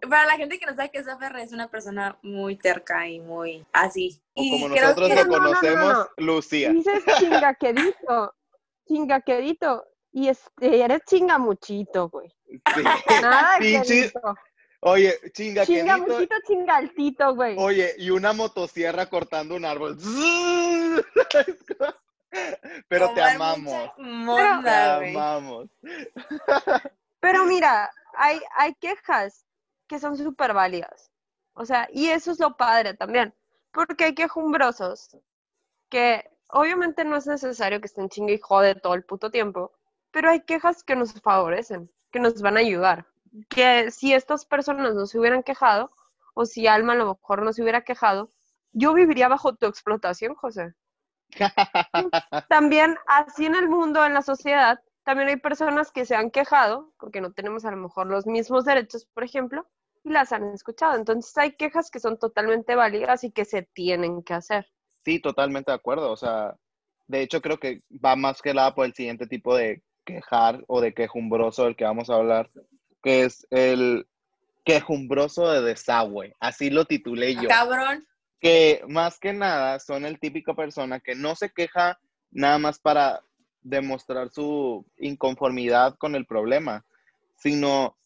Para, 0.08 0.26
la 0.26 0.38
gente 0.38 0.60
que 0.60 0.66
no 0.66 0.76
sabe 0.76 0.92
que 0.92 1.00
es 1.00 1.08
aferra, 1.08 1.42
es 1.42 1.52
una 1.52 1.68
persona 1.70 2.18
muy 2.22 2.56
terca 2.56 3.08
y 3.08 3.20
muy 3.20 3.66
así. 3.74 4.22
O 4.36 4.42
Y 4.44 4.52
como 4.52 4.74
creo 4.74 4.84
nosotros 4.88 5.10
que- 5.10 5.16
lo 5.16 5.24
No, 5.26 5.30
no, 5.30 5.38
no, 5.38 5.40
no, 5.40 5.50
conocemos, 5.60 5.94
no. 5.94 6.10
Lucía. 6.26 6.70
Dices 6.72 7.04
chingaquedito. 7.20 8.36
Chingaquedito. 8.88 9.86
Y 10.12 10.28
este, 10.30 10.82
eres 10.82 11.02
chingamuchito, 11.06 12.10
güey. 12.10 12.30
Sí. 12.48 12.84
Nada 13.22 13.60
de. 13.60 14.12
Oye, 14.82 15.14
chinga. 15.34 15.66
Chingamuchito, 15.66 16.36
chingaltito, 16.48 17.36
güey. 17.36 17.56
Oye, 17.60 17.96
y 17.98 18.10
una 18.12 18.32
motosierra 18.34 19.08
cortando 19.08 19.56
un 19.56 19.66
árbol. 19.66 19.98
Pero 22.88 23.14
te 23.14 23.22
como 23.22 23.28
amamos. 23.28 23.96
Te 23.96 24.02
monda, 24.02 24.98
güey. 24.98 25.10
amamos. 25.16 25.68
Pero 27.20 27.46
mira, 27.46 27.90
hay, 28.16 28.40
hay 28.56 28.74
quejas 28.76 29.46
que 29.90 30.00
son 30.00 30.16
súper 30.16 30.54
válidas. 30.54 31.12
O 31.54 31.66
sea, 31.66 31.90
y 31.92 32.08
eso 32.08 32.32
es 32.32 32.40
lo 32.40 32.56
padre 32.56 32.94
también. 32.94 33.34
Porque 33.74 34.06
hay 34.06 34.16
quejumbrosos 34.16 35.18
que 35.90 36.30
obviamente 36.48 37.04
no 37.04 37.18
es 37.18 37.28
necesario 37.28 37.82
que 37.82 37.88
estén 37.88 38.08
chingue 38.08 38.36
y 38.36 38.40
jode 38.40 38.76
todo 38.76 38.94
el 38.94 39.04
puto 39.04 39.30
tiempo, 39.32 39.74
pero 40.12 40.30
hay 40.30 40.42
quejas 40.42 40.84
que 40.84 40.96
nos 40.96 41.14
favorecen, 41.22 41.92
que 42.12 42.20
nos 42.20 42.42
van 42.42 42.58
a 42.58 42.62
ayudar. 42.62 43.08
Que 43.50 43.92
si 43.92 44.14
estas 44.14 44.46
personas 44.46 44.96
no 44.96 45.06
se 45.06 45.20
hubieran 45.20 45.44
quejado, 45.44 45.92
o 46.36 46.46
si 46.46 46.68
Alma 46.68 46.94
a 46.94 46.96
lo 46.96 47.16
mejor 47.16 47.44
no 47.44 47.52
se 47.52 47.62
hubiera 47.64 47.84
quejado, 47.84 48.30
yo 48.72 48.94
viviría 48.94 49.28
bajo 49.28 49.56
tu 49.56 49.66
explotación, 49.66 50.36
José. 50.36 50.74
También 52.50 52.98
así 53.08 53.46
en 53.46 53.56
el 53.56 53.68
mundo, 53.68 54.06
en 54.06 54.14
la 54.14 54.22
sociedad, 54.22 54.80
también 55.04 55.30
hay 55.30 55.38
personas 55.38 55.92
que 55.92 56.06
se 56.06 56.16
han 56.16 56.30
quejado 56.30 56.94
porque 57.00 57.20
no 57.20 57.32
tenemos 57.32 57.66
a 57.66 57.72
lo 57.72 57.78
mejor 57.78 58.08
los 58.08 58.28
mismos 58.28 58.66
derechos, 58.66 59.06
por 59.06 59.24
ejemplo, 59.24 59.68
y 60.04 60.10
las 60.12 60.32
han 60.32 60.54
escuchado. 60.54 60.96
Entonces 60.96 61.38
hay 61.38 61.54
quejas 61.54 61.90
que 61.92 62.00
son 62.00 62.18
totalmente 62.18 62.76
válidas 62.76 63.24
y 63.24 63.32
que 63.32 63.46
se 63.46 63.64
tienen 63.64 64.24
que 64.24 64.34
hacer. 64.34 64.68
Sí, 65.04 65.20
totalmente 65.20 65.72
de 65.72 65.76
acuerdo. 65.76 66.12
O 66.12 66.18
sea, 66.18 66.56
de 67.08 67.22
hecho 67.22 67.42
creo 67.42 67.60
que 67.60 67.82
va 68.04 68.16
más 68.16 68.42
que 68.42 68.54
nada 68.54 68.76
por 68.76 68.86
el 68.86 68.94
siguiente 68.94 69.28
tipo 69.28 69.56
de 69.56 69.82
quejar 70.06 70.64
o 70.68 70.82
de 70.82 70.94
quejumbroso 70.94 71.66
del 71.66 71.76
que 71.76 71.84
vamos 71.84 72.10
a 72.10 72.16
hablar, 72.16 72.50
que 73.04 73.24
es 73.24 73.46
el 73.50 74.08
quejumbroso 74.66 75.52
de 75.52 75.62
desagüe. 75.62 76.36
Así 76.40 76.70
lo 76.70 76.86
titulé 76.86 77.36
yo. 77.36 77.48
Cabrón. 77.48 78.06
que 78.40 78.82
más 78.88 79.20
que 79.20 79.34
nada 79.34 79.80
son 79.80 80.06
el 80.06 80.20
típico 80.20 80.56
persona 80.56 81.00
que 81.00 81.16
no 81.16 81.36
se 81.36 81.52
queja 81.52 82.00
nada 82.32 82.58
más 82.58 82.80
para 82.80 83.22
demostrar 83.62 84.30
su 84.30 84.86
inconformidad 84.98 85.96
con 85.98 86.16
el 86.16 86.26
problema, 86.26 86.86
sino 87.36 87.98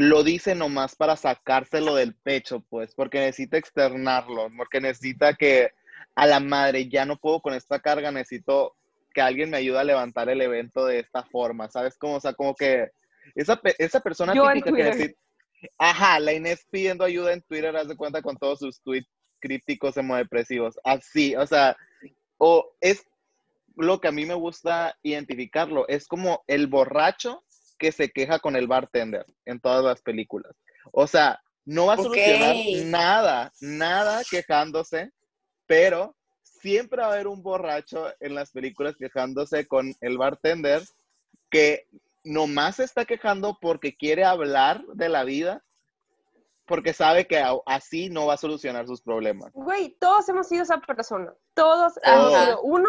lo 0.00 0.22
dice 0.22 0.54
nomás 0.54 0.96
para 0.96 1.14
sacárselo 1.14 1.94
del 1.94 2.14
pecho, 2.14 2.64
pues, 2.70 2.94
porque 2.94 3.20
necesita 3.20 3.58
externarlo, 3.58 4.48
porque 4.56 4.80
necesita 4.80 5.34
que 5.34 5.72
a 6.14 6.26
la 6.26 6.40
madre 6.40 6.88
ya 6.88 7.04
no 7.04 7.18
puedo 7.18 7.42
con 7.42 7.52
esta 7.52 7.80
carga, 7.80 8.10
necesito 8.10 8.74
que 9.12 9.20
alguien 9.20 9.50
me 9.50 9.58
ayude 9.58 9.78
a 9.78 9.84
levantar 9.84 10.30
el 10.30 10.40
evento 10.40 10.86
de 10.86 11.00
esta 11.00 11.22
forma, 11.24 11.68
¿sabes? 11.68 11.98
Como, 11.98 12.14
o 12.14 12.20
sea, 12.20 12.32
como 12.32 12.54
que 12.54 12.88
esa, 13.34 13.60
esa 13.76 14.00
persona 14.00 14.32
Yo 14.32 14.48
típica 14.48 14.74
que 14.74 14.84
necesita... 14.84 15.20
Ajá, 15.76 16.18
la 16.18 16.32
Inés 16.32 16.66
pidiendo 16.70 17.04
ayuda 17.04 17.34
en 17.34 17.42
Twitter, 17.42 17.76
haz 17.76 17.88
de 17.88 17.96
cuenta 17.96 18.22
con 18.22 18.38
todos 18.38 18.60
sus 18.60 18.80
tweets 18.80 19.10
crípticos 19.38 19.98
hemodepresivos. 19.98 20.80
Así, 20.82 21.36
o 21.36 21.46
sea, 21.46 21.76
o 22.38 22.72
es 22.80 23.04
lo 23.76 24.00
que 24.00 24.08
a 24.08 24.12
mí 24.12 24.24
me 24.24 24.32
gusta 24.32 24.96
identificarlo, 25.02 25.86
es 25.88 26.08
como 26.08 26.42
el 26.46 26.68
borracho 26.68 27.44
que 27.80 27.90
se 27.90 28.10
queja 28.10 28.38
con 28.38 28.54
el 28.54 28.68
bartender 28.68 29.24
en 29.46 29.58
todas 29.58 29.82
las 29.82 30.02
películas. 30.02 30.54
O 30.92 31.06
sea, 31.06 31.40
no 31.64 31.86
va 31.86 31.94
a 31.94 31.96
solucionar 31.96 32.54
nada, 32.84 33.52
nada 33.60 34.22
quejándose, 34.30 35.10
pero 35.66 36.14
siempre 36.42 37.00
va 37.00 37.08
a 37.08 37.12
haber 37.12 37.26
un 37.26 37.42
borracho 37.42 38.08
en 38.20 38.34
las 38.34 38.52
películas 38.52 38.96
quejándose 38.96 39.66
con 39.66 39.94
el 40.00 40.18
bartender 40.18 40.82
que 41.48 41.86
nomás 42.22 42.76
se 42.76 42.84
está 42.84 43.04
quejando 43.06 43.58
porque 43.60 43.96
quiere 43.96 44.24
hablar 44.24 44.84
de 44.94 45.08
la 45.08 45.24
vida, 45.24 45.64
porque 46.66 46.92
sabe 46.92 47.26
que 47.26 47.42
así 47.66 48.10
no 48.10 48.26
va 48.26 48.34
a 48.34 48.36
solucionar 48.36 48.86
sus 48.86 49.00
problemas. 49.00 49.50
Güey, 49.54 49.96
todos 49.98 50.28
hemos 50.28 50.48
sido 50.48 50.62
esa 50.62 50.80
persona. 50.80 51.32
Todos 51.54 51.98
Ajá. 52.04 52.14
hemos 52.14 52.44
sido 52.44 52.62
uno, 52.62 52.88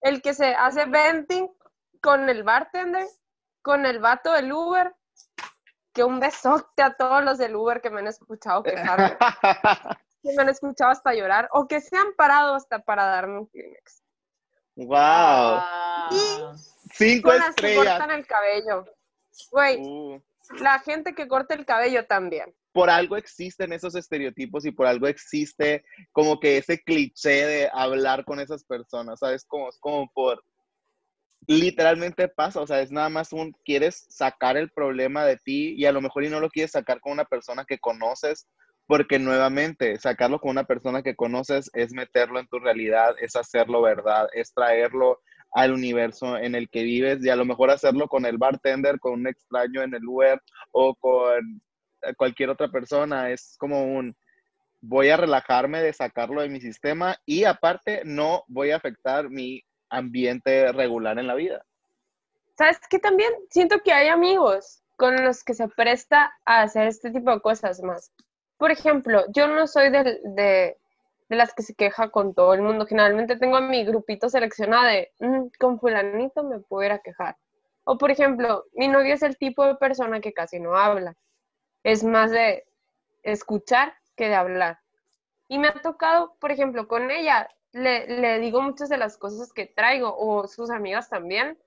el 0.00 0.22
que 0.22 0.34
se 0.34 0.54
hace 0.54 0.86
venting 0.86 1.48
con 2.00 2.28
el 2.28 2.42
bartender, 2.42 3.06
con 3.62 3.86
el 3.86 3.98
vato 4.00 4.32
del 4.32 4.52
Uber. 4.52 4.94
Que 5.94 6.04
un 6.04 6.20
besote 6.20 6.82
a 6.82 6.94
todos 6.96 7.22
los 7.22 7.36
del 7.36 7.54
Uber 7.54 7.82
que 7.82 7.90
me 7.90 8.00
han 8.00 8.06
escuchado 8.06 8.62
quejarme, 8.62 9.14
que 10.22 10.32
me 10.34 10.40
han 10.42 10.48
escuchado 10.48 10.90
hasta 10.90 11.12
llorar, 11.12 11.50
o 11.52 11.68
que 11.68 11.82
se 11.82 11.94
han 11.96 12.14
parado 12.16 12.54
hasta 12.54 12.78
para 12.78 13.04
darme 13.04 13.40
un 13.40 13.46
Kleenex. 13.48 14.02
wow, 14.76 14.96
Ah. 14.96 16.54
cinco 16.94 17.28
Con 17.28 17.38
las 17.38 17.54
que 17.54 17.76
cortan 17.76 18.10
el 18.10 18.26
cabello. 18.26 18.86
Güey, 19.50 19.78
Uh, 19.82 20.18
la 20.60 20.78
gente 20.80 21.14
que 21.14 21.28
corta 21.28 21.54
el 21.54 21.66
cabello 21.66 22.06
también. 22.06 22.54
por 22.72 22.88
algo 22.88 23.18
existen 23.18 23.74
esos 23.74 23.94
estereotipos 23.94 24.64
y 24.64 24.70
por 24.72 24.86
algo 24.86 25.06
existe 25.08 25.84
como 26.10 26.40
que 26.40 26.56
ese 26.56 26.82
cliché 26.82 27.44
de 27.46 27.70
hablar 27.70 28.24
con 28.24 28.40
esas 28.40 28.64
personas, 28.64 29.18
¿sabes? 29.18 29.44
Como, 29.44 29.68
es 29.68 29.78
como 29.78 30.10
por, 30.14 30.42
literalmente 31.46 32.28
pasa, 32.28 32.60
o 32.60 32.66
sea, 32.66 32.80
es 32.80 32.92
nada 32.92 33.08
más 33.08 33.32
un, 33.32 33.52
quieres 33.64 34.06
sacar 34.08 34.56
el 34.56 34.70
problema 34.70 35.24
de 35.24 35.36
ti 35.36 35.74
y 35.76 35.86
a 35.86 35.92
lo 35.92 36.00
mejor 36.00 36.24
y 36.24 36.28
no 36.28 36.40
lo 36.40 36.48
quieres 36.48 36.72
sacar 36.72 37.00
con 37.00 37.12
una 37.12 37.24
persona 37.24 37.64
que 37.64 37.78
conoces, 37.78 38.46
porque 38.86 39.18
nuevamente, 39.18 39.98
sacarlo 39.98 40.38
con 40.38 40.50
una 40.50 40.64
persona 40.64 41.02
que 41.02 41.16
conoces 41.16 41.70
es 41.74 41.92
meterlo 41.92 42.38
en 42.40 42.48
tu 42.48 42.58
realidad, 42.58 43.14
es 43.20 43.36
hacerlo 43.36 43.82
verdad, 43.82 44.28
es 44.32 44.52
traerlo 44.52 45.20
al 45.52 45.72
universo 45.72 46.36
en 46.38 46.54
el 46.54 46.68
que 46.68 46.82
vives 46.82 47.24
y 47.24 47.28
a 47.28 47.36
lo 47.36 47.44
mejor 47.44 47.70
hacerlo 47.70 48.08
con 48.08 48.24
el 48.26 48.38
bartender, 48.38 48.98
con 48.98 49.12
un 49.14 49.26
extraño 49.26 49.82
en 49.82 49.94
el 49.94 50.06
Uber 50.06 50.40
o 50.72 50.94
con 50.94 51.62
eh, 52.02 52.14
cualquier 52.16 52.50
otra 52.50 52.68
persona. 52.68 53.30
Es 53.30 53.56
como 53.58 53.84
un, 53.84 54.16
voy 54.80 55.10
a 55.10 55.16
relajarme 55.16 55.82
de 55.82 55.92
sacarlo 55.92 56.40
de 56.40 56.48
mi 56.48 56.60
sistema 56.60 57.16
y 57.26 57.44
aparte 57.44 58.02
no 58.04 58.44
voy 58.48 58.70
a 58.70 58.76
afectar 58.76 59.28
mi 59.28 59.62
ambiente 59.92 60.72
regular 60.72 61.18
en 61.18 61.26
la 61.26 61.34
vida. 61.34 61.64
¿Sabes 62.56 62.80
qué? 62.90 62.98
También 62.98 63.32
siento 63.50 63.80
que 63.84 63.92
hay 63.92 64.08
amigos 64.08 64.82
con 64.96 65.24
los 65.24 65.42
que 65.44 65.54
se 65.54 65.68
presta 65.68 66.32
a 66.44 66.62
hacer 66.62 66.86
este 66.86 67.10
tipo 67.10 67.30
de 67.30 67.40
cosas 67.40 67.80
más. 67.82 68.12
Por 68.56 68.70
ejemplo, 68.70 69.24
yo 69.32 69.48
no 69.48 69.66
soy 69.66 69.90
de, 69.90 70.20
de 71.32 71.36
las 71.36 71.54
que 71.54 71.62
se 71.62 71.74
queja 71.74 72.10
con 72.10 72.34
todo 72.34 72.54
el 72.54 72.62
mundo. 72.62 72.86
Generalmente 72.86 73.36
tengo 73.36 73.56
a 73.56 73.60
mi 73.62 73.84
grupito 73.84 74.28
seleccionado 74.28 74.84
de, 74.84 75.12
"Mm, 75.18 75.46
con 75.58 75.80
fulanito 75.80 76.44
me 76.44 76.60
puedo 76.60 76.84
ir 76.86 76.92
a 76.92 76.98
quejar. 76.98 77.36
O 77.84 77.98
por 77.98 78.10
ejemplo, 78.10 78.64
mi 78.74 78.86
novio 78.88 79.14
es 79.14 79.22
el 79.22 79.36
tipo 79.38 79.64
de 79.64 79.76
persona 79.76 80.20
que 80.20 80.32
casi 80.32 80.60
no 80.60 80.76
habla. 80.76 81.16
Es 81.82 82.04
más 82.04 82.30
de 82.30 82.64
escuchar 83.22 83.94
que 84.16 84.28
de 84.28 84.34
hablar. 84.34 84.78
Y 85.48 85.58
me 85.58 85.68
ha 85.68 85.74
tocado, 85.74 86.36
por 86.38 86.52
ejemplo, 86.52 86.86
con 86.86 87.10
ella, 87.10 87.48
le, 87.72 88.06
le 88.20 88.38
digo 88.38 88.60
muchas 88.62 88.88
de 88.88 88.98
las 88.98 89.16
cosas 89.16 89.52
que 89.52 89.66
traigo, 89.66 90.14
o 90.16 90.46
sus 90.46 90.70
amigas 90.70 91.08
también, 91.08 91.58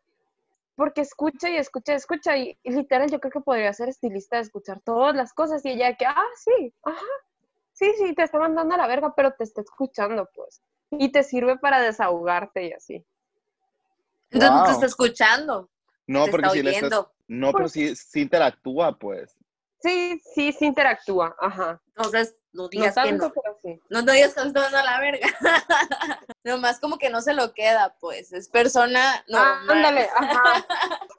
porque 0.76 1.02
escucha 1.02 1.50
y 1.50 1.58
escucha 1.58 1.94
y 1.94 1.96
escucha, 1.96 2.38
y, 2.38 2.58
y 2.64 2.72
literal 2.72 3.10
yo 3.10 3.20
creo 3.20 3.32
que 3.32 3.40
podría 3.42 3.74
ser 3.74 3.90
estilista 3.90 4.38
de 4.38 4.44
escuchar 4.44 4.82
todas 4.82 5.16
las 5.16 5.34
cosas, 5.34 5.64
y 5.66 5.70
ella 5.72 5.88
de 5.88 5.98
que, 5.98 6.06
ah, 6.06 6.24
sí, 6.38 6.74
ajá, 6.84 7.06
sí, 7.74 7.92
sí, 7.98 8.14
te 8.14 8.24
está 8.24 8.40
mandando 8.40 8.76
a 8.76 8.78
la 8.78 8.88
verga, 8.88 9.14
pero 9.16 9.34
te 9.34 9.44
está 9.44 9.62
escuchando, 9.62 10.30
pues, 10.34 10.62
y 10.92 11.12
te 11.12 11.24
sirve 11.24 11.58
para 11.58 11.82
desahogarte 11.82 12.68
y 12.68 12.74
así. 12.74 13.06
Entonces 14.32 14.52
no 14.52 14.64
te 14.66 14.72
está 14.72 14.86
escuchando, 14.86 15.70
No, 16.08 16.26
te 16.26 16.32
porque 16.32 16.46
está 16.48 16.56
si 16.58 16.64
le 16.64 16.72
estás, 16.72 17.08
no, 17.28 17.52
pero 17.52 17.64
Pues- 17.64 17.72
sí, 17.72 17.96
sí 17.96 18.22
interactúa, 18.22 18.98
pues. 18.98 19.36
Sí, 19.80 20.20
sí, 20.34 20.52
sí 20.52 20.66
interactúa, 20.66 21.36
ajá. 21.40 21.80
Entonces 21.96 22.36
no 22.56 22.64
No 22.64 22.70
digas 22.70 22.96
que 22.96 23.02
tanto, 23.02 23.28
no. 23.28 23.34
pero 23.34 23.60
sí. 23.64 23.82
No, 23.90 24.02
no 24.02 24.12
digas 24.12 24.34
que 24.34 24.40
dando 24.42 24.62
a 24.78 24.84
la 24.84 25.00
verga. 25.00 25.28
Nomás 26.44 26.80
como 26.80 26.98
que 26.98 27.10
no 27.10 27.22
se 27.22 27.34
lo 27.34 27.54
queda, 27.54 27.96
pues. 28.00 28.32
Es 28.34 28.50
persona 28.50 29.16
Ah, 29.34 29.62
normal. 29.66 29.70
ándale, 29.78 30.10
ajá. 30.16 30.66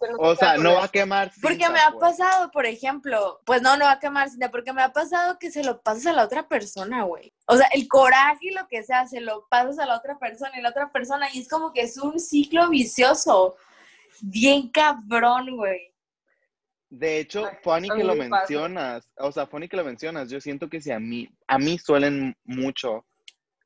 Que 0.00 0.08
no 0.10 0.16
O 0.18 0.36
sea, 0.36 0.56
no 0.56 0.74
va 0.74 0.84
a 0.84 0.88
quemar. 0.88 1.32
Porque 1.42 1.68
me 1.68 1.78
ha 1.80 1.90
pues. 1.92 2.00
pasado, 2.18 2.50
por 2.50 2.66
ejemplo, 2.66 3.40
pues 3.44 3.62
no, 3.62 3.76
no 3.76 3.84
va 3.84 3.92
a 3.92 4.00
quemar 4.00 4.28
cinta, 4.30 4.50
porque 4.50 4.72
me 4.72 4.82
ha 4.82 4.92
pasado 4.92 5.38
que 5.38 5.50
se 5.50 5.62
lo 5.64 5.80
pasas 5.82 6.06
a 6.06 6.12
la 6.12 6.24
otra 6.24 6.48
persona, 6.48 7.02
güey. 7.04 7.32
O 7.46 7.56
sea, 7.56 7.66
el 7.72 7.86
coraje 7.88 8.46
y 8.48 8.50
lo 8.50 8.66
que 8.68 8.82
sea, 8.82 9.06
se 9.06 9.20
lo 9.20 9.46
pasas 9.48 9.78
a 9.78 9.86
la 9.86 9.96
otra 9.96 10.18
persona 10.18 10.52
y 10.58 10.62
la 10.62 10.70
otra 10.70 10.90
persona, 10.90 11.28
y 11.32 11.40
es 11.40 11.48
como 11.48 11.72
que 11.72 11.82
es 11.82 11.96
un 11.98 12.18
ciclo 12.20 12.68
vicioso. 12.68 13.56
Bien 14.20 14.68
cabrón, 14.70 15.56
güey. 15.56 15.92
De 16.88 17.18
hecho, 17.18 17.46
Ay, 17.46 17.56
funny 17.62 17.90
a 17.90 17.94
que 17.96 18.04
lo 18.04 18.14
me 18.14 18.28
pasa. 18.30 18.40
mencionas, 18.40 19.10
o 19.16 19.32
sea, 19.32 19.46
funny 19.46 19.68
que 19.68 19.76
lo 19.76 19.84
mencionas, 19.84 20.30
yo 20.30 20.40
siento 20.40 20.68
que 20.68 20.80
si 20.80 20.92
a 20.92 21.00
mí, 21.00 21.28
a 21.48 21.58
mí 21.58 21.78
suelen 21.78 22.36
mucho, 22.44 23.04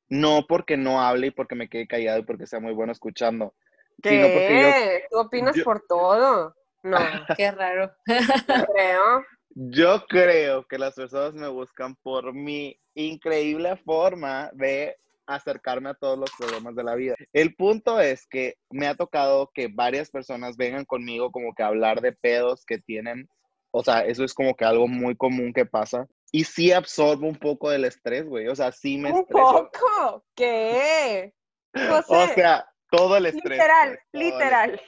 no 0.09 0.47
porque 0.49 0.77
no 0.77 1.01
hable 1.03 1.29
y 1.29 1.31
porque 1.31 1.55
me 1.55 1.69
quede 1.69 1.87
callado 1.87 2.19
y 2.21 2.25
porque 2.25 2.47
sea 2.47 2.61
muy 2.61 2.73
bueno 2.73 2.93
escuchando, 2.93 3.55
sino 4.03 4.33
porque 4.33 4.59
yo, 4.61 4.69
¿Qué? 4.73 5.05
¿Tú 5.11 5.19
opinas 5.19 5.55
yo- 5.57 5.65
por 5.65 5.83
todo? 5.87 6.55
No, 6.83 6.97
Qué 7.39 7.51
raro. 7.51 7.93
creo. 8.07 9.25
yo 9.51 10.07
creo 10.09 10.67
que 10.67 10.79
las 10.79 10.95
personas 10.95 11.35
me 11.35 11.49
buscan 11.49 11.95
por 11.97 12.33
mi 12.33 12.81
increíble 12.95 13.77
forma 13.85 14.49
de 14.55 14.97
acercarme 15.35 15.91
a 15.91 15.95
todos 15.95 16.19
los 16.19 16.31
problemas 16.39 16.75
de 16.75 16.85
la 16.85 16.95
vida. 16.95 17.15
El 17.33 17.55
punto 17.55 18.01
es 18.01 18.27
que 18.27 18.55
me 18.71 18.87
ha 18.87 18.95
tocado 18.95 19.51
que 19.55 19.69
varias 19.69 20.11
personas 20.11 20.57
vengan 20.57 20.85
conmigo 20.85 21.31
como 21.31 21.55
que 21.55 21.63
a 21.63 21.67
hablar 21.69 22.01
de 22.01 22.13
pedos 22.13 22.65
que 22.65 22.79
tienen, 22.79 23.29
o 23.73 23.85
sea, 23.85 24.01
eso 24.05 24.25
es 24.25 24.35
como 24.35 24.55
que 24.57 24.65
algo 24.65 24.89
muy 24.89 25.17
común 25.17 25.53
que 25.53 25.65
pasa. 25.67 26.07
Y 26.33 26.45
sí 26.45 26.73
absorbo 26.73 27.27
un 27.27 27.37
poco 27.37 27.71
del 27.71 27.85
estrés, 27.85 28.25
güey. 28.27 28.49
O 28.49 28.55
sea, 28.57 28.71
sí 28.73 28.99
me 28.99 29.13
Un 29.13 29.21
estreso. 29.21 29.71
poco. 29.73 30.25
¿Qué? 30.35 31.33
O 31.73 32.03
José, 32.03 32.35
sea, 32.35 32.69
todo 32.91 33.17
el 33.17 33.27
estrés. 33.27 33.51
literal, 33.59 33.99
literal. 34.13 34.81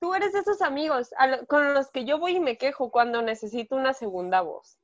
Tú 0.00 0.12
eres 0.14 0.32
de 0.32 0.40
esos 0.40 0.60
amigos 0.60 1.10
lo- 1.28 1.46
con 1.46 1.72
los 1.72 1.88
que 1.92 2.04
yo 2.04 2.18
voy 2.18 2.36
y 2.36 2.40
me 2.40 2.56
quejo 2.58 2.90
cuando 2.90 3.22
necesito 3.22 3.76
una 3.76 3.92
segunda 3.92 4.40
voz. 4.40 4.79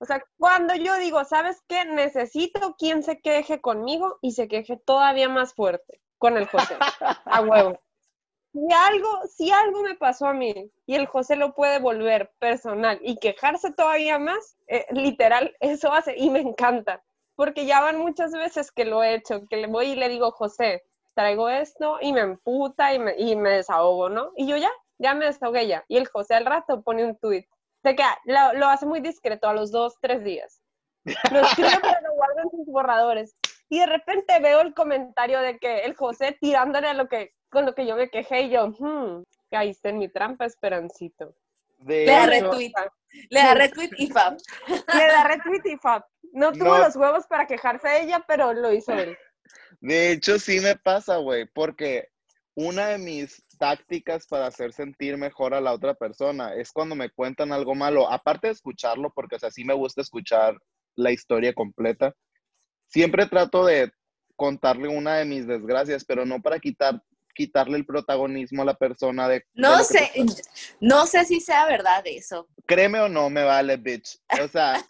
O 0.00 0.04
sea, 0.04 0.24
cuando 0.38 0.74
yo 0.74 0.96
digo, 0.96 1.24
¿sabes 1.24 1.62
qué? 1.68 1.84
Necesito 1.84 2.74
quien 2.78 3.02
se 3.02 3.20
queje 3.20 3.60
conmigo 3.60 4.18
y 4.22 4.32
se 4.32 4.48
queje 4.48 4.76
todavía 4.76 5.28
más 5.28 5.54
fuerte 5.54 6.00
con 6.18 6.36
el 6.36 6.46
José. 6.46 6.76
A 7.24 7.40
huevo. 7.42 7.78
Si 8.52 8.72
algo, 8.72 9.08
si 9.28 9.50
algo 9.50 9.82
me 9.82 9.96
pasó 9.96 10.26
a 10.26 10.32
mí 10.32 10.72
y 10.86 10.94
el 10.94 11.06
José 11.06 11.36
lo 11.36 11.54
puede 11.54 11.78
volver 11.78 12.32
personal 12.38 12.98
y 13.02 13.18
quejarse 13.18 13.70
todavía 13.72 14.18
más, 14.18 14.56
eh, 14.66 14.86
literal, 14.92 15.54
eso 15.60 15.92
hace 15.92 16.16
y 16.16 16.30
me 16.30 16.40
encanta. 16.40 17.02
Porque 17.34 17.66
ya 17.66 17.82
van 17.82 17.98
muchas 17.98 18.32
veces 18.32 18.72
que 18.72 18.86
lo 18.86 19.02
he 19.02 19.14
hecho, 19.14 19.46
que 19.50 19.58
le 19.58 19.66
voy 19.66 19.88
y 19.88 19.96
le 19.96 20.08
digo, 20.08 20.30
José, 20.30 20.84
traigo 21.12 21.50
esto 21.50 21.98
y 22.00 22.14
me 22.14 22.20
emputa 22.20 22.94
y 22.94 22.98
me, 22.98 23.14
y 23.18 23.36
me 23.36 23.50
desahogo, 23.50 24.08
¿no? 24.08 24.32
Y 24.36 24.46
yo 24.46 24.56
ya, 24.56 24.70
ya 24.96 25.12
me 25.12 25.26
desahogué 25.26 25.66
ya. 25.66 25.84
Y 25.86 25.98
el 25.98 26.08
José 26.08 26.34
al 26.34 26.46
rato 26.46 26.80
pone 26.80 27.04
un 27.04 27.16
tweet. 27.16 27.46
Se 27.86 27.94
queda, 27.94 28.18
lo, 28.24 28.58
lo 28.58 28.66
hace 28.66 28.84
muy 28.84 28.98
discreto 29.00 29.48
a 29.48 29.54
los 29.54 29.70
dos, 29.70 29.94
tres 30.00 30.24
días. 30.24 30.60
Lo 31.04 31.38
escribe 31.38 31.70
pero 31.82 32.00
lo 32.02 32.14
guarda 32.14 32.42
en 32.42 32.50
sus 32.50 32.66
borradores. 32.66 33.36
Y 33.68 33.78
de 33.78 33.86
repente 33.86 34.40
veo 34.40 34.60
el 34.60 34.74
comentario 34.74 35.40
de 35.40 35.58
que 35.58 35.84
el 35.84 35.94
José 35.94 36.36
tirándole 36.40 36.88
a 36.88 36.94
lo 36.94 37.06
que, 37.06 37.34
con 37.48 37.64
lo 37.64 37.76
que 37.76 37.86
yo 37.86 37.94
me 37.94 38.08
quejé 38.10 38.42
y 38.42 38.50
yo, 38.50 38.70
hmm, 38.76 39.22
caíste 39.52 39.90
en 39.90 39.98
mi 39.98 40.08
trampa, 40.08 40.46
Esperancito. 40.46 41.36
De 41.78 42.06
Le 42.06 42.12
da 42.12 42.26
retweet. 42.26 42.72
Le 43.30 43.40
da 43.40 43.54
retweet 43.54 43.90
y 43.98 44.08
fab. 44.08 44.36
Le 44.66 45.06
da 45.06 45.22
retweet 45.28 45.62
y 45.66 45.76
fab. 45.76 46.04
No 46.32 46.50
tuvo 46.50 46.64
No. 46.64 46.78
los 46.78 46.96
huevos 46.96 47.28
para 47.28 47.46
quejarse 47.46 47.86
de 47.86 48.02
ella, 48.02 48.24
pero 48.26 48.52
lo 48.52 48.72
hizo 48.72 48.92
él. 48.94 49.16
de 49.80 50.10
hecho, 50.10 50.40
sí 50.40 50.58
me 50.58 50.74
pasa, 50.74 51.18
güey, 51.18 51.46
porque 51.46 52.08
una 52.56 52.88
de 52.88 52.98
mis 52.98 53.45
tácticas 53.58 54.26
para 54.26 54.46
hacer 54.46 54.72
sentir 54.72 55.16
mejor 55.16 55.54
a 55.54 55.60
la 55.60 55.72
otra 55.72 55.94
persona 55.94 56.54
es 56.54 56.72
cuando 56.72 56.94
me 56.94 57.10
cuentan 57.10 57.52
algo 57.52 57.74
malo, 57.74 58.10
aparte 58.10 58.48
de 58.48 58.54
escucharlo, 58.54 59.12
porque 59.14 59.36
o 59.36 59.38
sea, 59.38 59.50
me 59.64 59.74
gusta 59.74 60.00
escuchar 60.00 60.56
la 60.96 61.12
historia 61.12 61.52
completa, 61.52 62.14
siempre 62.86 63.26
trato 63.26 63.64
de 63.64 63.90
contarle 64.36 64.88
una 64.88 65.16
de 65.16 65.24
mis 65.24 65.46
desgracias, 65.46 66.04
pero 66.04 66.24
no 66.24 66.40
para 66.40 66.58
quitar, 66.58 67.02
quitarle 67.36 67.76
el 67.76 67.86
protagonismo 67.86 68.62
a 68.62 68.64
la 68.64 68.74
persona 68.74 69.28
de... 69.28 69.36
de 69.36 69.44
No 69.54 69.78
que 69.78 69.84
sé, 69.84 70.10
no 70.80 71.06
sé 71.06 71.24
si 71.24 71.40
sea 71.40 71.66
verdad 71.66 72.02
eso. 72.04 72.48
Créeme 72.66 73.00
o 73.00 73.08
no, 73.08 73.30
me 73.30 73.44
vale, 73.44 73.76
bitch. 73.76 74.18
O 74.42 74.48
sea, 74.48 74.84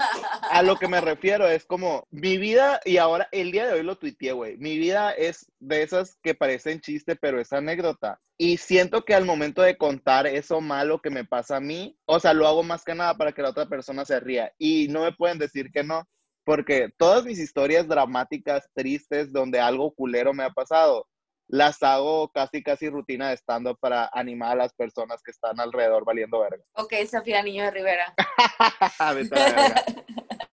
a 0.51 0.62
lo 0.62 0.76
que 0.76 0.88
me 0.88 1.01
refiero 1.01 1.47
es 1.49 1.66
como 1.66 2.07
mi 2.11 2.38
vida, 2.38 2.80
y 2.84 2.97
ahora 2.97 3.28
el 3.32 3.53
día 3.53 3.66
de 3.66 3.74
hoy 3.74 3.82
lo 3.82 3.99
tuiteé, 3.99 4.32
güey. 4.32 4.57
Mi 4.57 4.78
vida 4.78 5.11
es 5.11 5.51
de 5.59 5.82
esas 5.82 6.16
que 6.22 6.34
parecen 6.34 6.80
chiste, 6.80 7.16
pero 7.16 7.40
es 7.40 7.53
anécdota. 7.53 8.20
Y 8.38 8.59
siento 8.59 9.05
que 9.05 9.14
al 9.14 9.24
momento 9.24 9.62
de 9.62 9.76
contar 9.76 10.26
eso 10.26 10.61
malo 10.61 11.01
que 11.01 11.11
me 11.11 11.24
pasa 11.24 11.57
a 11.57 11.61
mí, 11.61 11.99
o 12.05 12.20
sea, 12.20 12.34
lo 12.34 12.47
hago 12.47 12.62
más 12.62 12.84
que 12.84 12.94
nada 12.94 13.14
para 13.16 13.32
que 13.32 13.42
la 13.42 13.51
otra 13.51 13.66
persona 13.66 14.05
se 14.05 14.20
ría. 14.20 14.53
Y 14.59 14.88
no 14.88 15.03
me 15.03 15.12
pueden 15.12 15.38
decir 15.38 15.70
que 15.72 15.82
no, 15.82 16.07
porque 16.44 16.90
todas 16.97 17.24
mis 17.24 17.38
historias 17.38 17.88
dramáticas, 17.88 18.70
tristes, 18.72 19.32
donde 19.32 19.59
algo 19.59 19.92
culero 19.92 20.32
me 20.32 20.44
ha 20.44 20.51
pasado, 20.51 21.09
las 21.49 21.82
hago 21.82 22.30
casi, 22.32 22.62
casi 22.62 22.88
rutina 22.88 23.30
de 23.30 23.36
stand-up 23.36 23.78
para 23.80 24.11
animar 24.12 24.53
a 24.53 24.57
las 24.57 24.74
personas 24.74 25.22
que 25.22 25.30
están 25.30 25.61
alrededor 25.61 26.05
valiendo 26.05 26.40
verga. 26.40 26.64
Ok, 26.74 26.94
Sofía 27.11 27.42
Niño 27.42 27.64
de 27.64 27.70
Rivera. 27.70 28.14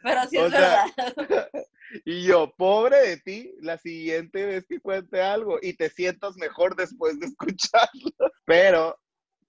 Pero 0.02 0.26
sí 0.28 0.38
O 0.38 0.46
es 0.46 0.52
sea, 0.52 0.86
verdad. 0.96 1.50
Y 2.04 2.22
yo, 2.22 2.54
pobre 2.56 2.98
de 2.98 3.16
ti, 3.16 3.52
la 3.60 3.76
siguiente 3.76 4.46
vez 4.46 4.64
que 4.68 4.78
cuente 4.78 5.20
algo 5.20 5.58
y 5.60 5.72
te 5.74 5.90
sientas 5.90 6.36
mejor 6.36 6.76
después 6.76 7.18
de 7.18 7.26
escucharlo. 7.26 8.12
Pero 8.44 8.96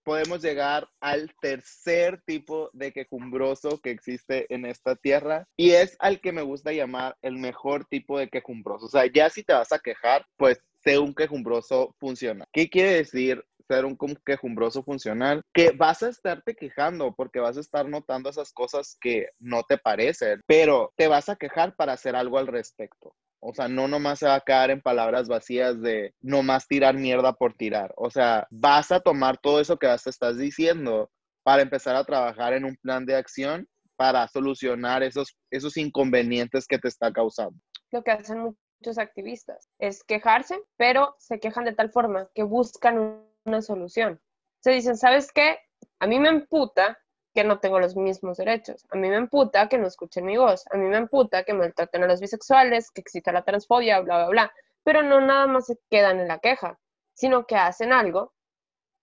podemos 0.04 0.42
llegar 0.42 0.90
al 1.00 1.32
tercer 1.40 2.22
tipo 2.26 2.72
de 2.74 2.92
quejumbroso 2.92 3.80
que 3.80 3.92
existe 3.92 4.52
en 4.54 4.66
esta 4.66 4.96
tierra 4.96 5.46
y 5.56 5.72
es 5.72 5.96
al 6.00 6.20
que 6.20 6.32
me 6.32 6.42
gusta 6.42 6.72
llamar 6.72 7.16
el 7.22 7.38
mejor 7.38 7.86
tipo 7.86 8.18
de 8.18 8.28
quejumbroso. 8.28 8.88
O 8.88 8.90
sea, 8.90 9.06
ya 9.06 9.30
si 9.30 9.44
te 9.44 9.54
vas 9.54 9.72
a 9.72 9.80
quejar, 9.80 10.26
pues 10.38 10.60
sé 10.84 11.00
un 11.00 11.14
quejumbroso 11.14 11.96
funcional. 12.00 12.48
¿Qué 12.52 12.70
quiere 12.70 12.94
decir 12.94 13.44
ser 13.68 13.86
un 13.86 13.98
quejumbroso 14.26 14.84
funcional? 14.84 15.42
Que 15.54 15.72
vas 15.72 16.04
a 16.04 16.10
estarte 16.10 16.56
quejando 16.56 17.14
porque 17.16 17.40
vas 17.40 17.58
a 17.58 17.62
estar 17.62 17.88
notando 17.88 18.30
esas 18.30 18.52
cosas 18.52 18.98
que 19.00 19.30
no 19.40 19.64
te 19.64 19.78
parecen, 19.78 20.42
pero 20.46 20.92
te 20.98 21.08
vas 21.08 21.30
a 21.30 21.36
quejar 21.36 21.76
para 21.76 21.94
hacer 21.94 22.16
algo 22.16 22.38
al 22.38 22.48
respecto. 22.48 23.14
O 23.40 23.54
sea, 23.56 23.68
no 23.68 23.88
nomás 23.88 24.20
se 24.20 24.28
va 24.28 24.36
a 24.36 24.42
quedar 24.42 24.70
en 24.70 24.82
palabras 24.82 25.28
vacías 25.28 25.82
de 25.82 26.14
nomás 26.22 26.68
tirar 26.68 26.96
mierda 26.96 27.34
por 27.34 27.56
tirar. 27.56 27.92
O 27.98 28.12
sea, 28.12 28.48
vas 28.52 28.92
a 28.92 29.00
tomar 29.00 29.40
todo 29.40 29.60
eso 29.60 29.78
que 29.78 29.88
vas- 29.88 30.06
estás 30.06 30.38
diciendo 30.38 31.10
para 31.44 31.64
empezar 31.64 31.96
a 31.96 32.04
trabajar 32.04 32.54
en 32.54 32.66
un 32.66 32.76
plan 32.76 33.06
de 33.06 33.16
acción 33.16 33.68
para 33.96 34.28
solucionar 34.28 35.02
esos, 35.02 35.36
esos 35.50 35.76
inconvenientes 35.78 36.68
que 36.68 36.78
te 36.78 36.88
está 36.88 37.12
causando. 37.12 37.60
Lo 37.92 38.04
que 38.04 38.12
hacen 38.12 38.56
muchos 38.82 38.98
activistas 38.98 39.70
es 39.78 40.04
quejarse, 40.04 40.60
pero 40.76 41.16
se 41.20 41.40
quejan 41.40 41.66
de 41.66 41.74
tal 41.74 41.92
forma 41.92 42.28
que 42.34 42.42
buscan 42.44 42.98
un- 42.98 43.32
una 43.46 43.62
solución. 43.62 44.20
Se 44.60 44.72
dicen, 44.72 44.98
¿sabes 44.98 45.32
qué? 45.32 45.60
A 46.00 46.08
mí 46.08 46.20
me 46.20 46.30
emputa 46.30 46.98
que 47.34 47.44
no 47.44 47.60
tengo 47.60 47.80
los 47.80 47.96
mismos 47.96 48.38
derechos. 48.38 48.86
A 48.92 48.98
mí 48.98 49.08
me 49.08 49.16
emputa 49.18 49.70
que 49.70 49.78
no 49.78 49.88
escuchen 49.88 50.26
mi 50.26 50.36
voz. 50.38 50.66
A 50.72 50.78
mí 50.78 50.88
me 50.88 50.98
emputa 50.98 51.44
que 51.44 51.54
maltraten 51.54 52.04
a 52.04 52.08
los 52.08 52.20
bisexuales, 52.20 52.92
que 52.92 53.02
exista 53.02 53.32
la 53.32 53.44
transfobia, 53.44 54.00
bla, 54.00 54.18
bla, 54.18 54.30
bla. 54.30 54.54
Pero 54.84 55.04
no 55.04 55.22
nada 55.22 55.48
más 55.48 55.68
se 55.68 55.78
quedan 55.90 56.20
en 56.20 56.28
la 56.28 56.40
queja, 56.40 56.80
sino 57.14 57.46
que 57.46 57.56
hacen 57.56 57.94
algo 57.94 58.34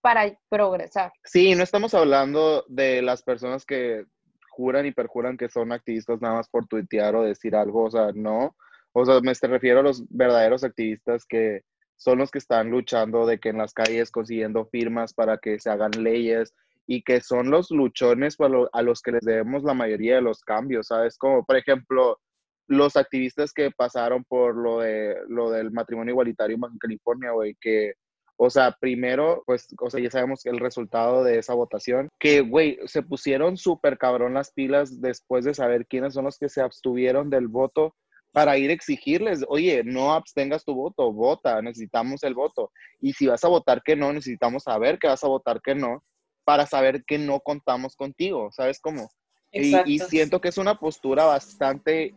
para 0.00 0.38
progresar. 0.48 1.12
Sí, 1.24 1.54
no 1.54 1.62
estamos 1.62 1.94
hablando 1.94 2.64
de 2.68 3.00
las 3.02 3.22
personas 3.22 3.64
que 3.64 4.04
juran 4.50 4.86
y 4.86 4.92
perjuran 4.92 5.36
que 5.36 5.48
son 5.48 5.72
activistas 5.72 6.20
nada 6.20 6.34
más 6.34 6.48
por 6.48 6.66
tuitear 6.66 7.14
o 7.16 7.22
decir 7.22 7.54
algo, 7.56 7.84
o 7.84 7.90
sea, 7.90 8.10
no. 8.14 8.56
O 8.92 9.04
sea, 9.04 9.20
me 9.20 9.32
refiero 9.32 9.80
a 9.80 9.82
los 9.82 10.04
verdaderos 10.08 10.64
activistas 10.64 11.24
que 11.26 11.62
son 11.96 12.18
los 12.18 12.30
que 12.30 12.38
están 12.38 12.70
luchando 12.70 13.26
de 13.26 13.38
que 13.38 13.48
en 13.48 13.58
las 13.58 13.72
calles 13.72 14.10
consiguiendo 14.10 14.66
firmas 14.66 15.12
para 15.12 15.38
que 15.38 15.58
se 15.58 15.70
hagan 15.70 15.90
leyes 16.02 16.54
y 16.86 17.02
que 17.02 17.20
son 17.20 17.50
los 17.50 17.70
luchones 17.70 18.36
a 18.72 18.82
los 18.82 19.02
que 19.02 19.12
les 19.12 19.24
debemos 19.24 19.62
la 19.62 19.74
mayoría 19.74 20.16
de 20.16 20.22
los 20.22 20.40
cambios, 20.40 20.86
¿sabes? 20.86 21.18
Como, 21.18 21.44
por 21.44 21.56
ejemplo, 21.56 22.18
los 22.66 22.96
activistas 22.96 23.52
que 23.52 23.70
pasaron 23.70 24.24
por 24.24 24.56
lo, 24.56 24.80
de, 24.80 25.16
lo 25.28 25.50
del 25.50 25.70
matrimonio 25.70 26.12
igualitario 26.12 26.56
en 26.56 26.78
California, 26.78 27.32
güey, 27.32 27.56
que 27.60 27.94
o 28.40 28.50
sea, 28.50 28.70
primero, 28.70 29.42
pues, 29.46 29.66
o 29.80 29.90
sea, 29.90 30.00
ya 30.00 30.12
sabemos 30.12 30.46
el 30.46 30.60
resultado 30.60 31.24
de 31.24 31.40
esa 31.40 31.54
votación, 31.54 32.08
que, 32.20 32.40
güey, 32.40 32.78
se 32.86 33.02
pusieron 33.02 33.56
súper 33.56 33.98
cabrón 33.98 34.34
las 34.34 34.52
pilas 34.52 35.00
después 35.00 35.44
de 35.44 35.54
saber 35.54 35.86
quiénes 35.88 36.14
son 36.14 36.24
los 36.24 36.38
que 36.38 36.48
se 36.48 36.60
abstuvieron 36.60 37.30
del 37.30 37.48
voto 37.48 37.96
para 38.38 38.56
ir 38.56 38.70
a 38.70 38.72
exigirles, 38.72 39.44
oye, 39.48 39.82
no 39.84 40.12
abstengas 40.12 40.64
tu 40.64 40.72
voto, 40.72 41.12
vota, 41.12 41.60
necesitamos 41.60 42.22
el 42.22 42.34
voto. 42.34 42.70
Y 43.00 43.12
si 43.12 43.26
vas 43.26 43.42
a 43.42 43.48
votar 43.48 43.82
que 43.82 43.96
no, 43.96 44.12
necesitamos 44.12 44.62
saber 44.62 44.96
que 45.00 45.08
vas 45.08 45.24
a 45.24 45.26
votar 45.26 45.60
que 45.60 45.74
no, 45.74 46.04
para 46.44 46.64
saber 46.64 47.02
que 47.04 47.18
no 47.18 47.40
contamos 47.40 47.96
contigo, 47.96 48.48
¿sabes 48.52 48.78
cómo? 48.78 49.10
Y, 49.50 49.74
y 49.92 49.98
siento 49.98 50.40
que 50.40 50.50
es 50.50 50.56
una 50.56 50.78
postura 50.78 51.24
bastante 51.24 52.14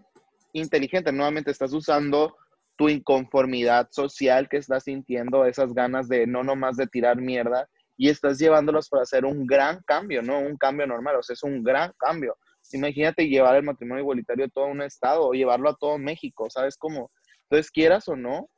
inteligente. 0.54 1.12
Nuevamente 1.12 1.50
estás 1.50 1.74
usando 1.74 2.36
tu 2.76 2.88
inconformidad 2.88 3.88
social 3.90 4.48
que 4.48 4.58
estás 4.58 4.84
sintiendo, 4.84 5.46
esas 5.46 5.74
ganas 5.74 6.08
de 6.08 6.28
no 6.28 6.44
nomás 6.44 6.78
de 6.78 6.86
tirar 6.86 7.18
mierda, 7.18 7.68
y 7.98 8.10
estás 8.10 8.38
llevándolos 8.38 8.90
para 8.90 9.02
hacer 9.02 9.26
un 9.26 9.48
gran 9.48 9.82
cambio, 9.88 10.22
no 10.22 10.38
un 10.38 10.56
cambio 10.56 10.86
normal, 10.86 11.16
o 11.16 11.24
sea, 11.24 11.34
es 11.34 11.42
un 11.42 11.64
gran 11.64 11.92
cambio. 11.98 12.38
Imagínate 12.74 13.28
llevar 13.28 13.56
el 13.56 13.64
matrimonio 13.64 14.04
igualitario 14.04 14.46
a 14.46 14.50
todo 14.50 14.66
un 14.66 14.82
estado 14.82 15.28
o 15.28 15.34
llevarlo 15.34 15.70
a 15.70 15.76
todo 15.76 15.98
México, 15.98 16.50
¿sabes 16.50 16.78
cómo? 16.78 17.12
Entonces, 17.44 17.72
quieras 17.72 18.08
o 18.08 18.16
no, 18.16 18.50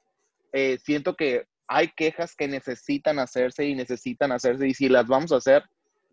eh, 0.52 0.78
siento 0.84 1.16
que 1.16 1.46
hay 1.68 1.90
quejas 1.90 2.36
que 2.36 2.48
necesitan 2.48 3.20
hacerse 3.20 3.66
y 3.66 3.76
necesitan 3.76 4.32
hacerse, 4.32 4.68
y 4.68 4.74
si 4.74 4.90
las 4.90 5.08
vamos 5.08 5.32
a 5.32 5.38
hacer, 5.38 5.64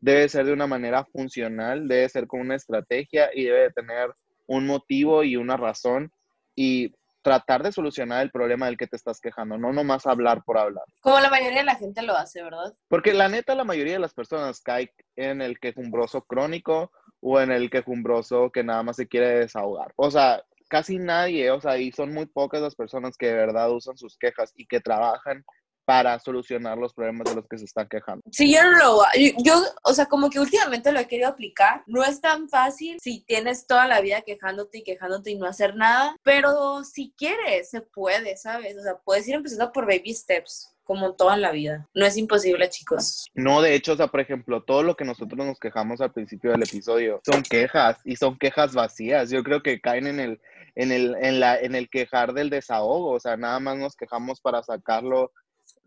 debe 0.01 0.28
ser 0.28 0.47
de 0.47 0.53
una 0.53 0.66
manera 0.66 1.05
funcional, 1.05 1.86
debe 1.86 2.09
ser 2.09 2.26
con 2.26 2.41
una 2.41 2.55
estrategia 2.57 3.30
y 3.34 3.45
debe 3.45 3.62
de 3.64 3.70
tener 3.70 4.14
un 4.47 4.66
motivo 4.66 5.22
y 5.22 5.36
una 5.36 5.57
razón 5.57 6.11
y 6.57 6.95
tratar 7.22 7.62
de 7.62 7.72
solucionar 7.72 8.22
el 8.22 8.30
problema 8.30 8.66
del 8.66 8.76
que 8.76 8.86
te 8.86 8.97
estás 8.97 9.20
quejando, 9.20 9.59
no 9.59 9.72
nomás 9.72 10.07
hablar 10.07 10.43
por 10.43 10.59
hablar. 10.59 10.84
Como 11.01 11.20
la 11.20 11.28
mayoría 11.28 11.59
de 11.59 11.64
la 11.64 11.76
gente 11.76 12.03
lo 12.03 12.16
hace, 12.16 12.43
¿verdad? 12.43 12.74
Porque 12.88 13.12
la 13.12 13.28
neta, 13.28 13.55
la 13.55 13.64
mayoría 13.64 13.95
de 13.95 13.99
las 13.99 14.14
personas 14.14 14.61
cae 14.61 14.93
en 15.16 15.43
el 15.43 15.61
quejumbroso 15.61 16.22
crónico 16.22 16.91
o 17.20 17.40
en 17.40 17.50
el 17.50 17.70
quejumbroso 17.70 18.50
que 18.50 18.64
nada 18.64 18.82
más 18.82 18.96
se 18.96 19.08
quiere 19.08 19.40
desahogar. 19.40 19.92
O 19.96 20.10
sea, 20.10 20.42
casi 20.68 20.98
nadie, 20.98 21.50
o 21.50 21.60
sea, 21.60 21.78
y 21.78 21.92
son 21.92 22.12
muy 22.14 22.26
pocas 22.26 22.62
las 22.62 22.74
personas 22.76 23.16
que 23.16 23.26
de 23.26 23.34
verdad 23.34 23.70
usan 23.72 23.98
sus 23.98 24.16
quejas 24.16 24.52
y 24.56 24.66
que 24.66 24.80
trabajan 24.80 25.44
para 25.91 26.20
solucionar 26.20 26.78
los 26.78 26.95
problemas 26.95 27.28
de 27.28 27.34
los 27.34 27.49
que 27.49 27.59
se 27.59 27.64
están 27.64 27.88
quejando. 27.88 28.22
Sí, 28.30 28.55
yo 28.55 28.62
no 28.62 28.78
lo 28.78 29.03
yo, 29.43 29.61
o 29.82 29.93
sea, 29.93 30.07
como 30.07 30.30
que 30.30 30.38
últimamente 30.38 30.93
lo 30.93 31.01
he 31.01 31.09
querido 31.09 31.28
aplicar. 31.28 31.82
No 31.88 32.05
es 32.05 32.20
tan 32.20 32.49
fácil 32.49 32.99
si 33.03 33.24
tienes 33.24 33.66
toda 33.66 33.88
la 33.88 34.01
vida 34.01 34.22
quejándote 34.22 34.78
y 34.78 34.82
quejándote 34.84 35.32
y 35.32 35.34
no 35.34 35.47
hacer 35.47 35.74
nada, 35.74 36.14
pero 36.22 36.84
si 36.84 37.12
quieres, 37.18 37.70
se 37.70 37.80
puede, 37.80 38.36
¿sabes? 38.36 38.78
O 38.78 38.82
sea, 38.82 38.99
puedes 39.05 39.26
ir 39.26 39.34
empezando 39.34 39.72
por 39.72 39.84
baby 39.84 40.14
steps 40.14 40.72
como 40.84 41.16
todo 41.16 41.34
en 41.34 41.41
la 41.41 41.51
vida. 41.51 41.88
No 41.93 42.07
es 42.07 42.16
imposible, 42.16 42.68
chicos. 42.68 43.28
No, 43.34 43.61
de 43.61 43.74
hecho, 43.74 43.95
o 43.95 43.97
sea, 43.97 44.07
por 44.07 44.20
ejemplo, 44.20 44.62
todo 44.62 44.84
lo 44.84 44.95
que 44.95 45.05
nosotros 45.05 45.45
nos 45.45 45.59
quejamos 45.59 46.01
al 46.01 46.12
principio 46.12 46.53
del 46.53 46.62
episodio 46.62 47.20
son 47.28 47.43
quejas 47.43 47.99
y 48.05 48.14
son 48.14 48.38
quejas 48.38 48.74
vacías. 48.74 49.28
Yo 49.28 49.43
creo 49.43 49.61
que 49.61 49.80
caen 49.80 50.07
en 50.07 50.20
el, 50.20 50.41
en 50.76 50.93
el, 50.93 51.16
en 51.20 51.41
la, 51.41 51.59
en 51.59 51.74
el 51.74 51.91
quejar 51.91 52.32
del 52.32 52.49
desahogo. 52.49 53.11
O 53.11 53.18
sea, 53.18 53.36
nada 53.36 53.59
más 53.59 53.76
nos 53.76 53.97
quejamos 53.97 54.41
para 54.41 54.62
sacarlo 54.62 55.32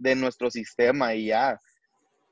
de 0.03 0.15
nuestro 0.15 0.51
sistema 0.51 1.15
y 1.15 1.27
ya. 1.27 1.59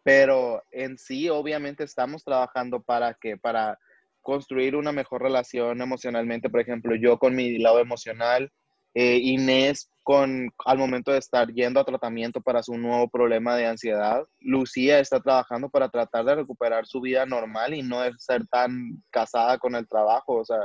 Pero 0.04 0.62
en 0.72 0.98
sí, 0.98 1.30
obviamente, 1.30 1.84
estamos 1.84 2.24
trabajando 2.24 2.82
para 2.82 3.14
que, 3.14 3.38
para 3.38 3.80
construir 4.22 4.76
una 4.76 4.92
mejor 4.92 5.22
relación 5.22 5.82
emocionalmente. 5.82 6.50
Por 6.50 6.60
ejemplo, 6.60 6.96
yo 6.96 7.18
con 7.18 7.36
mi 7.36 7.58
lado 7.58 7.80
emocional, 7.80 8.52
eh, 8.94 9.18
Inés 9.18 9.90
con 10.04 10.50
al 10.66 10.78
momento 10.78 11.12
de 11.12 11.20
estar 11.20 11.48
yendo 11.54 11.80
a 11.80 11.86
tratamiento 11.86 12.42
para 12.42 12.64
su 12.64 12.76
nuevo 12.78 13.08
problema 13.08 13.56
de 13.56 13.68
ansiedad, 13.68 14.26
Lucía 14.40 15.00
está 15.00 15.20
trabajando 15.22 15.70
para 15.70 15.90
tratar 15.90 16.26
de 16.26 16.36
recuperar 16.36 16.86
su 16.86 17.00
vida 17.00 17.26
normal 17.26 17.74
y 17.74 17.84
no 17.84 18.02
ser 18.18 18.46
tan 18.48 19.02
casada 19.12 19.60
con 19.60 19.76
el 19.76 19.88
trabajo, 19.88 20.38
o 20.38 20.46
sea, 20.46 20.60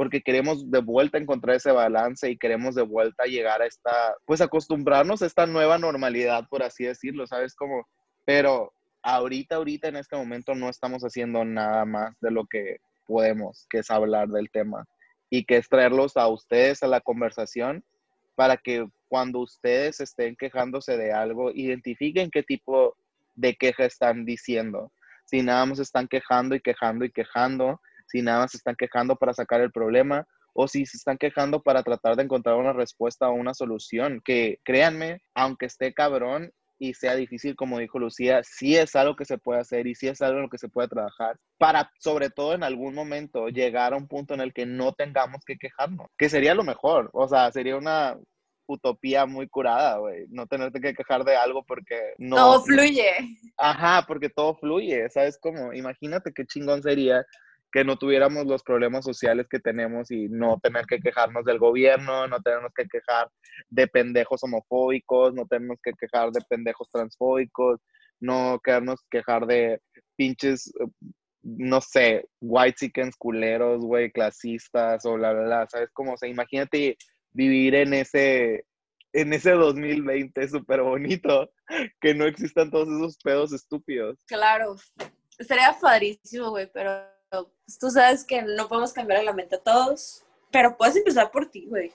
porque 0.00 0.22
queremos 0.22 0.70
de 0.70 0.80
vuelta 0.80 1.18
encontrar 1.18 1.56
ese 1.56 1.72
balance 1.72 2.30
y 2.30 2.38
queremos 2.38 2.74
de 2.74 2.80
vuelta 2.80 3.24
llegar 3.24 3.60
a 3.60 3.66
esta, 3.66 4.16
pues 4.24 4.40
acostumbrarnos 4.40 5.20
a 5.20 5.26
esta 5.26 5.44
nueva 5.44 5.76
normalidad, 5.76 6.48
por 6.48 6.62
así 6.62 6.84
decirlo, 6.84 7.26
¿sabes? 7.26 7.54
Como, 7.54 7.86
pero 8.24 8.72
ahorita, 9.02 9.56
ahorita 9.56 9.88
en 9.88 9.96
este 9.96 10.16
momento 10.16 10.54
no 10.54 10.70
estamos 10.70 11.02
haciendo 11.02 11.44
nada 11.44 11.84
más 11.84 12.18
de 12.22 12.30
lo 12.30 12.46
que 12.46 12.78
podemos, 13.06 13.66
que 13.68 13.80
es 13.80 13.90
hablar 13.90 14.28
del 14.28 14.50
tema 14.50 14.86
y 15.28 15.44
que 15.44 15.58
es 15.58 15.68
traerlos 15.68 16.16
a 16.16 16.28
ustedes 16.28 16.82
a 16.82 16.86
la 16.86 17.02
conversación 17.02 17.84
para 18.36 18.56
que 18.56 18.86
cuando 19.06 19.40
ustedes 19.40 20.00
estén 20.00 20.34
quejándose 20.34 20.96
de 20.96 21.12
algo, 21.12 21.50
identifiquen 21.50 22.30
qué 22.30 22.42
tipo 22.42 22.96
de 23.34 23.54
queja 23.54 23.84
están 23.84 24.24
diciendo. 24.24 24.92
Si 25.26 25.42
nada 25.42 25.66
más 25.66 25.78
están 25.78 26.08
quejando 26.08 26.54
y 26.54 26.60
quejando 26.62 27.04
y 27.04 27.10
quejando, 27.10 27.82
si 28.10 28.22
nada 28.22 28.40
más 28.40 28.54
están 28.54 28.76
quejando 28.76 29.16
para 29.16 29.34
sacar 29.34 29.60
el 29.60 29.70
problema 29.70 30.26
o 30.52 30.66
si 30.66 30.84
se 30.84 30.96
están 30.96 31.16
quejando 31.16 31.62
para 31.62 31.82
tratar 31.82 32.16
de 32.16 32.24
encontrar 32.24 32.56
una 32.56 32.72
respuesta 32.72 33.28
o 33.28 33.34
una 33.34 33.54
solución, 33.54 34.20
que 34.24 34.58
créanme, 34.64 35.22
aunque 35.34 35.66
esté 35.66 35.94
cabrón 35.94 36.50
y 36.78 36.94
sea 36.94 37.14
difícil, 37.14 37.54
como 37.54 37.78
dijo 37.78 37.98
Lucía, 37.98 38.40
sí 38.42 38.76
es 38.76 38.96
algo 38.96 39.14
que 39.14 39.26
se 39.26 39.38
puede 39.38 39.60
hacer 39.60 39.86
y 39.86 39.94
sí 39.94 40.08
es 40.08 40.22
algo 40.22 40.38
en 40.38 40.44
lo 40.44 40.48
que 40.48 40.58
se 40.58 40.70
puede 40.70 40.88
trabajar 40.88 41.36
para, 41.58 41.90
sobre 41.98 42.30
todo 42.30 42.54
en 42.54 42.64
algún 42.64 42.94
momento, 42.94 43.48
llegar 43.48 43.92
a 43.92 43.96
un 43.96 44.08
punto 44.08 44.34
en 44.34 44.40
el 44.40 44.54
que 44.54 44.64
no 44.64 44.92
tengamos 44.92 45.44
que 45.44 45.56
quejarnos, 45.58 46.08
que 46.18 46.30
sería 46.30 46.54
lo 46.54 46.64
mejor, 46.64 47.10
o 47.12 47.28
sea, 47.28 47.52
sería 47.52 47.76
una 47.76 48.16
utopía 48.66 49.26
muy 49.26 49.48
curada, 49.48 49.98
güey, 49.98 50.24
no 50.30 50.46
tenerte 50.46 50.80
que 50.80 50.94
quejar 50.94 51.24
de 51.24 51.36
algo 51.36 51.64
porque 51.64 52.14
no... 52.18 52.36
Todo 52.36 52.62
fluye. 52.62 53.12
Ajá, 53.58 54.04
porque 54.06 54.30
todo 54.30 54.54
fluye, 54.54 55.08
¿sabes 55.10 55.38
cómo? 55.38 55.74
Imagínate 55.74 56.32
qué 56.32 56.46
chingón 56.46 56.82
sería 56.82 57.24
que 57.72 57.84
no 57.84 57.96
tuviéramos 57.96 58.46
los 58.46 58.62
problemas 58.62 59.04
sociales 59.04 59.46
que 59.48 59.60
tenemos 59.60 60.10
y 60.10 60.28
no 60.28 60.58
tener 60.60 60.86
que 60.86 60.98
quejarnos 60.98 61.44
del 61.44 61.58
gobierno, 61.58 62.26
no 62.26 62.40
tenernos 62.40 62.72
que 62.74 62.86
quejar 62.86 63.28
de 63.68 63.86
pendejos 63.86 64.42
homofóbicos, 64.42 65.34
no 65.34 65.46
tenernos 65.46 65.78
que 65.82 65.92
quejar 65.92 66.30
de 66.32 66.40
pendejos 66.48 66.88
transfóbicos, 66.90 67.80
no 68.18 68.60
quedarnos 68.62 69.00
quejar 69.10 69.46
de 69.46 69.80
pinches, 70.16 70.72
no 71.42 71.80
sé, 71.80 72.28
white 72.40 72.76
chickens 72.78 73.16
culeros, 73.16 73.82
güey, 73.84 74.10
clasistas 74.10 75.04
o 75.06 75.16
la 75.16 75.32
verdad, 75.32 75.68
¿sabes 75.70 75.90
cómo? 75.92 76.14
O 76.14 76.26
imagínate 76.26 76.96
vivir 77.32 77.76
en 77.76 77.94
ese, 77.94 78.64
en 79.12 79.32
ese 79.32 79.52
2020 79.52 80.48
súper 80.48 80.82
bonito, 80.82 81.52
que 82.00 82.14
no 82.14 82.26
existan 82.26 82.70
todos 82.70 82.88
esos 82.88 83.16
pedos 83.18 83.52
estúpidos. 83.52 84.18
Claro, 84.26 84.76
estaría 85.38 85.74
padrísimo, 85.80 86.50
güey, 86.50 86.68
pero 86.72 86.90
pues, 87.30 87.78
tú 87.78 87.90
sabes 87.90 88.24
que 88.24 88.42
no 88.42 88.68
podemos 88.68 88.92
cambiar 88.92 89.24
la 89.24 89.32
mente 89.32 89.56
a 89.56 89.62
todos, 89.62 90.24
pero 90.50 90.76
puedes 90.76 90.96
empezar 90.96 91.30
por 91.30 91.46
ti, 91.46 91.66
güey. 91.66 91.92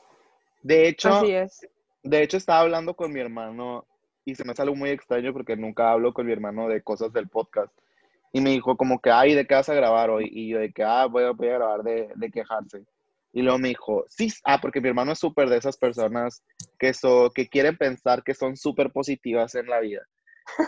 De 0.63 0.87
hecho, 0.87 1.09
Así 1.09 1.31
es. 1.31 1.67
de 2.03 2.23
hecho 2.23 2.37
estaba 2.37 2.61
hablando 2.61 2.95
con 2.95 3.11
mi 3.11 3.19
hermano 3.19 3.85
y 4.23 4.33
se 4.33 4.43
me 4.43 4.55
sale 4.55 4.71
muy 4.71 4.89
extraño 4.89 5.33
porque 5.33 5.55
nunca 5.55 5.91
hablo 5.91 6.13
con 6.13 6.25
mi 6.25 6.33
hermano 6.33 6.67
de 6.67 6.81
cosas 6.81 7.13
del 7.13 7.27
podcast. 7.27 7.71
Y 8.33 8.41
me 8.41 8.49
dijo 8.49 8.75
como 8.75 8.99
que, 8.99 9.11
ay, 9.11 9.33
¿de 9.33 9.45
qué 9.45 9.55
vas 9.55 9.69
a 9.69 9.75
grabar 9.75 10.09
hoy? 10.09 10.27
Y 10.31 10.49
yo 10.49 10.59
de 10.59 10.71
que, 10.73 10.83
ah, 10.83 11.05
voy 11.05 11.23
a, 11.23 11.31
voy 11.31 11.49
a 11.49 11.53
grabar 11.53 11.83
de, 11.83 12.09
de 12.15 12.31
quejarse. 12.31 12.83
Y 13.31 13.41
luego 13.41 13.59
me 13.59 13.69
dijo, 13.69 14.05
sí, 14.07 14.31
ah, 14.45 14.59
porque 14.61 14.81
mi 14.81 14.87
hermano 14.89 15.11
es 15.11 15.19
súper 15.19 15.49
de 15.49 15.57
esas 15.57 15.77
personas 15.77 16.43
que, 16.79 16.93
so, 16.93 17.31
que 17.33 17.47
quieren 17.47 17.77
pensar 17.77 18.23
que 18.23 18.33
son 18.33 18.57
súper 18.57 18.91
positivas 18.91 19.55
en 19.55 19.67
la 19.67 19.79
vida. 19.79 20.01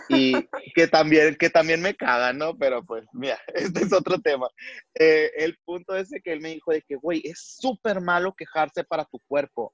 Y 0.08 0.34
que 0.74 0.88
también, 0.88 1.36
que 1.36 1.50
también 1.50 1.80
me 1.80 1.94
cagan, 1.94 2.38
¿no? 2.38 2.56
Pero 2.56 2.84
pues, 2.84 3.04
mira, 3.12 3.38
este 3.54 3.80
es 3.80 3.92
otro 3.92 4.20
tema. 4.20 4.48
Eh, 4.94 5.30
el 5.36 5.58
punto 5.64 5.96
es 5.96 6.10
de 6.10 6.20
que 6.20 6.32
él 6.32 6.40
me 6.40 6.50
dijo 6.50 6.72
de 6.72 6.82
que, 6.82 6.96
güey, 6.96 7.22
es 7.24 7.56
súper 7.58 8.00
malo 8.00 8.34
quejarse 8.34 8.84
para 8.84 9.04
tu 9.04 9.18
cuerpo. 9.20 9.72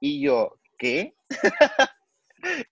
Y 0.00 0.20
yo, 0.20 0.58
¿qué? 0.78 1.14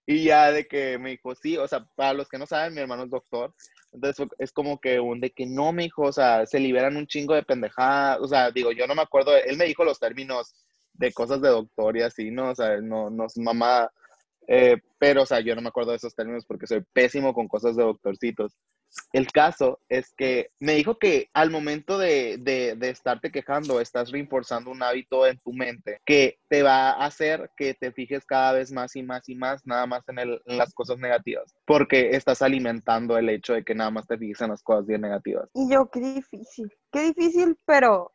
y 0.07 0.25
ya 0.25 0.53
de 0.53 0.67
que 0.67 0.99
me 0.99 1.11
dijo, 1.11 1.35
sí, 1.35 1.57
o 1.57 1.67
sea, 1.67 1.85
para 1.97 2.13
los 2.13 2.29
que 2.29 2.39
no 2.39 2.47
saben, 2.47 2.75
mi 2.75 2.81
hermano 2.81 3.05
es 3.05 3.11
doctor. 3.11 3.55
Entonces 3.93 4.29
es 4.39 4.53
como 4.53 4.81
que 4.81 5.01
un 5.01 5.21
de 5.21 5.31
que 5.31 5.47
no, 5.47 5.73
me 5.73 5.85
dijo, 5.85 6.03
o 6.03 6.13
sea, 6.13 6.47
se 6.47 6.61
liberan 6.61 6.97
un 6.97 7.07
chingo 7.07 7.35
de 7.35 7.43
pendejadas. 7.43 8.19
O 8.21 8.29
sea, 8.29 8.51
digo, 8.51 8.73
yo 8.73 8.87
no 8.87 8.95
me 8.95 9.03
acuerdo, 9.03 9.37
él 9.37 9.57
me 9.57 9.65
dijo 9.65 9.85
los 9.85 9.99
términos 9.99 10.55
de 10.93 11.13
cosas 11.13 11.41
de 11.41 11.49
doctor 11.49 11.97
y 11.97 12.03
así, 12.03 12.31
¿no? 12.31 12.51
O 12.51 12.55
sea, 12.55 12.81
no, 12.81 13.11
no 13.11 13.27
mamá. 13.37 13.91
Eh, 14.47 14.77
pero, 14.99 15.23
o 15.23 15.27
sea, 15.27 15.41
yo 15.41 15.55
no 15.55 15.63
me 15.63 15.69
acuerdo 15.69 15.91
de 15.91 15.99
esos 15.99 16.15
términos 16.15 16.45
porque 16.47 16.67
soy 16.67 16.83
pésimo 16.93 17.35
con 17.35 17.49
cosas 17.49 17.77
de 17.77 17.83
doctorcitos. 17.83 18.57
El 19.13 19.27
caso 19.31 19.81
es 19.89 20.15
que 20.17 20.51
me 20.61 20.75
dijo 20.75 20.99
que 20.99 21.29
al 21.35 21.51
momento 21.51 21.99
de, 21.99 22.39
de, 22.39 22.77
de, 22.77 22.89
estarte 22.89 23.31
quejando, 23.31 23.81
estás 23.81 24.11
reforzando 24.11 24.71
un 24.71 24.83
hábito 24.83 25.27
en 25.27 25.39
tu 25.41 25.53
mente 25.53 26.01
que 26.07 26.39
te 26.49 26.63
va 26.63 26.91
a 26.91 27.07
hacer 27.07 27.51
que 27.57 27.75
te 27.75 27.93
fijes 27.93 28.25
cada 28.25 28.53
vez 28.53 28.73
más 28.73 28.97
y 28.97 29.03
más 29.03 29.29
y 29.29 29.35
más, 29.35 29.67
nada 29.67 29.87
más 29.87 30.09
en, 30.09 30.19
el, 30.19 30.41
en 30.47 30.57
las 30.57 30.73
cosas 30.73 30.99
negativas, 30.99 31.55
porque 31.67 32.11
estás 32.11 32.43
alimentando 32.43 33.19
el 33.19 33.29
hecho 33.29 33.55
de 33.55 33.65
que 33.65 33.75
nada 33.75 33.91
más 33.91 34.07
te 34.07 34.17
fijes 34.17 34.41
en 34.41 34.51
las 34.51 34.63
cosas 34.63 34.87
bien 34.87 35.01
negativas. 35.01 35.51
Y 35.53 35.71
yo, 35.71 35.91
qué 35.91 36.01
difícil, 36.01 36.73
qué 36.91 37.03
difícil, 37.13 37.59
pero, 37.67 38.13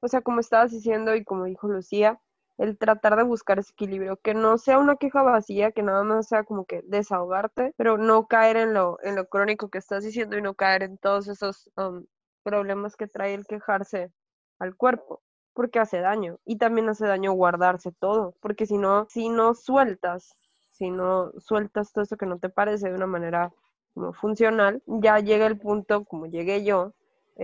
o 0.00 0.08
sea, 0.08 0.22
como 0.22 0.40
estabas 0.40 0.70
diciendo 0.70 1.14
y 1.14 1.24
como 1.24 1.44
dijo 1.44 1.68
Lucía, 1.68 2.20
el 2.62 2.78
tratar 2.78 3.16
de 3.16 3.24
buscar 3.24 3.58
ese 3.58 3.72
equilibrio, 3.72 4.18
que 4.18 4.34
no 4.34 4.56
sea 4.56 4.78
una 4.78 4.94
queja 4.94 5.22
vacía, 5.22 5.72
que 5.72 5.82
nada 5.82 6.04
más 6.04 6.28
sea 6.28 6.44
como 6.44 6.64
que 6.64 6.82
desahogarte, 6.86 7.74
pero 7.76 7.98
no 7.98 8.28
caer 8.28 8.56
en 8.56 8.72
lo, 8.72 8.98
en 9.02 9.16
lo 9.16 9.26
crónico 9.28 9.68
que 9.68 9.78
estás 9.78 10.04
diciendo 10.04 10.38
y 10.38 10.42
no 10.42 10.54
caer 10.54 10.84
en 10.84 10.96
todos 10.96 11.26
esos 11.26 11.72
um, 11.76 12.06
problemas 12.44 12.94
que 12.94 13.08
trae 13.08 13.34
el 13.34 13.46
quejarse 13.46 14.12
al 14.60 14.76
cuerpo, 14.76 15.22
porque 15.54 15.80
hace 15.80 15.98
daño 15.98 16.38
y 16.44 16.56
también 16.56 16.88
hace 16.88 17.04
daño 17.04 17.32
guardarse 17.32 17.90
todo, 17.98 18.36
porque 18.40 18.64
si 18.66 18.78
no, 18.78 19.06
si 19.10 19.28
no 19.28 19.54
sueltas, 19.54 20.36
si 20.70 20.88
no 20.90 21.32
sueltas 21.40 21.92
todo 21.92 22.04
eso 22.04 22.16
que 22.16 22.26
no 22.26 22.38
te 22.38 22.48
parece 22.48 22.90
de 22.90 22.94
una 22.94 23.08
manera 23.08 23.52
como 23.92 24.12
funcional, 24.12 24.84
ya 24.86 25.18
llega 25.18 25.46
el 25.46 25.58
punto, 25.58 26.04
como 26.04 26.26
llegué 26.26 26.62
yo, 26.62 26.94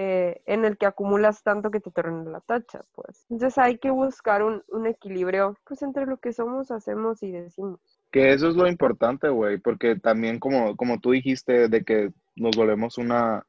eh, 0.00 0.42
en 0.46 0.64
el 0.64 0.78
que 0.78 0.86
acumulas 0.86 1.42
tanto 1.42 1.72
que 1.72 1.80
te 1.80 1.90
torna 1.90 2.30
la 2.30 2.40
tacha, 2.40 2.82
pues. 2.94 3.26
Entonces 3.30 3.58
hay 3.58 3.78
que 3.78 3.90
buscar 3.90 4.44
un, 4.44 4.86
equilibrio, 4.86 5.58
pues, 5.64 5.82
entre 5.82 6.06
lo 6.06 6.18
que 6.18 6.32
somos, 6.32 6.70
hacemos 6.70 7.20
y 7.24 7.32
decimos. 7.32 7.80
Que 8.12 8.32
eso 8.32 8.48
es 8.48 8.54
lo 8.54 8.68
importante, 8.68 9.28
güey, 9.28 9.58
porque 9.58 9.96
también 9.96 10.38
como, 10.38 10.76
como 10.76 11.00
tú 11.00 11.10
dijiste, 11.10 11.66
de 11.66 11.82
que 11.82 12.12
nos 12.36 12.56
volvemos 12.56 12.96
una, 12.96 13.44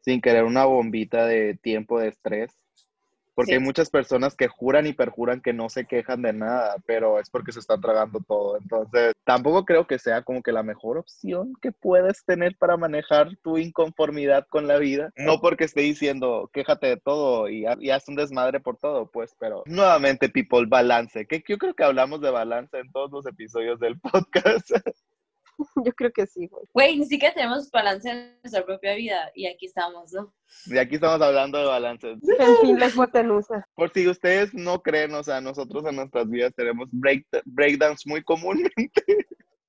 sin 0.00 0.22
querer, 0.22 0.44
una 0.44 0.64
bombita 0.64 1.26
de 1.26 1.58
tiempo 1.60 2.00
de 2.00 2.08
estrés, 2.08 2.58
Porque 3.34 3.52
Sí. 3.52 3.54
hay 3.54 3.60
muchas 3.60 3.88
personas 3.90 4.36
que 4.36 4.48
juran 4.48 4.86
y 4.86 4.92
perjuran 4.92 5.40
que 5.40 5.52
no 5.52 5.68
se 5.68 5.86
quejan 5.86 6.22
de 6.22 6.32
nada, 6.32 6.76
pero 6.86 7.18
es 7.18 7.30
porque 7.30 7.52
se 7.52 7.60
están 7.60 7.80
tragando 7.80 8.20
todo. 8.26 8.58
Entonces, 8.58 9.12
tampoco 9.24 9.64
creo 9.64 9.86
que 9.86 9.98
sea 9.98 10.22
como 10.22 10.42
que 10.42 10.52
la 10.52 10.62
mejor 10.62 10.98
opción 10.98 11.54
que 11.62 11.72
puedes 11.72 12.24
tener 12.24 12.56
para 12.58 12.76
manejar 12.76 13.36
tu 13.42 13.56
inconformidad 13.58 14.46
con 14.48 14.66
la 14.66 14.76
vida. 14.78 15.10
No 15.16 15.40
porque 15.40 15.64
esté 15.64 15.80
diciendo 15.82 16.50
quéjate 16.52 16.88
de 16.88 16.96
todo 16.98 17.48
y, 17.48 17.64
ha- 17.66 17.76
y 17.80 17.90
haz 17.90 18.06
un 18.08 18.16
desmadre 18.16 18.60
por 18.60 18.76
todo, 18.76 19.06
pues, 19.10 19.34
pero 19.38 19.62
nuevamente, 19.66 20.28
people, 20.28 20.66
balance. 20.66 21.26
Que 21.26 21.42
yo 21.48 21.56
creo 21.58 21.74
que 21.74 21.84
hablamos 21.84 22.20
de 22.20 22.30
balance 22.30 22.78
en 22.78 22.90
todos 22.92 23.10
los 23.12 23.26
episodios 23.26 23.80
del 23.80 23.98
podcast. 24.00 24.70
Yo 25.84 25.92
creo 25.92 26.12
que 26.12 26.26
sí, 26.26 26.46
güey. 26.48 26.64
Güey, 26.72 26.98
ni 26.98 27.06
siquiera 27.06 27.34
tenemos 27.34 27.70
balance 27.70 28.10
en 28.10 28.38
nuestra 28.42 28.64
propia 28.64 28.94
vida 28.94 29.30
y 29.34 29.46
aquí 29.46 29.66
estamos, 29.66 30.12
¿no? 30.12 30.34
y 30.66 30.78
aquí 30.78 30.96
estamos 30.96 31.20
hablando 31.20 31.58
de 31.58 31.66
balance. 31.66 32.16
En 32.38 32.56
fin, 32.60 32.78
la 32.78 32.88
hipotenusa. 32.88 33.66
Por 33.74 33.92
si 33.92 34.08
ustedes 34.08 34.52
no 34.54 34.82
creen, 34.82 35.14
o 35.14 35.22
sea, 35.22 35.40
nosotros 35.40 35.84
en 35.86 35.96
nuestras 35.96 36.28
vidas 36.28 36.52
tenemos 36.54 36.88
break, 36.92 37.26
breakdowns 37.44 38.06
muy 38.06 38.22
comúnmente. 38.22 39.02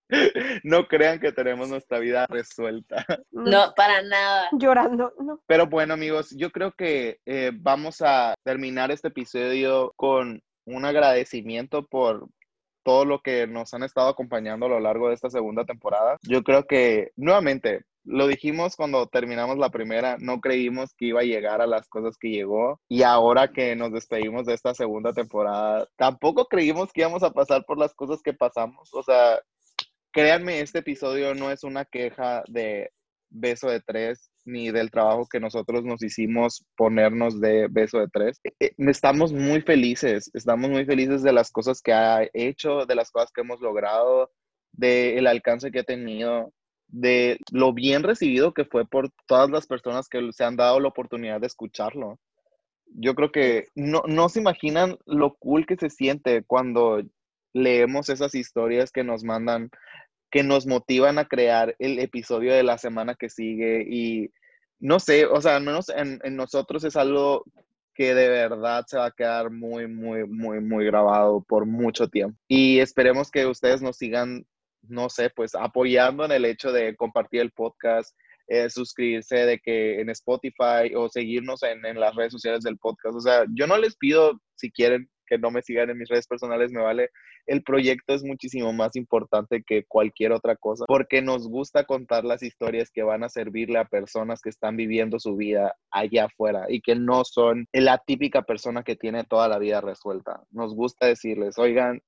No 0.63 0.87
crean 0.87 1.19
que 1.19 1.31
tenemos 1.31 1.69
nuestra 1.69 1.97
vida 1.97 2.27
resuelta. 2.27 3.03
No, 3.31 3.73
para 3.75 4.03
nada. 4.03 4.47
Llorando, 4.51 5.11
no. 5.19 5.41
Pero 5.47 5.65
bueno, 5.65 5.95
amigos, 5.95 6.35
yo 6.37 6.51
creo 6.51 6.71
que 6.73 7.19
eh, 7.25 7.51
vamos 7.51 8.01
a 8.01 8.35
terminar 8.43 8.91
este 8.91 9.07
episodio 9.07 9.91
con 9.95 10.39
un 10.65 10.85
agradecimiento 10.85 11.87
por 11.87 12.27
todo 12.83 13.05
lo 13.05 13.21
que 13.21 13.47
nos 13.47 13.73
han 13.73 13.83
estado 13.83 14.09
acompañando 14.09 14.65
a 14.65 14.69
lo 14.69 14.79
largo 14.79 15.09
de 15.09 15.15
esta 15.15 15.29
segunda 15.29 15.65
temporada. 15.65 16.17
Yo 16.23 16.43
creo 16.43 16.65
que, 16.65 17.11
nuevamente, 17.15 17.85
lo 18.03 18.27
dijimos 18.27 18.75
cuando 18.75 19.07
terminamos 19.07 19.57
la 19.57 19.69
primera, 19.69 20.17
no 20.19 20.41
creímos 20.41 20.93
que 20.93 21.05
iba 21.05 21.21
a 21.21 21.25
llegar 21.25 21.61
a 21.61 21.67
las 21.67 21.87
cosas 21.87 22.17
que 22.17 22.29
llegó 22.29 22.81
y 22.89 23.03
ahora 23.03 23.51
que 23.51 23.75
nos 23.75 23.93
despedimos 23.93 24.45
de 24.45 24.53
esta 24.53 24.73
segunda 24.73 25.13
temporada, 25.13 25.87
tampoco 25.95 26.47
creímos 26.47 26.91
que 26.91 27.01
íbamos 27.01 27.23
a 27.23 27.31
pasar 27.31 27.63
por 27.65 27.77
las 27.77 27.93
cosas 27.93 28.21
que 28.21 28.33
pasamos. 28.33 28.93
O 28.93 29.03
sea, 29.03 29.41
créanme, 30.11 30.59
este 30.59 30.79
episodio 30.79 31.33
no 31.33 31.49
es 31.49 31.63
una 31.63 31.85
queja 31.85 32.43
de 32.47 32.91
beso 33.29 33.69
de 33.69 33.79
tres 33.79 34.32
ni 34.45 34.71
del 34.71 34.91
trabajo 34.91 35.27
que 35.27 35.39
nosotros 35.39 35.83
nos 35.83 36.03
hicimos 36.03 36.65
ponernos 36.75 37.39
de 37.39 37.67
beso 37.69 37.99
de 37.99 38.07
tres. 38.07 38.39
Eh, 38.59 38.71
Estamos 38.77 39.33
muy 39.33 39.61
felices, 39.61 40.29
estamos 40.33 40.69
muy 40.69 40.85
felices 40.85 41.23
de 41.23 41.33
las 41.33 41.51
cosas 41.51 41.81
que 41.81 41.93
ha 41.93 42.27
hecho, 42.33 42.85
de 42.85 42.95
las 42.95 43.11
cosas 43.11 43.31
que 43.33 43.41
hemos 43.41 43.61
logrado, 43.61 44.31
del 44.71 45.27
alcance 45.27 45.71
que 45.71 45.79
ha 45.79 45.83
tenido, 45.83 46.51
de 46.87 47.39
lo 47.51 47.73
bien 47.73 48.03
recibido 48.03 48.53
que 48.53 48.65
fue 48.65 48.85
por 48.85 49.09
todas 49.27 49.49
las 49.49 49.67
personas 49.67 50.07
que 50.09 50.29
se 50.31 50.43
han 50.43 50.55
dado 50.55 50.79
la 50.79 50.89
oportunidad 50.89 51.41
de 51.41 51.47
escucharlo. 51.47 52.19
Yo 52.85 53.15
creo 53.15 53.31
que 53.31 53.67
no, 53.75 54.03
no 54.07 54.29
se 54.29 54.39
imaginan 54.39 54.97
lo 55.05 55.35
cool 55.35 55.65
que 55.65 55.77
se 55.77 55.89
siente 55.89 56.43
cuando 56.43 57.01
leemos 57.53 58.09
esas 58.09 58.35
historias 58.35 58.91
que 58.91 59.03
nos 59.03 59.23
mandan 59.23 59.69
que 60.33 60.41
nos 60.41 60.65
motivan 60.65 61.19
a 61.19 61.25
crear 61.25 61.75
el 61.77 61.99
episodio 61.99 62.55
de 62.55 62.63
la 62.63 62.79
semana 62.79 63.13
que 63.13 63.29
sigue 63.29 63.85
y 63.87 64.31
no 64.79 64.99
sé, 64.99 65.27
o 65.27 65.39
sea, 65.39 65.57
al 65.57 65.63
menos 65.63 65.89
en, 65.89 66.19
nosotros 66.35 66.83
es 66.85 66.95
algo 66.95 67.45
que 67.93 68.15
de 68.15 68.29
verdad 68.29 68.83
se 68.87 68.97
va 68.97 69.05
a 69.05 69.11
quedar 69.11 69.51
muy, 69.51 69.87
muy, 69.87 70.25
muy, 70.27 70.59
muy 70.59 70.85
grabado 70.85 71.45
por 71.47 71.67
mucho 71.67 72.07
tiempo. 72.07 72.35
Y 72.47 72.79
esperemos 72.79 73.29
que 73.29 73.45
ustedes 73.45 73.83
nos 73.83 73.97
sigan, 73.97 74.43
no 74.81 75.07
sé, 75.07 75.29
pues 75.29 75.53
apoyando 75.53 76.25
en 76.25 76.31
el 76.31 76.45
hecho 76.45 76.71
de 76.71 76.95
compartir 76.95 77.41
el 77.41 77.51
podcast, 77.51 78.17
eh, 78.47 78.71
suscribirse 78.71 79.35
de 79.35 79.59
que 79.59 80.01
en 80.01 80.09
Spotify 80.09 80.95
o 80.97 81.09
seguirnos 81.09 81.61
en, 81.61 81.85
en 81.85 81.99
las 81.99 82.15
redes 82.15 82.31
sociales 82.31 82.63
del 82.63 82.79
podcast. 82.79 83.15
O 83.15 83.21
sea, 83.21 83.45
yo 83.53 83.67
no 83.67 83.77
les 83.77 83.95
pido 83.95 84.41
si 84.55 84.71
quieren 84.71 85.07
no 85.37 85.51
me 85.51 85.61
sigan 85.61 85.89
en 85.89 85.97
mis 85.97 86.09
redes 86.09 86.27
personales, 86.27 86.71
me 86.71 86.81
vale. 86.81 87.09
El 87.45 87.63
proyecto 87.63 88.13
es 88.13 88.23
muchísimo 88.23 88.73
más 88.73 88.95
importante 88.95 89.63
que 89.65 89.83
cualquier 89.85 90.31
otra 90.31 90.55
cosa, 90.55 90.85
porque 90.87 91.21
nos 91.21 91.47
gusta 91.47 91.83
contar 91.83 92.23
las 92.23 92.43
historias 92.43 92.89
que 92.91 93.03
van 93.03 93.23
a 93.23 93.29
servirle 93.29 93.79
a 93.79 93.85
personas 93.85 94.41
que 94.41 94.49
están 94.49 94.77
viviendo 94.77 95.19
su 95.19 95.35
vida 95.35 95.75
allá 95.91 96.25
afuera 96.25 96.65
y 96.69 96.81
que 96.81 96.95
no 96.95 97.23
son 97.25 97.67
la 97.73 97.97
típica 97.97 98.43
persona 98.43 98.83
que 98.83 98.95
tiene 98.95 99.23
toda 99.23 99.47
la 99.47 99.59
vida 99.59 99.81
resuelta. 99.81 100.43
Nos 100.51 100.75
gusta 100.75 101.07
decirles, 101.07 101.57
oigan, 101.57 102.01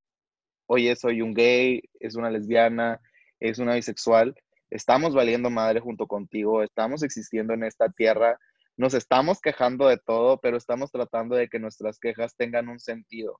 oye, 0.67 0.95
soy 0.95 1.21
un 1.21 1.33
gay, 1.33 1.81
es 1.99 2.15
una 2.15 2.29
lesbiana, 2.29 2.99
es 3.39 3.59
una 3.59 3.75
bisexual, 3.75 4.35
estamos 4.69 5.13
valiendo 5.13 5.49
madre 5.49 5.79
junto 5.79 6.07
contigo, 6.07 6.63
estamos 6.63 7.03
existiendo 7.03 7.53
en 7.53 7.63
esta 7.63 7.89
tierra 7.89 8.37
nos 8.77 8.93
estamos 8.93 9.39
quejando 9.39 9.87
de 9.87 9.97
todo, 9.97 10.39
pero 10.39 10.57
estamos 10.57 10.91
tratando 10.91 11.35
de 11.35 11.47
que 11.47 11.59
nuestras 11.59 11.99
quejas 11.99 12.35
tengan 12.35 12.67
un 12.67 12.79
sentido. 12.79 13.39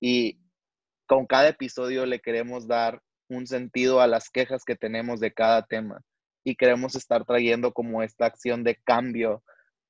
Y 0.00 0.40
con 1.06 1.26
cada 1.26 1.48
episodio 1.48 2.06
le 2.06 2.20
queremos 2.20 2.66
dar 2.66 3.02
un 3.28 3.46
sentido 3.46 4.00
a 4.00 4.06
las 4.06 4.30
quejas 4.30 4.64
que 4.64 4.76
tenemos 4.76 5.20
de 5.20 5.32
cada 5.32 5.66
tema. 5.66 6.02
Y 6.44 6.56
queremos 6.56 6.94
estar 6.96 7.24
trayendo 7.24 7.72
como 7.72 8.02
esta 8.02 8.26
acción 8.26 8.64
de 8.64 8.76
cambio 8.76 9.42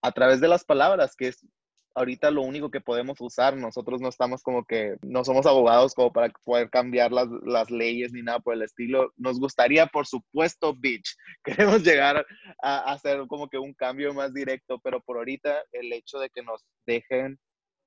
a 0.02 0.12
través 0.12 0.40
de 0.40 0.48
las 0.48 0.64
palabras, 0.64 1.14
que 1.16 1.28
es 1.28 1.46
ahorita 1.94 2.30
lo 2.30 2.42
único 2.42 2.70
que 2.70 2.80
podemos 2.80 3.20
usar. 3.20 3.56
Nosotros 3.56 4.00
no 4.00 4.08
estamos 4.08 4.42
como 4.42 4.64
que, 4.64 4.96
no 5.02 5.24
somos 5.24 5.46
abogados 5.46 5.94
como 5.94 6.12
para 6.12 6.32
poder 6.44 6.70
cambiar 6.70 7.12
las, 7.12 7.28
las 7.44 7.70
leyes 7.70 8.12
ni 8.12 8.22
nada 8.22 8.40
por 8.40 8.54
el 8.54 8.62
estilo. 8.62 9.12
Nos 9.16 9.38
gustaría, 9.38 9.86
por 9.86 10.06
supuesto, 10.06 10.74
bitch, 10.74 11.16
queremos 11.44 11.82
llegar 11.82 12.26
a, 12.62 12.92
hacer 12.92 13.26
como 13.28 13.48
que 13.48 13.58
un 13.58 13.74
cambio 13.74 14.12
más 14.14 14.32
directo, 14.32 14.80
pero 14.82 15.00
por 15.00 15.16
ahorita 15.18 15.62
el 15.72 15.92
hecho 15.92 16.18
de 16.18 16.30
que 16.30 16.42
nos 16.42 16.64
dejen 16.86 17.38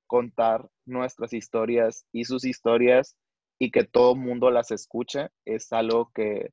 contar 0.07 0.67
nuestras 0.85 1.33
historias 1.33 2.05
y 2.11 2.25
sus 2.25 2.45
historias 2.45 3.17
y 3.59 3.71
que 3.71 3.83
todo 3.83 4.15
mundo 4.15 4.51
las 4.51 4.71
escuche 4.71 5.29
es 5.45 5.71
algo 5.71 6.11
que 6.13 6.49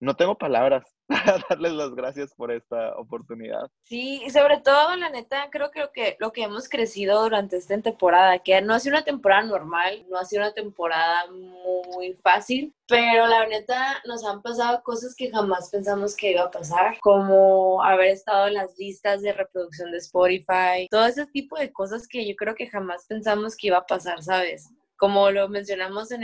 no 0.00 0.14
tengo 0.14 0.36
palabras 0.36 0.93
darles 1.50 1.72
las 1.72 1.94
gracias 1.94 2.34
por 2.34 2.50
esta 2.50 2.96
oportunidad. 2.96 3.70
Sí, 3.82 4.22
y 4.24 4.30
sobre 4.30 4.60
todo, 4.60 4.96
la 4.96 5.10
neta, 5.10 5.48
creo 5.50 5.70
lo 5.74 5.92
que, 5.92 6.16
lo 6.18 6.32
que 6.32 6.42
hemos 6.42 6.68
crecido 6.68 7.22
durante 7.22 7.56
esta 7.56 7.78
temporada, 7.80 8.38
que 8.38 8.60
no 8.62 8.74
ha 8.74 8.80
sido 8.80 8.96
una 8.96 9.04
temporada 9.04 9.42
normal, 9.42 10.06
no 10.08 10.18
ha 10.18 10.24
sido 10.24 10.42
una 10.42 10.52
temporada 10.52 11.30
muy 11.30 12.14
fácil, 12.22 12.74
pero 12.86 13.26
la 13.26 13.46
neta 13.46 14.02
nos 14.06 14.24
han 14.24 14.42
pasado 14.42 14.82
cosas 14.82 15.14
que 15.14 15.30
jamás 15.30 15.70
pensamos 15.70 16.16
que 16.16 16.32
iba 16.32 16.42
a 16.42 16.50
pasar, 16.50 16.98
como 17.00 17.82
haber 17.82 18.08
estado 18.08 18.48
en 18.48 18.54
las 18.54 18.78
listas 18.78 19.22
de 19.22 19.32
reproducción 19.32 19.90
de 19.90 19.98
Spotify, 19.98 20.88
todo 20.90 21.06
ese 21.06 21.26
tipo 21.26 21.58
de 21.58 21.72
cosas 21.72 22.06
que 22.08 22.26
yo 22.26 22.34
creo 22.36 22.54
que 22.54 22.68
jamás 22.68 23.06
pensamos 23.06 23.56
que 23.56 23.68
iba 23.68 23.78
a 23.78 23.86
pasar, 23.86 24.22
¿sabes? 24.22 24.70
Como 24.96 25.30
lo 25.30 25.48
mencionamos 25.48 26.10
en, 26.10 26.22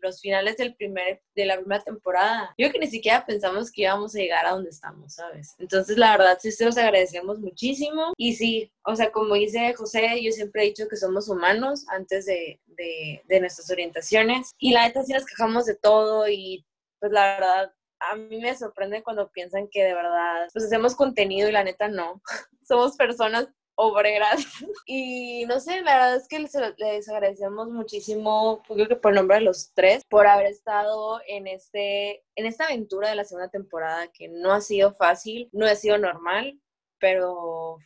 los 0.00 0.20
finales 0.20 0.56
del 0.56 0.74
primer, 0.74 1.22
de 1.34 1.46
la 1.46 1.56
primera 1.56 1.82
temporada, 1.82 2.54
yo 2.56 2.70
que 2.70 2.78
ni 2.78 2.86
siquiera 2.86 3.26
pensamos 3.26 3.70
que 3.70 3.82
íbamos 3.82 4.14
a 4.14 4.18
llegar 4.18 4.46
a 4.46 4.52
donde 4.52 4.70
estamos, 4.70 5.14
¿sabes? 5.14 5.54
Entonces, 5.58 5.98
la 5.98 6.16
verdad, 6.16 6.38
sí 6.40 6.52
se 6.52 6.64
los 6.64 6.76
agradecemos 6.76 7.38
muchísimo. 7.38 8.12
Y 8.16 8.34
sí, 8.34 8.72
o 8.84 8.94
sea, 8.96 9.10
como 9.10 9.34
dice 9.34 9.74
José, 9.74 10.22
yo 10.22 10.32
siempre 10.32 10.62
he 10.62 10.66
dicho 10.66 10.88
que 10.88 10.96
somos 10.96 11.28
humanos 11.28 11.84
antes 11.88 12.26
de, 12.26 12.60
de, 12.66 13.22
de 13.24 13.40
nuestras 13.40 13.70
orientaciones. 13.70 14.52
Y 14.58 14.72
la 14.72 14.86
neta 14.86 15.02
sí 15.02 15.12
nos 15.12 15.26
quejamos 15.26 15.66
de 15.66 15.74
todo 15.74 16.28
y 16.28 16.64
pues 16.98 17.12
la 17.12 17.36
verdad, 17.36 17.72
a 18.00 18.16
mí 18.16 18.38
me 18.38 18.56
sorprende 18.56 19.02
cuando 19.02 19.30
piensan 19.30 19.68
que 19.70 19.84
de 19.84 19.94
verdad, 19.94 20.48
pues 20.52 20.64
hacemos 20.64 20.94
contenido 20.94 21.48
y 21.48 21.52
la 21.52 21.64
neta 21.64 21.88
no. 21.88 22.22
Somos 22.66 22.96
personas 22.96 23.48
obreras. 23.76 24.44
Y 24.88 25.44
no 25.46 25.58
sé, 25.58 25.80
la 25.82 25.94
verdad 25.94 26.16
es 26.16 26.28
que 26.28 26.38
les, 26.38 26.54
les, 26.78 27.08
agradecemos 27.08 27.68
muchísimo, 27.68 28.62
creo 28.68 28.86
que 28.86 28.96
por 28.96 29.12
el 29.12 29.16
nombre 29.16 29.38
de 29.38 29.42
los 29.42 29.72
tres, 29.74 30.04
por 30.08 30.26
haber 30.26 30.46
estado 30.46 31.20
en, 31.26 31.48
este, 31.48 32.24
en 32.36 32.46
esta 32.46 32.66
aventura 32.66 33.08
de 33.08 33.16
la 33.16 33.24
segunda 33.24 33.48
temporada 33.48 34.08
que 34.08 34.28
no 34.28 34.52
ha 34.52 34.60
sido 34.60 34.92
fácil, 34.92 35.48
no 35.52 35.66
ha 35.66 35.74
sido 35.74 35.98
normal, 35.98 36.60
pero 36.98 37.78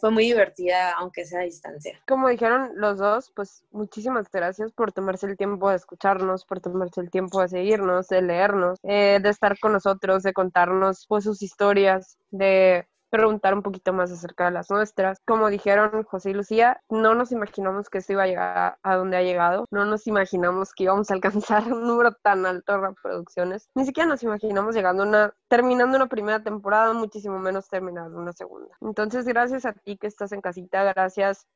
fue 0.00 0.10
muy 0.10 0.24
divertida, 0.24 0.92
aunque 0.92 1.24
sea 1.24 1.40
a 1.40 1.44
distancia. 1.44 2.00
Como 2.06 2.28
dijeron 2.28 2.72
los 2.74 2.98
dos, 2.98 3.30
pues 3.34 3.64
muchísimas 3.70 4.30
gracias 4.30 4.72
por 4.72 4.92
tomarse 4.92 5.26
el 5.26 5.36
tiempo 5.36 5.70
de 5.70 5.76
escucharnos, 5.76 6.44
por 6.44 6.60
tomarse 6.60 7.00
el 7.00 7.10
tiempo 7.10 7.40
de 7.40 7.48
seguirnos, 7.48 8.08
de 8.08 8.22
leernos, 8.22 8.78
eh, 8.82 9.18
de 9.22 9.28
estar 9.28 9.58
con 9.58 9.72
nosotros, 9.72 10.22
de 10.22 10.32
contarnos 10.32 11.06
pues 11.08 11.24
sus 11.24 11.42
historias, 11.42 12.18
de 12.30 12.86
preguntar 13.16 13.54
un 13.54 13.62
poquito 13.62 13.92
más 13.92 14.12
acerca 14.12 14.46
de 14.46 14.50
las 14.50 14.70
nuestras. 14.70 15.18
Como 15.26 15.48
dijeron 15.48 16.02
José 16.04 16.30
y 16.30 16.34
Lucía, 16.34 16.82
no 16.90 17.14
nos 17.14 17.32
imaginamos 17.32 17.88
que 17.88 17.98
esto 17.98 18.12
iba 18.12 18.24
a 18.24 18.26
llegar 18.26 18.78
a 18.82 18.96
donde 18.96 19.16
ha 19.16 19.22
llegado, 19.22 19.66
no 19.70 19.84
nos 19.84 20.06
imaginamos 20.06 20.74
que 20.74 20.84
íbamos 20.84 21.10
a 21.10 21.14
alcanzar 21.14 21.72
un 21.72 21.86
número 21.86 22.12
tan 22.12 22.44
alto 22.44 22.72
de 22.72 22.88
reproducciones, 22.88 23.68
ni 23.74 23.84
siquiera 23.84 24.08
nos 24.08 24.22
imaginamos 24.22 24.74
llegando 24.74 25.02
a 25.02 25.06
una, 25.06 25.34
terminando 25.48 25.96
una 25.96 26.08
primera 26.08 26.42
temporada, 26.42 26.92
muchísimo 26.92 27.38
menos 27.38 27.68
terminando 27.68 28.18
una 28.18 28.32
segunda. 28.32 28.76
Entonces, 28.80 29.24
gracias 29.24 29.64
a 29.64 29.72
ti 29.72 29.96
que 29.96 30.06
estás 30.06 30.32
en 30.32 30.40
casita, 30.40 30.84
gracias 30.84 31.46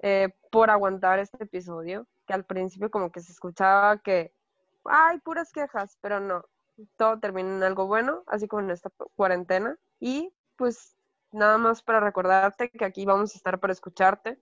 eh, 0.00 0.28
por 0.50 0.70
aguantar 0.70 1.18
este 1.18 1.42
episodio, 1.42 2.06
que 2.26 2.34
al 2.34 2.44
principio 2.44 2.90
como 2.90 3.10
que 3.10 3.20
se 3.20 3.32
escuchaba 3.32 3.98
que 3.98 4.32
hay 4.84 5.18
puras 5.18 5.52
quejas, 5.52 5.98
pero 6.00 6.20
no, 6.20 6.44
todo 6.96 7.18
termina 7.18 7.56
en 7.56 7.62
algo 7.62 7.86
bueno, 7.86 8.22
así 8.26 8.46
como 8.46 8.62
en 8.62 8.70
esta 8.70 8.90
cuarentena. 9.16 9.76
Y 10.00 10.32
pues 10.56 10.97
nada 11.32 11.58
más 11.58 11.82
para 11.82 12.00
recordarte 12.00 12.70
que 12.70 12.84
aquí 12.84 13.04
vamos 13.04 13.34
a 13.34 13.38
estar 13.38 13.60
para 13.60 13.72
escucharte, 13.72 14.40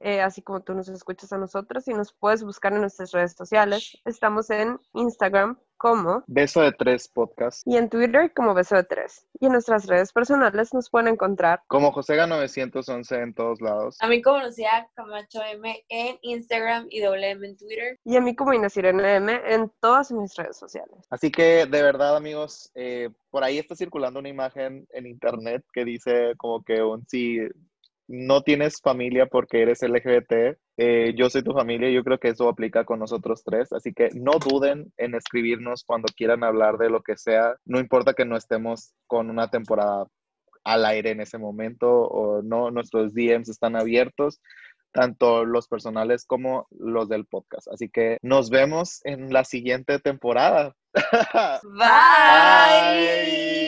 eh, 0.00 0.20
así 0.20 0.42
como 0.42 0.60
tú 0.60 0.74
nos 0.74 0.88
escuchas 0.88 1.32
a 1.32 1.38
nosotros 1.38 1.86
y 1.88 1.94
nos 1.94 2.12
puedes 2.12 2.42
buscar 2.44 2.72
en 2.72 2.80
nuestras 2.82 3.12
redes 3.12 3.32
sociales. 3.32 3.98
Estamos 4.04 4.50
en 4.50 4.78
Instagram 4.94 5.58
como 5.76 6.24
Beso 6.26 6.60
de 6.60 6.72
tres 6.72 7.08
podcast. 7.08 7.62
y 7.64 7.76
en 7.76 7.88
Twitter 7.88 8.32
como 8.34 8.52
Beso 8.52 8.74
de 8.74 8.82
Tres. 8.82 9.26
Y 9.38 9.46
en 9.46 9.52
nuestras 9.52 9.86
redes 9.86 10.12
personales 10.12 10.74
nos 10.74 10.90
pueden 10.90 11.06
encontrar 11.08 11.62
Como 11.68 11.92
Josega 11.92 12.26
911 12.26 13.14
en 13.16 13.32
todos 13.34 13.60
lados. 13.60 13.96
A 14.00 14.08
mí 14.08 14.20
como 14.20 14.40
Lucía 14.40 14.88
Camacho 14.94 15.40
M 15.42 15.84
en 15.88 16.18
Instagram 16.22 16.86
y 16.90 17.00
WM 17.00 17.46
en 17.46 17.56
Twitter. 17.56 17.98
y 18.04 18.16
a 18.16 18.20
mí 18.20 18.34
como 18.34 18.52
Inasirene 18.54 19.16
M 19.16 19.40
en 19.46 19.70
todas 19.80 20.10
mis 20.10 20.34
redes 20.34 20.56
sociales. 20.56 20.98
Así 21.10 21.30
que 21.30 21.66
de 21.66 21.82
verdad, 21.82 22.16
amigos, 22.16 22.72
eh, 22.74 23.10
por 23.30 23.44
ahí 23.44 23.58
está 23.58 23.76
circulando 23.76 24.18
una 24.18 24.28
imagen 24.28 24.84
en 24.90 25.06
internet 25.06 25.62
que 25.72 25.84
dice 25.84 26.32
como 26.38 26.62
que 26.64 26.82
un 26.82 27.06
si 27.06 27.38
no 28.08 28.42
tienes 28.42 28.80
familia 28.82 29.26
porque 29.26 29.62
eres 29.62 29.82
LGBT, 29.82 30.58
eh, 30.78 31.14
yo 31.16 31.28
soy 31.28 31.42
tu 31.42 31.52
familia, 31.52 31.90
yo 31.90 32.02
creo 32.02 32.18
que 32.18 32.28
eso 32.28 32.48
aplica 32.48 32.84
con 32.84 32.98
nosotros 32.98 33.42
tres, 33.44 33.72
así 33.72 33.92
que 33.92 34.08
no 34.14 34.32
duden 34.38 34.92
en 34.96 35.14
escribirnos 35.14 35.84
cuando 35.84 36.06
quieran 36.16 36.42
hablar 36.42 36.78
de 36.78 36.90
lo 36.90 37.02
que 37.02 37.16
sea, 37.16 37.54
no 37.66 37.78
importa 37.78 38.14
que 38.14 38.24
no 38.24 38.36
estemos 38.36 38.94
con 39.06 39.30
una 39.30 39.50
temporada 39.50 40.06
al 40.64 40.84
aire 40.86 41.10
en 41.10 41.20
ese 41.20 41.38
momento 41.38 41.88
o 41.88 42.42
no, 42.42 42.70
nuestros 42.70 43.14
DMs 43.14 43.48
están 43.48 43.76
abiertos, 43.76 44.40
tanto 44.92 45.44
los 45.44 45.68
personales 45.68 46.24
como 46.26 46.66
los 46.70 47.08
del 47.08 47.26
podcast. 47.26 47.68
Así 47.68 47.88
que 47.88 48.18
nos 48.22 48.50
vemos 48.50 49.00
en 49.04 49.32
la 49.32 49.44
siguiente 49.44 49.98
temporada. 49.98 50.74
Bye. 51.62 53.67